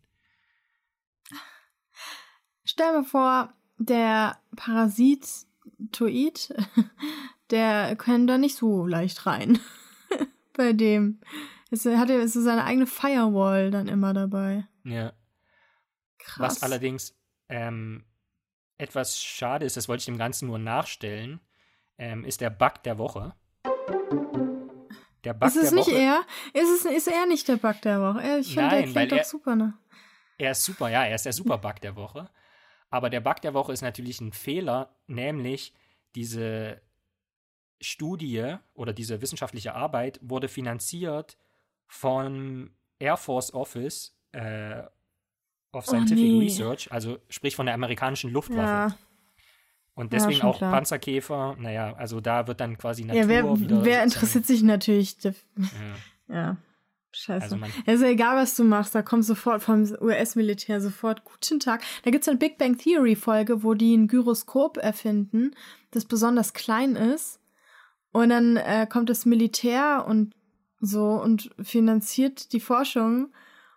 Stell 2.64 3.00
mir 3.00 3.06
vor, 3.06 3.54
der 3.78 4.40
Parasitoid, 4.56 6.56
der 7.52 7.96
kann 7.96 8.26
da 8.26 8.38
nicht 8.38 8.56
so 8.56 8.88
leicht 8.88 9.26
rein. 9.28 9.60
Bei 10.54 10.74
dem. 10.74 11.20
Es 11.70 11.86
hat 11.86 12.10
ja 12.10 12.28
so 12.28 12.42
seine 12.42 12.64
eigene 12.64 12.88
Firewall 12.88 13.72
dann 13.72 13.88
immer 13.88 14.14
dabei. 14.14 14.68
Ja. 14.84 15.14
Krass. 16.24 16.40
Was 16.40 16.64
allerdings 16.64 17.16
ähm, 17.50 18.06
etwas 18.78 19.22
schade 19.22 19.66
ist, 19.66 19.78
das 19.78 19.88
wollte 19.88 20.02
ich 20.02 20.06
dem 20.06 20.18
Ganzen 20.18 20.48
nur 20.48 20.60
nachstellen, 20.60 21.40
ähm, 21.98 22.26
ist 22.26 22.42
der 22.42 22.50
Bug 22.50 22.82
der 22.84 22.98
Woche. 22.98 23.36
Der 25.24 25.34
Bug 25.34 25.48
ist 25.48 25.56
es 25.56 25.72
nicht 25.72 25.88
Woche, 25.88 25.98
er? 25.98 26.26
Ist, 26.54 26.86
es, 26.86 26.86
ist 26.86 27.08
er 27.08 27.26
nicht 27.26 27.48
der 27.48 27.58
Bug 27.58 27.82
der 27.82 28.02
Woche? 28.02 28.40
Ich 28.40 28.54
finde, 28.54 28.70
der 28.70 28.84
klingt 28.84 29.12
doch 29.12 29.18
er, 29.18 29.24
super, 29.24 29.56
ne? 29.56 29.74
Er 30.38 30.52
ist 30.52 30.64
super, 30.64 30.90
ja, 30.90 31.06
er 31.06 31.16
ist 31.16 31.26
der 31.26 31.34
Super-Bug 31.34 31.80
der 31.82 31.96
Woche. 31.96 32.30
Aber 32.90 33.10
der 33.10 33.22
Bug 33.22 33.42
der 33.42 33.54
Woche 33.54 33.72
ist 33.72 33.82
natürlich 33.82 34.20
ein 34.22 34.34
Fehler, 34.34 34.96
nämlich 35.08 35.74
diese 36.16 36.82
Studie 37.82 38.56
oder 38.74 38.94
diese 38.94 39.22
wissenschaftliche 39.22 39.74
Arbeit 39.74 40.20
wurde 40.22 40.48
finanziert 40.48 41.38
vom 41.88 42.76
Air 43.00 43.18
Force 43.18 43.54
Office 43.54 44.18
äh, 44.32 44.84
of 45.74 45.86
Scientific 45.86 46.24
oh, 46.24 46.40
nee. 46.40 46.46
Research, 46.46 46.92
also 46.92 47.18
sprich 47.30 47.56
von 47.56 47.66
der 47.66 47.76
amerikanischen 47.76 48.32
Luftwaffe. 48.32 48.62
Ja. 48.62 48.98
Und 49.96 50.12
deswegen 50.12 50.40
ja, 50.40 50.46
auch 50.46 50.58
klar. 50.58 50.72
Panzerkäfer, 50.72 51.56
naja, 51.60 51.94
also 51.94 52.20
da 52.20 52.48
wird 52.48 52.60
dann 52.60 52.78
quasi 52.78 53.04
Natur 53.04 53.22
ja, 53.22 53.28
wer, 53.28 53.60
wieder. 53.60 53.86
Wer 53.86 54.04
interessiert 54.04 54.46
sich 54.46 54.64
natürlich. 54.64 55.18
Ja. 56.30 56.36
ja. 56.36 56.58
Scheiße. 57.16 57.44
Also, 57.44 57.58
also 57.86 58.06
egal, 58.06 58.38
was 58.38 58.56
du 58.56 58.64
machst, 58.64 58.96
da 58.96 59.04
kommt 59.04 59.24
sofort 59.24 59.62
vom 59.62 59.84
US-Militär 60.02 60.82
sofort 60.82 61.24
guten 61.24 61.60
Tag. 61.60 61.84
Da 62.04 62.10
gibt 62.10 62.24
es 62.24 62.28
eine 62.28 62.40
Big 62.40 62.58
Bang 62.58 62.78
Theory-Folge, 62.78 63.64
wo 63.64 63.76
die 63.76 63.96
ein 63.96 64.08
Gyroskop 64.08 64.78
erfinden, 64.78 65.52
das 65.92 66.06
besonders 66.06 66.54
klein 66.54 66.96
ist. 66.96 67.40
Und 68.12 68.30
dann 68.30 68.58
äh, 68.58 68.88
kommt 68.90 69.10
das 69.10 69.26
Militär 69.26 70.06
und 70.08 70.34
so 70.80 71.06
und 71.22 71.52
finanziert 71.62 72.52
die 72.52 72.60
Forschung. 72.60 73.32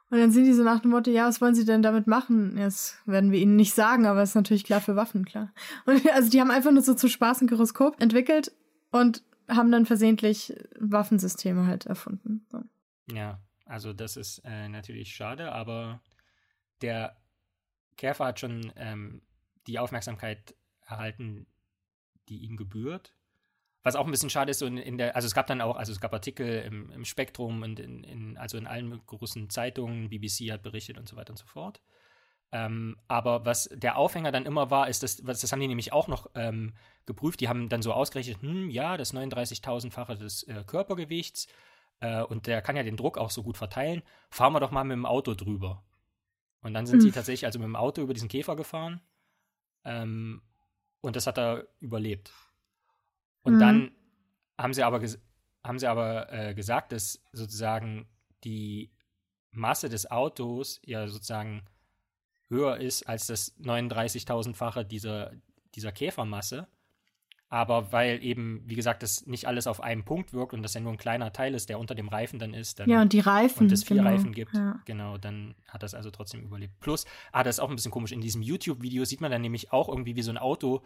Und 0.08 0.18
dann 0.18 0.30
sind 0.30 0.44
die 0.44 0.52
so 0.52 0.62
nach 0.62 0.80
dem 0.80 0.92
Motto, 0.92 1.10
ja, 1.10 1.26
was 1.26 1.40
wollen 1.40 1.54
sie 1.54 1.64
denn 1.64 1.82
damit 1.82 2.06
machen? 2.06 2.56
Das 2.56 2.96
werden 3.06 3.32
wir 3.32 3.40
ihnen 3.40 3.56
nicht 3.56 3.74
sagen, 3.74 4.06
aber 4.06 4.22
es 4.22 4.30
ist 4.30 4.34
natürlich 4.36 4.64
klar 4.64 4.80
für 4.80 4.94
Waffen, 4.94 5.24
klar. 5.24 5.52
Und 5.84 6.08
also 6.14 6.30
die 6.30 6.40
haben 6.40 6.50
einfach 6.50 6.70
nur 6.70 6.82
so 6.82 6.94
zu 6.94 7.08
Spaß 7.08 7.42
ein 7.42 7.48
Gyroskop 7.48 8.00
entwickelt 8.00 8.52
und 8.92 9.22
haben 9.48 9.72
dann 9.72 9.86
versehentlich 9.86 10.54
Waffensysteme 10.78 11.66
halt 11.66 11.86
erfunden. 11.86 12.46
So. 12.50 12.62
Ja, 13.12 13.40
also 13.64 13.92
das 13.92 14.16
ist 14.16 14.42
äh, 14.44 14.68
natürlich 14.68 15.14
schade, 15.14 15.52
aber 15.52 16.00
der 16.82 17.16
Käfer 17.96 18.26
hat 18.26 18.40
schon 18.40 18.72
ähm, 18.76 19.22
die 19.66 19.78
Aufmerksamkeit 19.78 20.54
erhalten, 20.86 21.46
die 22.28 22.38
ihm 22.38 22.56
gebührt. 22.56 23.15
Was 23.86 23.94
auch 23.94 24.04
ein 24.04 24.10
bisschen 24.10 24.30
schade 24.30 24.50
ist, 24.50 24.58
so 24.58 24.66
in, 24.66 24.78
in, 24.78 24.98
der, 24.98 25.14
also 25.14 25.26
es 25.26 25.34
gab 25.34 25.46
dann 25.46 25.60
auch, 25.60 25.76
also 25.76 25.92
es 25.92 26.00
gab 26.00 26.12
Artikel 26.12 26.62
im, 26.62 26.90
im 26.90 27.04
Spektrum 27.04 27.62
und 27.62 27.78
in, 27.78 28.02
in, 28.02 28.36
also 28.36 28.58
in 28.58 28.66
allen 28.66 29.00
großen 29.06 29.48
Zeitungen, 29.48 30.10
BBC 30.10 30.50
hat 30.50 30.64
berichtet 30.64 30.98
und 30.98 31.08
so 31.08 31.14
weiter 31.14 31.30
und 31.30 31.36
so 31.36 31.46
fort. 31.46 31.80
Ähm, 32.50 32.96
aber 33.06 33.44
was 33.44 33.70
der 33.72 33.96
Aufhänger 33.96 34.32
dann 34.32 34.44
immer 34.44 34.72
war, 34.72 34.88
ist, 34.88 35.04
dass, 35.04 35.18
das 35.18 35.52
haben 35.52 35.60
die 35.60 35.68
nämlich 35.68 35.92
auch 35.92 36.08
noch 36.08 36.28
ähm, 36.34 36.74
geprüft, 37.06 37.38
die 37.38 37.48
haben 37.48 37.68
dann 37.68 37.80
so 37.80 37.92
ausgerechnet, 37.92 38.42
hm, 38.42 38.70
ja, 38.70 38.96
das 38.96 39.14
39.000-fache 39.14 40.16
des 40.16 40.42
äh, 40.42 40.64
Körpergewichts 40.66 41.46
äh, 42.00 42.22
und 42.22 42.48
der 42.48 42.62
kann 42.62 42.74
ja 42.74 42.82
den 42.82 42.96
Druck 42.96 43.18
auch 43.18 43.30
so 43.30 43.44
gut 43.44 43.56
verteilen, 43.56 44.02
fahren 44.30 44.52
wir 44.52 44.58
doch 44.58 44.72
mal 44.72 44.82
mit 44.82 44.96
dem 44.96 45.06
Auto 45.06 45.34
drüber. 45.34 45.84
Und 46.60 46.74
dann 46.74 46.86
sind 46.86 46.96
mhm. 46.96 47.02
sie 47.02 47.12
tatsächlich 47.12 47.46
also 47.46 47.60
mit 47.60 47.66
dem 47.66 47.76
Auto 47.76 48.02
über 48.02 48.14
diesen 48.14 48.28
Käfer 48.28 48.56
gefahren 48.56 49.00
ähm, 49.84 50.42
und 51.02 51.14
das 51.14 51.28
hat 51.28 51.38
er 51.38 51.68
überlebt. 51.78 52.32
Und 53.46 53.54
mhm. 53.54 53.60
dann 53.60 53.90
haben 54.58 54.74
sie 54.74 54.82
aber, 54.82 55.00
haben 55.64 55.78
sie 55.78 55.86
aber 55.86 56.32
äh, 56.32 56.54
gesagt, 56.54 56.92
dass 56.92 57.22
sozusagen 57.32 58.08
die 58.44 58.90
Masse 59.52 59.88
des 59.88 60.10
Autos 60.10 60.80
ja 60.84 61.06
sozusagen 61.06 61.62
höher 62.48 62.78
ist 62.78 63.08
als 63.08 63.26
das 63.26 63.56
39.000-fache 63.60 64.84
dieser, 64.84 65.32
dieser 65.74 65.92
Käfermasse. 65.92 66.68
Aber 67.48 67.92
weil 67.92 68.22
eben, 68.24 68.62
wie 68.66 68.74
gesagt, 68.74 69.04
das 69.04 69.26
nicht 69.26 69.46
alles 69.46 69.68
auf 69.68 69.80
einem 69.80 70.04
Punkt 70.04 70.32
wirkt 70.32 70.52
und 70.52 70.64
das 70.64 70.74
ja 70.74 70.80
nur 70.80 70.90
ein 70.90 70.98
kleiner 70.98 71.32
Teil 71.32 71.54
ist, 71.54 71.68
der 71.68 71.78
unter 71.78 71.94
dem 71.94 72.08
Reifen 72.08 72.40
dann 72.40 72.52
ist. 72.52 72.80
Dann, 72.80 72.90
ja, 72.90 73.00
und 73.00 73.12
die 73.12 73.20
Reifen. 73.20 73.66
Und 73.66 73.72
es 73.72 73.84
vier 73.84 73.98
genau. 73.98 74.10
Reifen 74.10 74.32
gibt. 74.32 74.54
Ja. 74.54 74.80
Genau, 74.84 75.16
dann 75.16 75.54
hat 75.68 75.84
das 75.84 75.94
also 75.94 76.10
trotzdem 76.10 76.42
überlebt. 76.42 76.80
Plus, 76.80 77.04
ah, 77.30 77.44
das 77.44 77.56
ist 77.56 77.60
auch 77.60 77.70
ein 77.70 77.76
bisschen 77.76 77.92
komisch. 77.92 78.10
In 78.10 78.20
diesem 78.20 78.42
YouTube-Video 78.42 79.04
sieht 79.04 79.20
man 79.20 79.30
dann 79.30 79.42
nämlich 79.42 79.72
auch 79.72 79.88
irgendwie, 79.88 80.16
wie 80.16 80.22
so 80.22 80.32
ein 80.32 80.38
Auto 80.38 80.82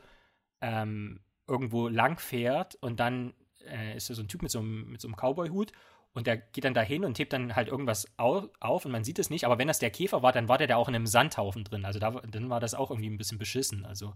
ähm, 0.60 1.20
irgendwo 1.50 1.88
lang 1.88 2.18
fährt 2.18 2.76
und 2.76 3.00
dann 3.00 3.34
äh, 3.66 3.96
ist 3.96 4.08
da 4.08 4.14
so 4.14 4.22
ein 4.22 4.28
Typ 4.28 4.42
mit 4.42 4.50
so 4.50 4.60
einem, 4.60 4.90
mit 4.90 5.00
so 5.00 5.08
einem 5.08 5.16
Cowboy-Hut 5.16 5.72
und 6.12 6.26
der 6.26 6.36
geht 6.36 6.64
dann 6.64 6.74
dahin 6.74 7.04
und 7.04 7.18
hebt 7.18 7.32
dann 7.32 7.54
halt 7.54 7.68
irgendwas 7.68 8.06
au 8.16 8.48
auf 8.60 8.84
und 8.84 8.92
man 8.92 9.04
sieht 9.04 9.18
es 9.18 9.30
nicht. 9.30 9.44
Aber 9.44 9.58
wenn 9.58 9.68
das 9.68 9.78
der 9.78 9.90
Käfer 9.90 10.22
war, 10.22 10.32
dann 10.32 10.48
war 10.48 10.58
der 10.58 10.66
da 10.66 10.76
auch 10.76 10.88
in 10.88 10.94
einem 10.94 11.06
Sandhaufen 11.06 11.64
drin. 11.64 11.84
Also 11.84 11.98
da, 11.98 12.10
dann 12.10 12.48
war 12.50 12.60
das 12.60 12.74
auch 12.74 12.90
irgendwie 12.90 13.10
ein 13.10 13.18
bisschen 13.18 13.38
beschissen. 13.38 13.84
Also 13.84 14.14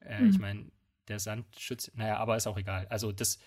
äh, 0.00 0.20
mhm. 0.20 0.30
ich 0.30 0.38
meine, 0.38 0.66
der 1.08 1.18
Sand 1.18 1.46
schützt, 1.58 1.96
naja, 1.96 2.18
aber 2.18 2.36
ist 2.36 2.46
auch 2.46 2.58
egal. 2.58 2.86
Also 2.88 3.12
das, 3.12 3.38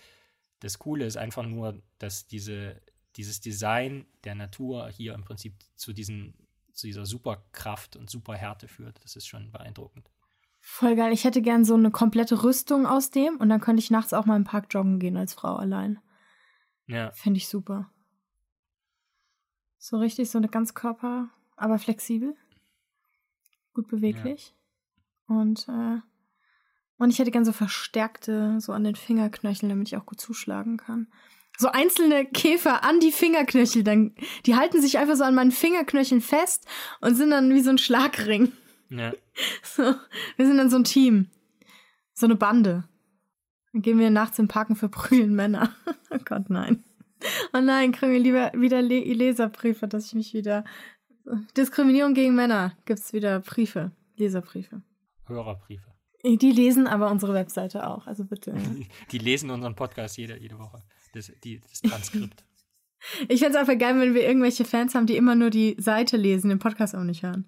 das 0.60 0.80
Coole 0.80 1.06
ist 1.06 1.18
einfach 1.18 1.44
nur, 1.44 1.82
dass 2.00 2.28
diese, 2.28 2.82
dieses 3.16 3.42
Design 3.42 4.06
der 4.24 4.36
Natur 4.36 4.90
hier 4.90 5.14
im 5.14 5.24
Prinzip 5.24 5.54
zu, 5.76 5.94
diesen, 5.94 6.34
zu 6.74 6.88
dieser 6.88 7.06
Superkraft 7.06 7.96
und 7.96 8.10
Superhärte 8.10 8.68
führt. 8.68 9.04
Das 9.04 9.16
ist 9.16 9.28
schon 9.28 9.52
beeindruckend. 9.52 10.10
Voll 10.70 10.98
geil. 10.98 11.14
Ich 11.14 11.24
hätte 11.24 11.42
gern 11.42 11.64
so 11.64 11.76
eine 11.76 11.92
komplette 11.92 12.44
Rüstung 12.44 12.86
aus 12.86 13.10
dem 13.10 13.38
und 13.38 13.48
dann 13.48 13.62
könnte 13.62 13.80
ich 13.80 13.90
nachts 13.90 14.14
auch 14.14 14.26
mal 14.26 14.36
im 14.36 14.44
Park 14.44 14.68
joggen 14.70 15.00
gehen 15.00 15.16
als 15.16 15.34
Frau 15.34 15.56
allein. 15.56 15.98
Ja. 16.88 17.12
Finde 17.14 17.38
ich 17.38 17.48
super. 17.48 17.90
So 19.78 19.98
richtig, 19.98 20.30
so 20.30 20.38
eine 20.38 20.50
ganz 20.50 20.74
Körper, 20.74 21.30
aber 21.56 21.80
flexibel. 21.80 22.36
Gut 23.74 23.88
beweglich. 23.88 24.54
Ja. 25.30 25.36
Und, 25.38 25.68
äh, 25.70 26.02
und 26.98 27.10
ich 27.10 27.18
hätte 27.18 27.32
gern 27.32 27.46
so 27.46 27.54
verstärkte, 27.54 28.60
so 28.60 28.74
an 28.74 28.84
den 28.84 28.96
Fingerknöcheln, 28.96 29.70
damit 29.70 29.88
ich 29.88 29.98
auch 29.98 30.06
gut 30.06 30.20
zuschlagen 30.20 30.78
kann. 30.78 31.08
So 31.58 31.70
einzelne 31.70 32.26
Käfer 32.26 32.84
an 32.84 33.00
die 33.00 33.14
Fingerknöchel, 33.14 33.84
dann, 33.84 34.16
die 34.46 34.56
halten 34.56 34.82
sich 34.82 35.00
einfach 35.00 35.16
so 35.16 35.24
an 35.24 35.34
meinen 35.34 35.52
Fingerknöcheln 35.52 36.22
fest 36.22 36.68
und 37.00 37.16
sind 37.16 37.32
dann 37.32 37.52
wie 37.52 37.62
so 37.62 37.70
ein 37.70 37.80
Schlagring. 37.80 38.52
Ja. 38.90 39.14
So, 39.64 39.84
wir 40.38 40.48
sind 40.48 40.58
dann 40.58 40.72
so 40.72 40.78
ein 40.78 40.84
Team. 40.84 41.30
So 42.14 42.26
eine 42.26 42.36
Bande. 42.36 42.86
Dann 43.72 43.84
gehen 43.84 44.00
wir 44.00 44.10
nachts 44.10 44.40
im 44.40 44.48
Parken 44.48 44.76
für 44.76 44.90
prügeln 44.90 45.36
Männer. 45.36 45.76
oh 46.10 46.18
Gott, 46.26 46.50
nein. 46.50 46.84
Oh 47.54 47.62
nein, 47.62 47.92
kriegen 47.92 48.12
wir 48.12 48.20
lieber 48.20 48.52
wieder 48.54 48.82
Le 48.82 49.02
Leserbriefe, 49.02 49.88
dass 49.88 50.08
ich 50.08 50.14
mich 50.16 50.34
wieder. 50.34 50.64
Diskriminierung 51.56 52.14
gegen 52.14 52.34
Männer 52.34 52.76
gibt's 52.86 53.14
wieder 53.14 53.40
Briefe, 53.42 53.92
Leserbriefe. 54.16 54.82
Hörerbriefe. 55.26 55.94
Die 56.24 56.52
lesen 56.52 56.88
aber 56.88 57.12
unsere 57.12 57.34
Webseite 57.34 57.88
auch, 57.88 58.08
also 58.08 58.26
bitte. 58.26 58.56
Die 59.12 59.18
lesen 59.18 59.50
unseren 59.50 59.76
Podcast 59.76 60.18
jede, 60.18 60.40
jede 60.40 60.58
Woche. 60.58 60.84
Das, 61.14 61.32
die, 61.44 61.60
das 61.60 61.82
Transkript. 61.82 62.46
ich 63.30 63.40
fände 63.40 63.56
es 63.56 63.56
einfach 63.56 63.78
geil, 63.78 64.00
wenn 64.00 64.14
wir 64.14 64.28
irgendwelche 64.28 64.66
Fans 64.66 64.94
haben, 64.96 65.06
die 65.06 65.16
immer 65.16 65.36
nur 65.36 65.50
die 65.50 65.76
Seite 65.80 66.18
lesen, 66.18 66.50
den 66.50 66.60
Podcast 66.60 66.96
auch 66.96 67.04
nicht 67.04 67.24
hören. 67.24 67.48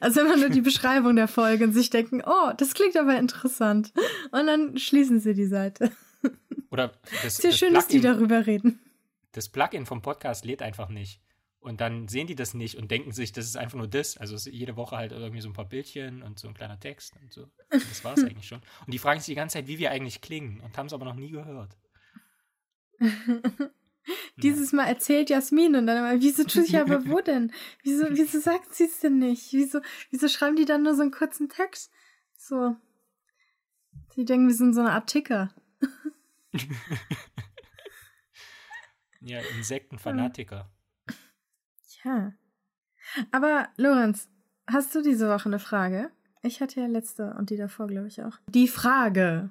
Also 0.00 0.20
immer 0.20 0.36
nur 0.36 0.50
die 0.50 0.60
Beschreibung 0.60 1.16
der 1.16 1.28
Folge 1.28 1.64
und 1.64 1.72
sich 1.72 1.90
denken, 1.90 2.22
oh, 2.26 2.52
das 2.56 2.74
klingt 2.74 2.96
aber 2.96 3.18
interessant. 3.18 3.92
Und 4.30 4.46
dann 4.46 4.76
schließen 4.78 5.20
sie 5.20 5.34
die 5.34 5.46
Seite. 5.46 5.90
Oder 6.70 6.92
das, 7.22 7.38
ist 7.38 7.44
ja 7.44 7.52
schön, 7.52 7.74
dass 7.74 7.88
die 7.88 8.00
darüber 8.00 8.46
reden. 8.46 8.80
Das 9.32 9.48
Plugin 9.48 9.86
vom 9.86 10.02
Podcast 10.02 10.44
lädt 10.44 10.62
einfach 10.62 10.88
nicht. 10.88 11.20
Und 11.60 11.80
dann 11.80 12.06
sehen 12.06 12.28
die 12.28 12.36
das 12.36 12.54
nicht 12.54 12.76
und 12.76 12.90
denken 12.90 13.10
sich, 13.12 13.32
das 13.32 13.44
ist 13.46 13.56
einfach 13.56 13.76
nur 13.76 13.88
das. 13.88 14.16
Also 14.16 14.36
jede 14.48 14.76
Woche 14.76 14.96
halt 14.96 15.12
irgendwie 15.12 15.40
so 15.40 15.48
ein 15.48 15.52
paar 15.52 15.68
Bildchen 15.68 16.22
und 16.22 16.38
so 16.38 16.46
ein 16.46 16.54
kleiner 16.54 16.78
Text 16.78 17.14
und 17.20 17.32
so. 17.32 17.42
Und 17.42 17.90
das 17.90 18.04
war 18.04 18.14
es 18.14 18.22
eigentlich 18.24 18.46
schon. 18.46 18.60
Und 18.86 18.94
die 18.94 18.98
fragen 18.98 19.18
sich 19.20 19.26
die 19.26 19.34
ganze 19.34 19.54
Zeit, 19.54 19.66
wie 19.66 19.78
wir 19.78 19.90
eigentlich 19.90 20.20
klingen 20.20 20.60
und 20.60 20.78
haben 20.78 20.86
es 20.86 20.92
aber 20.92 21.04
noch 21.04 21.16
nie 21.16 21.30
gehört. 21.30 21.76
Dieses 24.36 24.72
Mal 24.72 24.86
erzählt 24.86 25.30
Jasmin 25.30 25.74
und 25.76 25.86
dann 25.86 25.98
immer, 25.98 26.20
wieso 26.20 26.44
tue 26.44 26.64
ich 26.64 26.76
aber 26.78 27.06
wo 27.06 27.20
denn? 27.20 27.52
Wieso, 27.82 28.06
wieso 28.10 28.40
sagt 28.40 28.74
sie 28.74 28.84
es 28.84 29.00
denn 29.00 29.18
nicht? 29.18 29.52
Wieso, 29.52 29.80
wieso 30.10 30.28
schreiben 30.28 30.56
die 30.56 30.64
dann 30.64 30.82
nur 30.82 30.94
so 30.94 31.02
einen 31.02 31.10
kurzen 31.10 31.48
Text? 31.48 31.92
So. 32.36 32.76
Sie 34.14 34.24
denken, 34.24 34.48
wir 34.48 34.54
sind 34.54 34.74
so 34.74 34.80
eine 34.80 34.92
Art 34.92 35.08
Ticker. 35.08 35.54
ja, 39.20 39.40
Insektenfanatiker. 39.56 40.70
Ja. 42.04 42.32
Aber, 43.32 43.68
Lorenz, 43.76 44.28
hast 44.66 44.94
du 44.94 45.02
diese 45.02 45.28
Woche 45.28 45.46
eine 45.46 45.58
Frage? 45.58 46.10
Ich 46.42 46.60
hatte 46.60 46.80
ja 46.80 46.86
letzte 46.86 47.34
und 47.34 47.50
die 47.50 47.56
davor, 47.56 47.88
glaube 47.88 48.08
ich, 48.08 48.22
auch. 48.22 48.38
Die 48.48 48.68
Frage. 48.68 49.50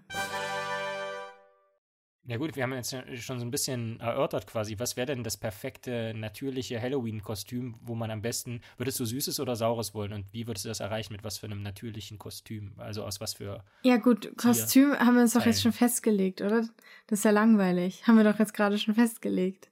Ja 2.28 2.38
gut, 2.38 2.56
wir 2.56 2.64
haben 2.64 2.74
jetzt 2.74 2.96
schon 3.24 3.40
so 3.40 3.46
ein 3.46 3.52
bisschen 3.52 4.00
erörtert 4.00 4.48
quasi, 4.48 4.80
was 4.80 4.98
wäre 4.98 5.06
denn 5.06 5.24
das 5.24 5.38
perfekte, 5.38 6.12
natürliche 6.16 6.82
Halloween-Kostüm, 6.82 7.76
wo 7.82 7.94
man 7.94 8.10
am 8.10 8.24
besten, 8.24 8.62
würdest 8.78 9.00
du 9.00 9.06
Süßes 9.06 9.40
oder 9.40 9.56
Saures 9.56 9.94
wollen 9.94 10.12
und 10.12 10.34
wie 10.34 10.48
würdest 10.48 10.66
du 10.66 10.70
das 10.70 10.80
erreichen, 10.80 11.14
mit 11.14 11.24
was 11.24 11.38
für 11.38 11.46
einem 11.46 11.62
natürlichen 11.62 12.18
Kostüm, 12.18 12.74
also 12.78 13.04
aus 13.04 13.22
was 13.22 13.36
für... 13.36 13.64
Ja 13.84 13.98
gut, 13.98 14.36
Kostüm 14.38 14.98
haben 14.98 15.14
wir 15.14 15.22
uns 15.22 15.34
doch 15.34 15.46
jetzt 15.46 15.62
schon 15.62 15.72
festgelegt, 15.72 16.42
oder? 16.42 16.68
Das 17.06 17.20
ist 17.20 17.26
ja 17.26 17.32
langweilig, 17.32 18.08
haben 18.08 18.18
wir 18.18 18.24
doch 18.24 18.40
jetzt 18.40 18.56
gerade 18.56 18.80
schon 18.80 18.96
festgelegt. 18.96 19.70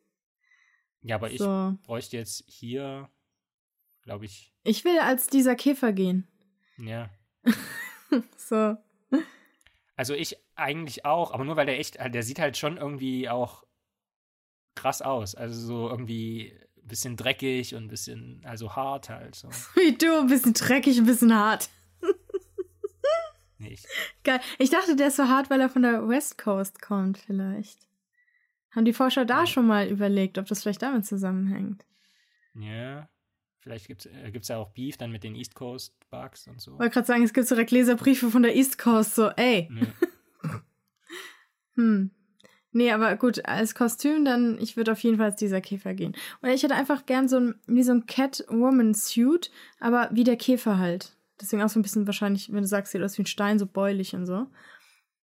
Ja, 1.01 1.15
aber 1.15 1.29
so. 1.35 1.73
ich 1.73 1.81
bräuchte 1.81 2.17
jetzt 2.17 2.43
hier, 2.45 3.09
glaube 4.03 4.25
ich... 4.25 4.53
Ich 4.63 4.85
will 4.85 4.99
als 4.99 5.25
dieser 5.25 5.55
Käfer 5.55 5.91
gehen. 5.91 6.27
Ja. 6.77 7.09
so. 8.37 8.77
Also 10.03 10.15
ich 10.15 10.35
eigentlich 10.57 11.05
auch, 11.05 11.31
aber 11.31 11.45
nur 11.45 11.55
weil 11.55 11.65
der 11.65 11.79
echt, 11.79 11.95
der 11.97 12.23
sieht 12.23 12.37
halt 12.37 12.57
schon 12.57 12.75
irgendwie 12.75 13.29
auch 13.29 13.63
krass 14.75 15.01
aus. 15.01 15.33
Also 15.33 15.57
so 15.57 15.89
irgendwie 15.89 16.59
ein 16.75 16.87
bisschen 16.89 17.15
dreckig 17.15 17.73
und 17.73 17.85
ein 17.85 17.87
bisschen, 17.87 18.41
also 18.43 18.75
hart 18.75 19.07
halt 19.07 19.33
so. 19.33 19.47
Wie 19.75 19.97
du, 19.97 20.19
ein 20.19 20.27
bisschen 20.27 20.53
dreckig, 20.53 20.97
ein 20.97 21.05
bisschen 21.05 21.33
hart. 21.33 21.69
Nicht. 23.59 23.87
Geil. 24.25 24.41
Ich 24.59 24.71
dachte, 24.71 24.97
der 24.97 25.07
ist 25.07 25.15
so 25.15 25.29
hart, 25.29 25.49
weil 25.49 25.61
er 25.61 25.69
von 25.69 25.83
der 25.83 26.05
West 26.05 26.37
Coast 26.37 26.81
kommt, 26.81 27.17
vielleicht. 27.17 27.87
Haben 28.71 28.83
die 28.83 28.91
Forscher 28.91 29.23
da 29.23 29.39
ja. 29.39 29.47
schon 29.47 29.65
mal 29.65 29.87
überlegt, 29.87 30.37
ob 30.37 30.47
das 30.47 30.63
vielleicht 30.63 30.81
damit 30.81 31.05
zusammenhängt? 31.05 31.85
Ja. 32.55 33.07
Vielleicht 33.63 33.87
gibt 33.87 34.05
es 34.05 34.11
äh, 34.11 34.53
ja 34.53 34.57
auch 34.57 34.71
Beef 34.71 34.97
dann 34.97 35.09
mit 35.09 35.23
den 35.23 35.35
East 35.35 35.55
Coast 35.55 35.93
Bugs 36.09 36.47
und 36.47 36.59
so. 36.59 36.73
Ich 36.73 36.79
wollte 36.79 36.93
gerade 36.95 37.07
sagen, 37.07 37.23
es 37.23 37.31
gibt 37.31 37.49
direkt 37.49 37.71
Leserbriefe 37.71 38.29
von 38.29 38.43
der 38.43 38.57
East 38.57 38.77
Coast, 38.77 39.15
so, 39.15 39.29
ey. 39.29 39.69
Nee. 39.71 39.87
hm. 41.75 42.11
Nee, 42.73 42.91
aber 42.91 43.15
gut, 43.15 43.45
als 43.45 43.73
Kostüm 43.73 44.25
dann, 44.25 44.59
ich 44.59 44.75
würde 44.75 44.91
auf 44.91 44.99
jeden 44.99 45.15
Fall 45.15 45.27
als 45.27 45.37
dieser 45.37 45.61
Käfer 45.61 45.93
gehen. 45.93 46.13
Und 46.41 46.49
ich 46.49 46.61
hätte 46.61 46.75
einfach 46.75 47.05
gern 47.05 47.29
so 47.29 47.39
ein, 47.39 47.55
wie 47.65 47.83
so 47.83 47.93
ein 47.93 48.05
Catwoman-Suit, 48.05 49.49
aber 49.79 50.09
wie 50.11 50.25
der 50.25 50.35
Käfer 50.35 50.77
halt. 50.77 51.15
Deswegen 51.39 51.61
auch 51.61 51.69
so 51.69 51.79
ein 51.79 51.83
bisschen 51.83 52.05
wahrscheinlich, 52.05 52.51
wenn 52.51 52.63
du 52.63 52.67
sagst, 52.67 52.91
sieht 52.91 53.01
aus 53.01 53.17
wie 53.17 53.21
ein 53.21 53.27
Stein, 53.27 53.59
so 53.59 53.65
bäulich 53.65 54.13
und 54.13 54.25
so. 54.25 54.47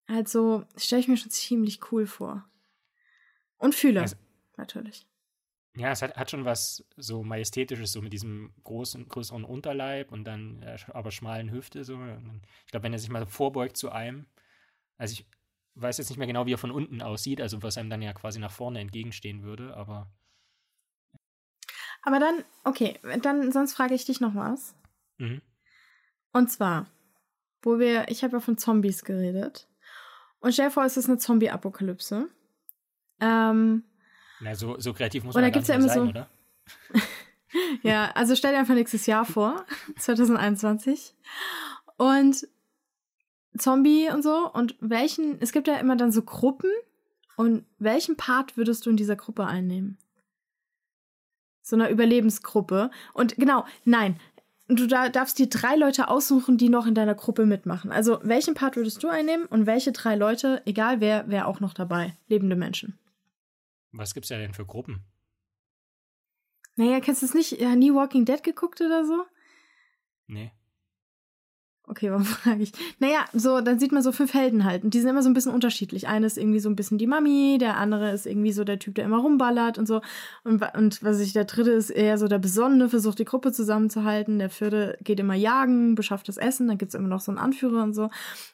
Halt 0.07 0.29
so, 0.29 0.63
stelle 0.77 1.01
ich 1.01 1.09
mir 1.09 1.17
schon 1.17 1.31
ziemlich 1.31 1.91
cool 1.91 2.07
vor. 2.07 2.47
Und 3.57 3.75
Fühler, 3.75 4.03
also, 4.03 4.15
natürlich. 4.55 5.08
Ja, 5.79 5.91
es 5.91 6.01
hat, 6.01 6.17
hat 6.17 6.29
schon 6.29 6.43
was 6.43 6.83
so 6.97 7.23
Majestätisches, 7.23 7.93
so 7.93 8.01
mit 8.01 8.11
diesem 8.11 8.51
großen, 8.65 9.07
größeren 9.07 9.45
Unterleib 9.45 10.11
und 10.11 10.25
dann 10.25 10.61
äh, 10.61 10.77
aber 10.89 11.09
schmalen 11.09 11.51
Hüfte. 11.51 11.85
So. 11.85 11.97
Ich 12.65 12.71
glaube, 12.71 12.83
wenn 12.83 12.91
er 12.91 12.99
sich 12.99 13.09
mal 13.09 13.25
vorbeugt 13.25 13.77
zu 13.77 13.89
einem, 13.89 14.25
also 14.97 15.13
ich 15.13 15.25
weiß 15.75 15.97
jetzt 15.97 16.09
nicht 16.09 16.17
mehr 16.17 16.27
genau, 16.27 16.45
wie 16.45 16.53
er 16.53 16.57
von 16.57 16.71
unten 16.71 17.01
aussieht, 17.01 17.39
also 17.39 17.63
was 17.63 17.77
einem 17.77 17.89
dann 17.89 18.01
ja 18.01 18.11
quasi 18.11 18.39
nach 18.39 18.51
vorne 18.51 18.81
entgegenstehen 18.81 19.43
würde, 19.43 19.73
aber. 19.77 20.11
Aber 22.01 22.19
dann, 22.19 22.43
okay, 22.65 22.99
dann 23.21 23.49
sonst 23.53 23.73
frage 23.73 23.95
ich 23.95 24.03
dich 24.03 24.19
noch 24.19 24.35
was. 24.35 24.75
Mhm. 25.17 25.41
Und 26.33 26.51
zwar, 26.51 26.87
wo 27.61 27.79
wir, 27.79 28.09
ich 28.09 28.25
habe 28.25 28.33
ja 28.33 28.39
von 28.41 28.57
Zombies 28.57 29.05
geredet. 29.05 29.69
Und 30.41 30.51
stell 30.51 30.67
dir 30.67 30.71
vor, 30.71 30.83
es 30.83 30.97
ist 30.97 31.07
eine 31.07 31.19
Zombie-Apokalypse. 31.19 32.29
Ähm, 33.21 33.83
Na, 34.41 34.55
so, 34.55 34.79
so 34.79 34.93
kreativ 34.93 35.23
muss 35.23 35.35
Und 35.35 35.41
man 35.41 35.51
da 35.51 35.53
gibt's 35.53 35.67
ja 35.67 35.75
immer 35.75 35.87
sein, 35.87 36.03
so- 36.03 36.09
oder? 36.09 36.29
ja, 37.83 38.11
also 38.15 38.35
stell 38.35 38.53
dir 38.53 38.59
einfach 38.59 38.75
nächstes 38.75 39.05
Jahr 39.05 39.25
vor, 39.25 39.65
2021. 39.97 41.15
Und 41.97 42.47
Zombie 43.57 44.09
und 44.09 44.23
so. 44.23 44.51
Und 44.51 44.75
welchen, 44.79 45.41
es 45.41 45.51
gibt 45.51 45.67
ja 45.67 45.75
immer 45.75 45.95
dann 45.95 46.11
so 46.11 46.21
Gruppen. 46.21 46.71
Und 47.35 47.65
welchen 47.77 48.17
Part 48.17 48.57
würdest 48.57 48.85
du 48.85 48.89
in 48.89 48.97
dieser 48.97 49.15
Gruppe 49.15 49.45
einnehmen? 49.45 49.97
So 51.61 51.75
einer 51.75 51.89
Überlebensgruppe. 51.89 52.91
Und 53.13 53.35
genau, 53.37 53.65
nein, 53.85 54.19
du 54.67 54.87
da, 54.87 55.09
darfst 55.09 55.39
dir 55.39 55.47
drei 55.47 55.75
Leute 55.75 56.07
aussuchen, 56.09 56.57
die 56.57 56.69
noch 56.69 56.85
in 56.85 56.95
deiner 56.95 57.15
Gruppe 57.15 57.45
mitmachen. 57.45 57.91
Also 57.91 58.19
welchen 58.23 58.55
Part 58.55 58.75
würdest 58.75 59.03
du 59.03 59.07
einnehmen 59.07 59.45
und 59.45 59.65
welche 59.65 59.91
drei 59.91 60.15
Leute, 60.15 60.61
egal 60.65 60.99
wer, 61.01 61.25
wer 61.27 61.47
auch 61.47 61.59
noch 61.59 61.73
dabei? 61.73 62.15
Lebende 62.27 62.55
Menschen. 62.55 62.97
Was 63.91 64.13
gibt's 64.13 64.29
da 64.29 64.37
denn 64.37 64.53
für 64.53 64.65
Gruppen? 64.65 65.05
Naja, 66.75 66.99
kennst 66.99 67.21
du 67.21 67.25
es 67.25 67.33
nicht? 67.33 67.59
Ja, 67.59 67.75
nie 67.75 67.93
Walking 67.93 68.25
Dead 68.25 68.41
geguckt 68.41 68.79
oder 68.81 69.05
so? 69.05 69.25
Nee. 70.27 70.51
Okay, 71.89 72.11
warum 72.11 72.23
frage 72.25 72.61
ich? 72.61 72.71
Naja, 72.99 73.25
so, 73.33 73.61
dann 73.61 73.79
sieht 73.79 73.91
man 73.91 74.03
so 74.03 74.11
fünf 74.11 74.33
Helden 74.35 74.63
halt. 74.63 74.83
Und 74.83 74.93
die 74.93 74.99
sind 74.99 75.09
immer 75.09 75.23
so 75.23 75.29
ein 75.29 75.33
bisschen 75.33 75.53
unterschiedlich. 75.53 76.07
Eine 76.07 76.27
ist 76.27 76.37
irgendwie 76.37 76.59
so 76.59 76.69
ein 76.69 76.75
bisschen 76.75 76.99
die 76.99 77.07
Mami, 77.07 77.57
der 77.59 77.77
andere 77.77 78.11
ist 78.11 78.27
irgendwie 78.27 78.51
so 78.51 78.63
der 78.63 78.77
Typ, 78.77 78.93
der 78.95 79.05
immer 79.05 79.17
rumballert 79.17 79.79
und 79.79 79.87
so. 79.87 80.01
Und, 80.43 80.63
und 80.75 81.03
was 81.03 81.19
ich, 81.19 81.33
der 81.33 81.45
dritte 81.45 81.71
ist 81.71 81.89
eher 81.89 82.19
so 82.19 82.27
der 82.27 82.37
Besonnene, 82.37 82.89
versucht 82.89 83.17
die 83.17 83.25
Gruppe 83.25 83.51
zusammenzuhalten. 83.51 84.37
Der 84.37 84.51
vierte 84.51 84.99
geht 85.03 85.19
immer 85.19 85.33
jagen, 85.33 85.95
beschafft 85.95 86.27
das 86.27 86.37
Essen. 86.37 86.67
Dann 86.67 86.77
gibt's 86.77 86.95
immer 86.95 87.07
noch 87.07 87.21
so 87.21 87.31
einen 87.31 87.39
Anführer 87.39 87.83
und 87.83 87.93
so. 87.93 88.11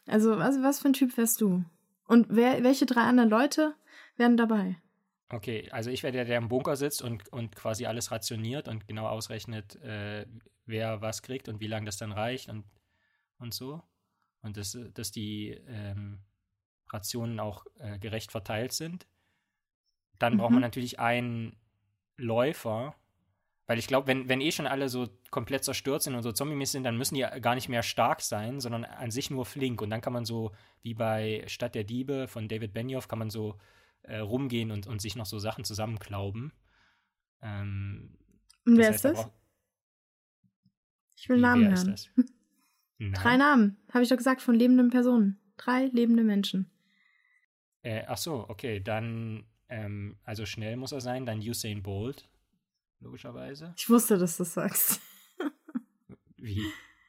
Also, 0.07 0.38
was, 0.39 0.63
was 0.63 0.79
für 0.79 0.88
ein 0.88 0.93
Typ 0.93 1.17
wärst 1.17 1.41
du? 1.41 1.65
Und 2.07 2.27
wer, 2.29 2.63
welche 2.63 2.86
drei 2.86 3.01
anderen 3.01 3.29
Leute 3.29 3.75
wären 4.15 4.38
dabei? 4.38 4.77
Okay, 5.36 5.69
also 5.71 5.89
ich 5.89 6.01
wäre 6.01 6.13
der, 6.13 6.23
der 6.23 6.38
im 6.38 6.47
Bunker 6.47 6.77
sitzt 6.77 7.01
und, 7.01 7.27
und 7.33 7.55
quasi 7.57 7.86
alles 7.86 8.09
rationiert 8.09 8.69
und 8.69 8.88
genau 8.88 9.07
ausrechnet, 9.07 9.75
äh, 9.83 10.25
wer 10.65 11.01
was 11.01 11.21
kriegt 11.23 11.49
und 11.49 11.59
wie 11.59 11.67
lange 11.67 11.86
das 11.86 11.97
dann 11.97 12.13
reicht 12.13 12.47
und, 12.47 12.63
und 13.38 13.53
so. 13.53 13.83
Und 14.41 14.55
dass, 14.55 14.77
dass 14.93 15.11
die 15.11 15.49
ähm, 15.67 16.19
Rationen 16.89 17.41
auch 17.41 17.65
äh, 17.79 17.99
gerecht 17.99 18.31
verteilt 18.31 18.71
sind. 18.71 19.07
Dann 20.19 20.38
braucht 20.38 20.51
man 20.51 20.59
Mhm. 20.59 20.67
natürlich 20.67 20.99
einen 21.01 21.57
Läufer, 22.15 22.95
weil 23.67 23.77
ich 23.77 23.88
glaube, 23.88 24.07
wenn, 24.07 24.29
wenn 24.29 24.39
eh 24.39 24.51
schon 24.53 24.67
alle 24.67 24.88
so 24.88 25.09
komplett 25.31 25.65
zerstört 25.65 26.03
sind 26.03 26.15
und 26.15 26.23
so 26.23 26.31
zombie 26.31 26.65
sind, 26.65 26.83
dann 26.83 26.97
müssen 26.97 27.15
die 27.15 27.25
gar 27.41 27.55
nicht 27.55 27.67
mehr 27.67 27.83
stark 27.83 28.21
sein, 28.21 28.61
sondern 28.61 28.86
an 28.86 29.11
sich 29.11 29.29
nur 29.31 29.45
flink. 29.45 29.81
Und 29.81 29.89
dann 29.89 29.99
kann 29.99 30.13
man 30.13 30.23
so, 30.23 30.53
wie 30.81 30.93
bei 30.93 31.43
Stadt 31.47 31.75
der 31.75 31.83
Diebe 31.83 32.29
von 32.29 32.47
David 32.47 32.73
Benioff, 32.73 33.09
kann 33.09 33.19
man 33.19 33.29
so 33.29 33.57
äh, 34.08 34.20
rumgehen 34.20 34.72
und, 34.72 34.88
und 34.88 35.01
sich 35.01 35.16
noch 35.16 35.26
so 35.26 35.39
Sachen 35.39 35.64
zusammenklauben. 35.64 36.53
Ähm, 37.41 38.18
Und 38.66 38.78
wer 38.78 38.88
heißt, 38.88 38.95
ist 38.95 39.06
da 39.06 39.12
das? 39.12 39.32
Ich 41.18 41.30
will 41.30 41.39
Namen 41.39 41.76
hören. 41.76 41.95
Drei 43.14 43.38
Namen, 43.38 43.78
habe 43.91 44.03
ich 44.03 44.10
doch 44.10 44.18
gesagt, 44.18 44.41
von 44.41 44.56
lebenden 44.56 44.89
Personen. 44.89 45.39
Drei 45.58 45.86
lebende 45.88 46.24
Menschen. 46.24 46.72
Äh, 47.82 48.03
ach 48.08 48.18
so, 48.18 48.45
okay, 48.49 48.80
dann, 48.80 49.45
ähm, 49.70 50.18
also 50.24 50.45
schnell 50.45 50.76
muss 50.76 50.91
er 50.91 51.01
sein, 51.01 51.26
dann 51.26 51.39
Usain 51.39 51.84
Bolt, 51.84 52.30
logischerweise. 52.99 53.74
Ich 53.78 53.89
wusste, 53.89 54.18
dass 54.18 54.38
du 54.38 54.43
das 54.43 54.53
sagst. 54.53 55.01
Wie? 56.38 56.64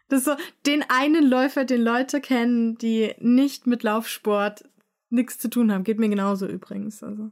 Das 0.09 0.21
ist 0.21 0.25
so 0.27 0.37
den 0.67 0.85
einen 0.89 1.29
Läufer, 1.29 1.65
den 1.65 1.83
Leute 1.83 2.21
kennen, 2.21 2.77
die 2.79 3.15
nicht 3.19 3.67
mit 3.67 3.83
Laufsport 3.83 4.65
nichts 5.09 5.39
zu 5.39 5.49
tun 5.49 5.73
haben. 5.73 5.85
Geht 5.85 5.99
mir 5.99 6.09
genauso 6.09 6.47
übrigens. 6.47 7.03
Also, 7.03 7.31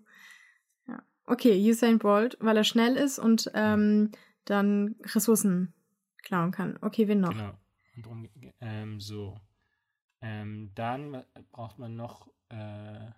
ja. 0.87 1.03
Okay, 1.27 1.71
Usain 1.71 1.99
Bolt, 1.99 2.37
weil 2.41 2.57
er 2.57 2.65
schnell 2.65 2.97
ist 2.97 3.19
und 3.19 3.51
ähm, 3.55 4.13
dann 4.45 4.97
Ressourcen 5.03 5.75
klauen 6.23 6.51
kann. 6.51 6.79
Okay, 6.81 7.09
wen 7.09 7.21
noch? 7.21 7.33
Genau. 7.33 7.59
Und 7.97 8.07
drum, 8.07 8.29
ähm, 8.61 9.01
so. 9.01 9.39
Ähm, 10.21 10.73
dann 10.75 11.25
braucht 11.53 11.79
man 11.79 11.97
noch 11.97 12.29
äh, 12.49 13.11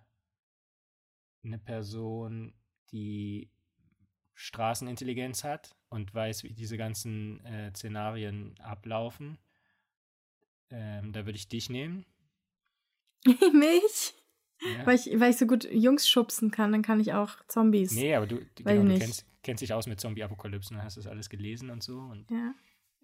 eine 1.43 1.57
Person, 1.63 2.53
die 2.91 3.49
Straßenintelligenz 4.33 5.43
hat 5.43 5.75
und 5.89 6.13
weiß, 6.13 6.43
wie 6.43 6.53
diese 6.53 6.77
ganzen 6.77 7.43
äh, 7.45 7.71
Szenarien 7.73 8.55
ablaufen. 8.59 9.37
Ähm, 10.69 11.13
da 11.13 11.25
würde 11.25 11.37
ich 11.37 11.47
dich 11.47 11.69
nehmen. 11.69 12.05
Mich? 13.53 14.13
Ja. 14.59 14.85
Weil 14.85 14.95
ich, 14.95 15.19
weil 15.19 15.29
ich 15.29 15.37
so 15.37 15.45
gut 15.45 15.69
Jungs 15.71 16.09
schubsen 16.09 16.51
kann, 16.51 16.71
dann 16.71 16.81
kann 16.81 16.99
ich 16.99 17.13
auch 17.13 17.35
Zombies. 17.47 17.91
Nee, 17.91 18.15
aber 18.15 18.25
du, 18.25 18.39
genau, 18.55 18.83
du 18.83 18.97
kennst, 18.97 19.25
kennst 19.43 19.61
dich 19.61 19.73
aus 19.73 19.87
mit 19.87 19.99
Zombie-Apokalypsen, 19.99 20.81
hast 20.83 20.97
das 20.97 21.07
alles 21.07 21.29
gelesen 21.29 21.69
und 21.69 21.83
so. 21.83 21.99
Und, 21.99 22.29
Ja. 22.31 22.53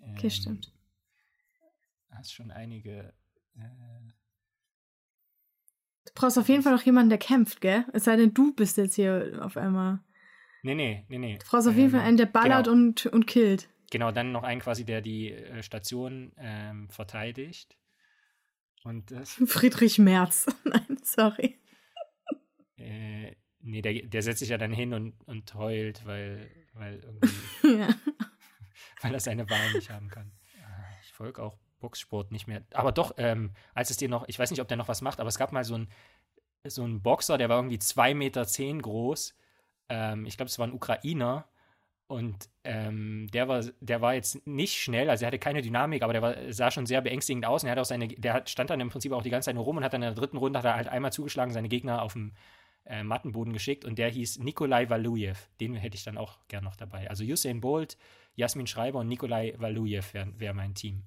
Okay, 0.02 0.28
ähm, 0.28 0.30
stimmt. 0.30 0.74
Hast 2.10 2.34
schon 2.34 2.52
einige. 2.52 3.14
Äh, 3.56 3.62
Du 6.06 6.12
brauchst 6.16 6.38
auf 6.38 6.50
jeden 6.50 6.62
Fall 6.64 6.74
noch 6.74 6.84
jemanden, 6.84 7.10
der 7.10 7.18
kämpft, 7.18 7.62
gell? 7.62 7.86
Es 7.94 8.04
sei 8.04 8.18
denn, 8.18 8.34
du 8.34 8.54
bist 8.54 8.78
jetzt 8.78 8.96
hier 8.96 9.40
auf 9.42 9.58
einmal. 9.58 10.00
nee, 10.62 10.76
nee, 10.76 11.06
nee, 11.08 11.18
nee. 11.18 11.38
Du 11.38 11.46
brauchst 11.50 11.68
auf 11.68 11.76
jeden 11.76 11.92
Fall 11.92 12.02
einen, 12.02 12.18
der 12.18 12.26
ballert 12.26 12.66
genau. 12.66 12.78
und, 12.78 13.06
und 13.08 13.26
killt. 13.26 13.70
Genau, 13.90 14.12
dann 14.12 14.32
noch 14.32 14.44
einen 14.44 14.60
quasi, 14.60 14.86
der 14.86 15.02
die 15.02 15.32
äh, 15.32 15.64
Station 15.64 16.34
ähm, 16.38 16.90
verteidigt. 16.90 17.78
Und 18.84 19.12
das, 19.12 19.32
Friedrich 19.48 20.00
Merz. 20.00 20.46
Nein, 20.64 20.98
sorry. 21.04 21.60
äh, 22.78 23.36
nee, 23.62 23.82
der, 23.82 23.94
der 23.94 24.22
setzt 24.22 24.40
sich 24.40 24.50
ja 24.50 24.58
dann 24.58 24.74
hin 24.74 24.94
und, 24.94 25.16
und 25.28 25.54
heult, 25.56 26.06
weil, 26.06 26.50
weil 26.74 27.00
irgendwie, 27.04 27.80
ja. 27.80 27.88
weil 29.02 29.14
er 29.14 29.20
seine 29.20 29.50
Wahl 29.50 29.74
nicht 29.74 29.90
haben 29.90 30.10
kann. 30.10 30.32
Ah, 30.62 30.84
Ich 31.04 31.14
folge 31.14 31.42
auch 31.42 31.58
Boxsport 31.80 32.32
nicht 32.32 32.48
mehr. 32.48 32.64
Aber 32.74 32.92
doch, 32.92 33.14
ähm, 33.18 33.52
als 33.74 33.90
es 33.90 33.98
dir 33.98 34.10
noch, 34.10 34.28
ich 34.28 34.40
weiß 34.40 34.52
nicht, 34.52 34.62
ob 34.62 34.68
der 34.68 34.78
noch 34.78 34.88
was 34.88 35.02
macht, 35.02 35.20
aber 35.20 35.30
es 35.30 35.38
gab 35.38 35.52
mal 35.52 35.64
so 35.64 35.76
einen 35.76 35.90
so 36.66 36.84
einen 36.84 37.02
Boxer, 37.02 37.38
der 37.38 37.50
war 37.50 37.58
irgendwie 37.58 37.78
2,10 37.78 38.16
Meter 38.16 38.48
zehn 38.48 38.82
groß. 38.82 39.36
Ähm, 39.90 40.26
ich 40.26 40.38
glaube, 40.38 40.48
es 40.48 40.58
war 40.60 40.68
ein 40.68 40.74
Ukrainer. 40.74 41.46
Und 42.14 42.48
ähm, 42.64 43.28
der 43.34 43.48
war, 43.48 43.64
der 43.80 44.02
war 44.02 44.14
jetzt 44.14 44.46
nicht 44.46 44.76
schnell, 44.76 45.10
also 45.10 45.26
er 45.26 45.28
hatte 45.28 45.40
keine 45.40 45.64
Dynamik, 45.64 46.04
aber 46.04 46.14
der 46.14 46.22
war, 46.22 46.36
sah 46.54 46.70
schon 46.70 46.86
sehr 46.86 47.02
beängstigend 47.02 47.44
aus. 47.44 47.64
Und 47.64 47.70
er 47.70 47.72
hat 47.72 47.80
auch 47.80 47.86
seine, 47.86 48.08
der 48.08 48.44
stand 48.46 48.70
dann 48.70 48.80
im 48.80 48.90
Prinzip 48.90 49.12
auch 49.14 49.24
die 49.24 49.32
ganze 49.32 49.48
Zeit 49.48 49.56
nur 49.56 49.64
rum 49.64 49.78
und 49.78 49.84
hat 49.84 49.94
dann 49.94 50.04
in 50.04 50.14
der 50.14 50.16
dritten 50.16 50.38
Runde 50.38 50.60
hat 50.60 50.66
er 50.66 50.76
halt 50.76 50.88
einmal 50.88 51.12
zugeschlagen, 51.12 51.52
seine 51.52 51.70
Gegner 51.70 52.04
auf 52.04 52.14
dem 52.14 52.34
äh, 52.86 53.04
Mattenboden 53.04 53.52
geschickt 53.52 53.84
und 53.84 53.98
der 53.98 54.10
hieß 54.10 54.38
Nikolai 54.38 54.92
Valujew. 54.92 55.34
Den 55.60 55.74
hätte 55.74 55.96
ich 55.96 56.04
dann 56.04 56.20
auch 56.20 56.38
gern 56.50 56.64
noch 56.64 56.76
dabei. 56.76 57.10
Also 57.10 57.24
Usain 57.24 57.62
Bolt, 57.62 57.98
Jasmin 58.36 58.68
Schreiber 58.68 59.00
und 59.00 59.08
Nikolai 59.08 59.56
Valujew 59.58 60.04
wäre 60.12 60.40
wär 60.40 60.54
mein 60.54 60.76
Team. 60.76 61.02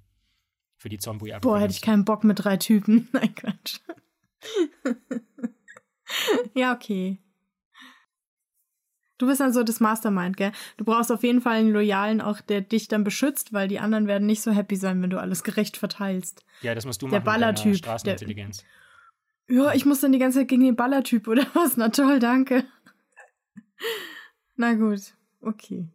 Für 0.77 0.89
die 0.89 0.99
zombie 0.99 1.33
Boah, 1.41 1.61
hätte 1.61 1.73
ich 1.73 1.83
keinen 1.83 2.05
Bock 2.05 2.25
mit 2.25 2.43
drei 2.43 2.57
Typen. 2.57 3.09
Nein, 3.13 3.33
Quatsch. 3.33 3.79
ja, 6.55 6.75
okay. 6.75 7.19
Du 9.19 9.27
bist 9.27 9.41
dann 9.41 9.53
so 9.53 9.63
das 9.63 9.81
Mastermind, 9.81 10.37
gell? 10.37 10.53
Du 10.77 10.85
brauchst 10.85 11.11
auf 11.11 11.23
jeden 11.23 11.41
Fall 11.41 11.57
einen 11.57 11.71
Loyalen 11.73 12.21
auch, 12.21 12.41
der 12.41 12.61
dich 12.61 12.89
dann 12.89 13.03
beschützt, 13.05 13.53
weil 13.53 13.67
die 13.69 13.79
anderen 13.79 14.07
werden 14.07 14.27
nicht 14.27 14.43
so 14.43 14.51
happy 14.51 14.77
sein, 14.77 15.01
wenn 15.03 15.11
du 15.11 15.19
alles 15.21 15.43
gerecht 15.43 15.77
verteilst. 15.79 16.45
Ja, 16.61 16.75
das 16.75 16.85
musst 16.85 17.01
du 17.03 17.07
Der 17.09 17.21
machen. 17.21 17.25
mit 17.25 17.27
deiner 17.27 17.39
Ballertyp, 17.53 17.73
der- 17.73 17.79
Straßenintelligenz. 17.79 18.65
Ja, 19.49 19.73
ich 19.75 19.87
muss 19.87 20.01
dann 20.01 20.13
die 20.13 20.19
ganze 20.19 20.41
Zeit 20.41 20.49
gegen 20.49 20.65
den 20.65 20.77
Ballertyp 20.77 21.29
oder 21.29 21.47
was? 21.55 21.77
Na 21.77 21.89
toll, 21.89 22.19
danke. 22.19 22.65
Na 24.57 24.75
gut, 24.75 25.01
okay. 25.41 25.87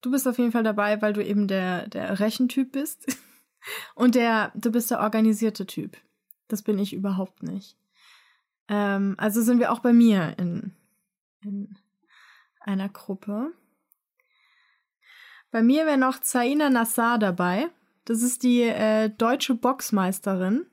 Du 0.00 0.10
bist 0.10 0.26
auf 0.28 0.38
jeden 0.38 0.52
Fall 0.52 0.62
dabei, 0.62 1.00
weil 1.02 1.12
du 1.12 1.24
eben 1.24 1.48
der, 1.48 1.88
der 1.88 2.20
Rechentyp 2.20 2.72
bist. 2.72 3.18
Und 3.94 4.14
der, 4.14 4.52
du 4.54 4.70
bist 4.70 4.90
der 4.90 5.00
organisierte 5.00 5.66
Typ. 5.66 5.96
Das 6.46 6.62
bin 6.62 6.78
ich 6.78 6.92
überhaupt 6.94 7.42
nicht. 7.42 7.76
Ähm, 8.68 9.14
also 9.18 9.42
sind 9.42 9.58
wir 9.58 9.72
auch 9.72 9.80
bei 9.80 9.92
mir 9.92 10.34
in, 10.38 10.72
in 11.42 11.76
einer 12.68 12.88
Gruppe. 12.88 13.52
Bei 15.50 15.62
mir 15.62 15.86
wäre 15.86 15.98
noch 15.98 16.20
Zaina 16.20 16.68
Nassar 16.70 17.18
dabei. 17.18 17.68
Das 18.04 18.22
ist 18.22 18.42
die 18.42 18.62
äh, 18.62 19.08
deutsche 19.10 19.54
Boxmeisterin. 19.54 20.66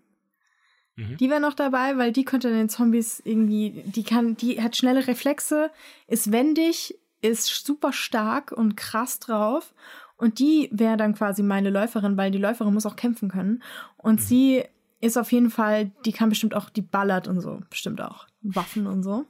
Mhm. 0.95 1.17
Die 1.17 1.29
wäre 1.29 1.39
noch 1.39 1.53
dabei, 1.53 1.97
weil 1.97 2.11
die 2.11 2.25
könnte 2.25 2.49
den 2.49 2.69
Zombies 2.69 3.21
irgendwie, 3.23 3.83
die 3.85 4.03
kann, 4.03 4.35
die 4.37 4.61
hat 4.61 4.75
schnelle 4.75 5.07
Reflexe, 5.07 5.71
ist 6.07 6.31
wendig, 6.31 6.97
ist 7.21 7.65
super 7.65 7.93
stark 7.93 8.51
und 8.51 8.75
krass 8.75 9.19
drauf. 9.19 9.73
Und 10.17 10.39
die 10.39 10.69
wäre 10.71 10.97
dann 10.97 11.13
quasi 11.13 11.43
meine 11.43 11.69
Läuferin, 11.69 12.15
weil 12.15 12.31
die 12.31 12.37
Läuferin 12.37 12.73
muss 12.73 12.85
auch 12.85 12.95
kämpfen 12.95 13.29
können. 13.29 13.63
Und 13.97 14.19
Mhm. 14.19 14.23
sie 14.23 14.63
ist 15.01 15.17
auf 15.17 15.31
jeden 15.31 15.49
Fall, 15.49 15.91
die 16.05 16.13
kann 16.13 16.29
bestimmt 16.29 16.55
auch, 16.55 16.69
die 16.69 16.81
ballert 16.81 17.27
und 17.27 17.41
so, 17.41 17.61
bestimmt 17.69 18.01
auch. 18.01 18.27
Waffen 18.41 18.87
und 18.87 19.03
so. 19.03 19.25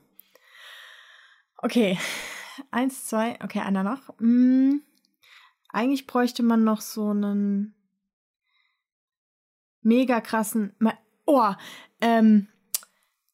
Okay. 1.58 1.98
Eins, 2.72 3.06
zwei, 3.06 3.38
okay, 3.44 3.60
einer 3.60 3.84
noch. 3.84 4.18
Hm, 4.20 4.82
eigentlich 5.70 6.08
bräuchte 6.08 6.44
man 6.44 6.64
noch 6.64 6.82
so 6.82 7.10
einen 7.10 7.76
mega 9.82 10.22
krassen. 10.22 10.76
Oh, 11.26 11.54
ähm, 12.02 12.48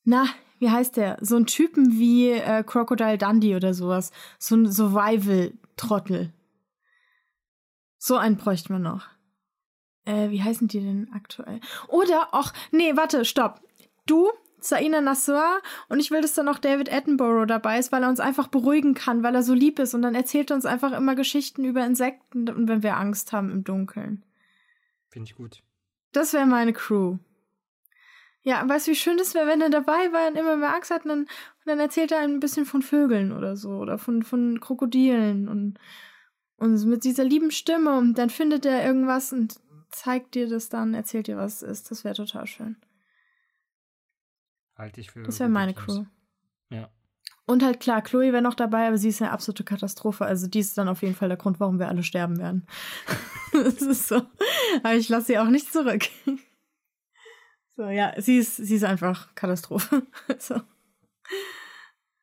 na, 0.03 0.25
wie 0.59 0.69
heißt 0.69 0.97
der? 0.97 1.17
So 1.21 1.37
ein 1.37 1.45
Typen 1.45 1.97
wie 1.99 2.31
äh, 2.31 2.63
Crocodile 2.63 3.17
Dundee 3.17 3.55
oder 3.55 3.73
sowas. 3.73 4.11
So 4.37 4.55
ein 4.55 4.71
Survival-Trottel. 4.71 6.33
So 7.97 8.17
einen 8.17 8.37
bräuchten 8.37 8.73
wir 8.73 8.79
noch. 8.79 9.07
Äh, 10.05 10.29
wie 10.31 10.41
heißen 10.41 10.67
die 10.67 10.81
denn 10.81 11.11
aktuell? 11.13 11.61
Oder, 11.87 12.29
ach, 12.31 12.53
nee, 12.71 12.95
warte, 12.95 13.25
stopp. 13.25 13.61
Du, 14.05 14.29
Saina 14.63 15.01
Nassar, 15.01 15.61
und 15.89 15.99
ich 15.99 16.11
will, 16.11 16.21
dass 16.21 16.33
dann 16.33 16.47
auch 16.47 16.59
David 16.59 16.91
Attenborough 16.91 17.47
dabei 17.47 17.79
ist, 17.79 17.91
weil 17.91 18.03
er 18.03 18.09
uns 18.09 18.19
einfach 18.19 18.47
beruhigen 18.47 18.93
kann, 18.93 19.23
weil 19.23 19.35
er 19.35 19.43
so 19.43 19.53
lieb 19.53 19.79
ist 19.79 19.93
und 19.93 20.01
dann 20.01 20.15
erzählt 20.15 20.51
er 20.51 20.55
uns 20.55 20.65
einfach 20.65 20.91
immer 20.91 21.15
Geschichten 21.15 21.65
über 21.65 21.85
Insekten 21.85 22.49
und 22.49 22.67
wenn 22.67 22.83
wir 22.83 22.97
Angst 22.97 23.33
haben 23.33 23.51
im 23.51 23.63
Dunkeln. 23.63 24.23
Finde 25.09 25.29
ich 25.29 25.35
gut. 25.35 25.63
Das 26.11 26.33
wäre 26.33 26.45
meine 26.45 26.73
Crew. 26.73 27.17
Ja, 28.43 28.67
weißt 28.67 28.87
du, 28.87 28.91
wie 28.91 28.95
schön 28.95 29.17
das 29.17 29.35
wäre, 29.35 29.47
wenn 29.47 29.61
er 29.61 29.69
dabei 29.69 30.11
war 30.11 30.27
und 30.27 30.35
immer 30.35 30.57
mehr 30.57 30.73
Angst 30.73 30.89
hat 30.89 31.03
und 31.03 31.09
dann, 31.09 31.19
und 31.19 31.27
dann 31.65 31.79
erzählt 31.79 32.11
er 32.11 32.19
ein 32.19 32.39
bisschen 32.39 32.65
von 32.65 32.81
Vögeln 32.81 33.31
oder 33.31 33.55
so 33.55 33.69
oder 33.71 33.97
von, 33.97 34.23
von 34.23 34.59
Krokodilen 34.59 35.47
und, 35.47 35.79
und 36.57 36.85
mit 36.85 37.03
dieser 37.03 37.23
lieben 37.23 37.51
Stimme 37.51 37.97
und 37.97 38.17
dann 38.17 38.31
findet 38.31 38.65
er 38.65 38.83
irgendwas 38.83 39.31
und 39.31 39.59
zeigt 39.89 40.33
dir 40.33 40.47
das 40.47 40.69
dann, 40.69 40.93
erzählt 40.93 41.27
dir, 41.27 41.37
was 41.37 41.61
es 41.61 41.69
ist. 41.69 41.91
Das 41.91 42.03
wäre 42.03 42.15
total 42.15 42.47
schön. 42.47 42.77
Halte 44.81 44.99
ich 44.99 45.11
für. 45.11 45.21
Das 45.21 45.39
wäre 45.39 45.47
meine 45.47 45.75
Crew. 45.75 46.05
Ja. 46.69 46.89
Und 47.45 47.61
halt 47.61 47.79
klar, 47.79 48.01
Chloe 48.01 48.33
wäre 48.33 48.41
noch 48.41 48.55
dabei, 48.55 48.87
aber 48.87 48.97
sie 48.97 49.09
ist 49.09 49.21
eine 49.21 49.29
absolute 49.29 49.63
Katastrophe. 49.63 50.25
Also 50.25 50.47
die 50.47 50.57
ist 50.57 50.75
dann 50.75 50.89
auf 50.89 51.03
jeden 51.03 51.13
Fall 51.13 51.27
der 51.27 51.37
Grund, 51.37 51.59
warum 51.59 51.77
wir 51.77 51.87
alle 51.87 52.01
sterben 52.01 52.39
werden. 52.39 52.65
das 53.53 53.79
ist 53.81 54.07
so. 54.07 54.23
Aber 54.81 54.95
ich 54.95 55.07
lasse 55.07 55.27
sie 55.27 55.37
auch 55.37 55.49
nicht 55.49 55.71
zurück. 55.71 56.07
So, 57.77 57.87
ja, 57.87 58.13
sie 58.21 58.37
ist, 58.37 58.57
sie 58.57 58.75
ist 58.75 58.83
einfach 58.83 59.33
Katastrophe. 59.33 60.05
so. 60.37 60.61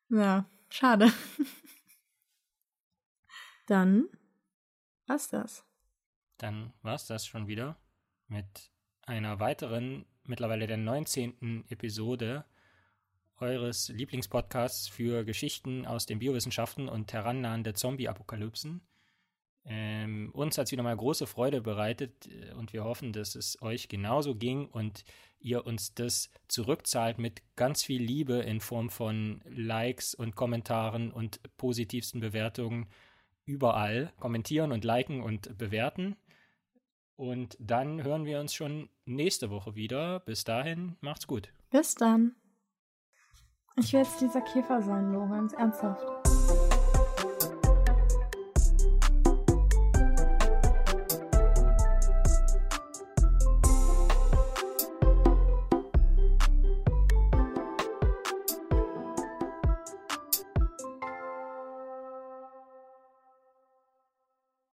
Ja, 0.09 0.45
schade. 0.69 1.11
Dann 3.65 4.07
war's 5.07 5.27
das. 5.27 5.65
Dann 6.37 6.71
war's 6.83 7.07
das 7.07 7.25
schon 7.25 7.47
wieder 7.47 7.77
mit 8.27 8.71
einer 9.01 9.39
weiteren, 9.39 10.05
mittlerweile 10.23 10.67
der 10.67 10.77
19. 10.77 11.65
Episode 11.69 12.45
eures 13.41 13.89
Lieblingspodcasts 13.89 14.87
für 14.87 15.23
Geschichten 15.23 15.85
aus 15.85 16.05
den 16.05 16.19
Biowissenschaften 16.19 16.89
und 16.89 17.11
herannahende 17.13 17.73
Zombie-Apokalypsen. 17.73 18.81
Ähm, 19.65 20.31
uns 20.33 20.57
hat 20.57 20.65
es 20.65 20.71
wieder 20.71 20.83
mal 20.83 20.95
große 20.95 21.27
Freude 21.27 21.61
bereitet 21.61 22.27
äh, 22.27 22.53
und 22.53 22.73
wir 22.73 22.83
hoffen, 22.83 23.13
dass 23.13 23.35
es 23.35 23.61
euch 23.61 23.87
genauso 23.87 24.35
ging 24.35 24.67
und 24.67 25.03
ihr 25.39 25.65
uns 25.65 25.93
das 25.93 26.29
zurückzahlt 26.47 27.17
mit 27.17 27.41
ganz 27.55 27.83
viel 27.83 28.01
Liebe 28.01 28.35
in 28.35 28.61
Form 28.61 28.89
von 28.89 29.41
Likes 29.45 30.15
und 30.15 30.35
Kommentaren 30.35 31.11
und 31.11 31.39
positivsten 31.57 32.19
Bewertungen 32.19 32.87
überall. 33.45 34.13
Kommentieren 34.19 34.71
und 34.71 34.83
liken 34.83 35.21
und 35.21 35.57
bewerten. 35.57 36.15
Und 37.15 37.57
dann 37.59 38.03
hören 38.03 38.25
wir 38.25 38.39
uns 38.39 38.53
schon 38.53 38.89
nächste 39.05 39.49
Woche 39.49 39.75
wieder. 39.75 40.21
Bis 40.21 40.45
dahin, 40.45 40.95
macht's 41.01 41.27
gut. 41.27 41.51
Bis 41.69 41.95
dann. 41.95 42.35
Ich 43.81 43.93
will 43.93 44.01
jetzt 44.01 44.19
dieser 44.19 44.41
Käfer 44.41 44.81
sein, 44.81 45.13
Lorenz, 45.13 45.53
ernsthaft. 45.53 46.18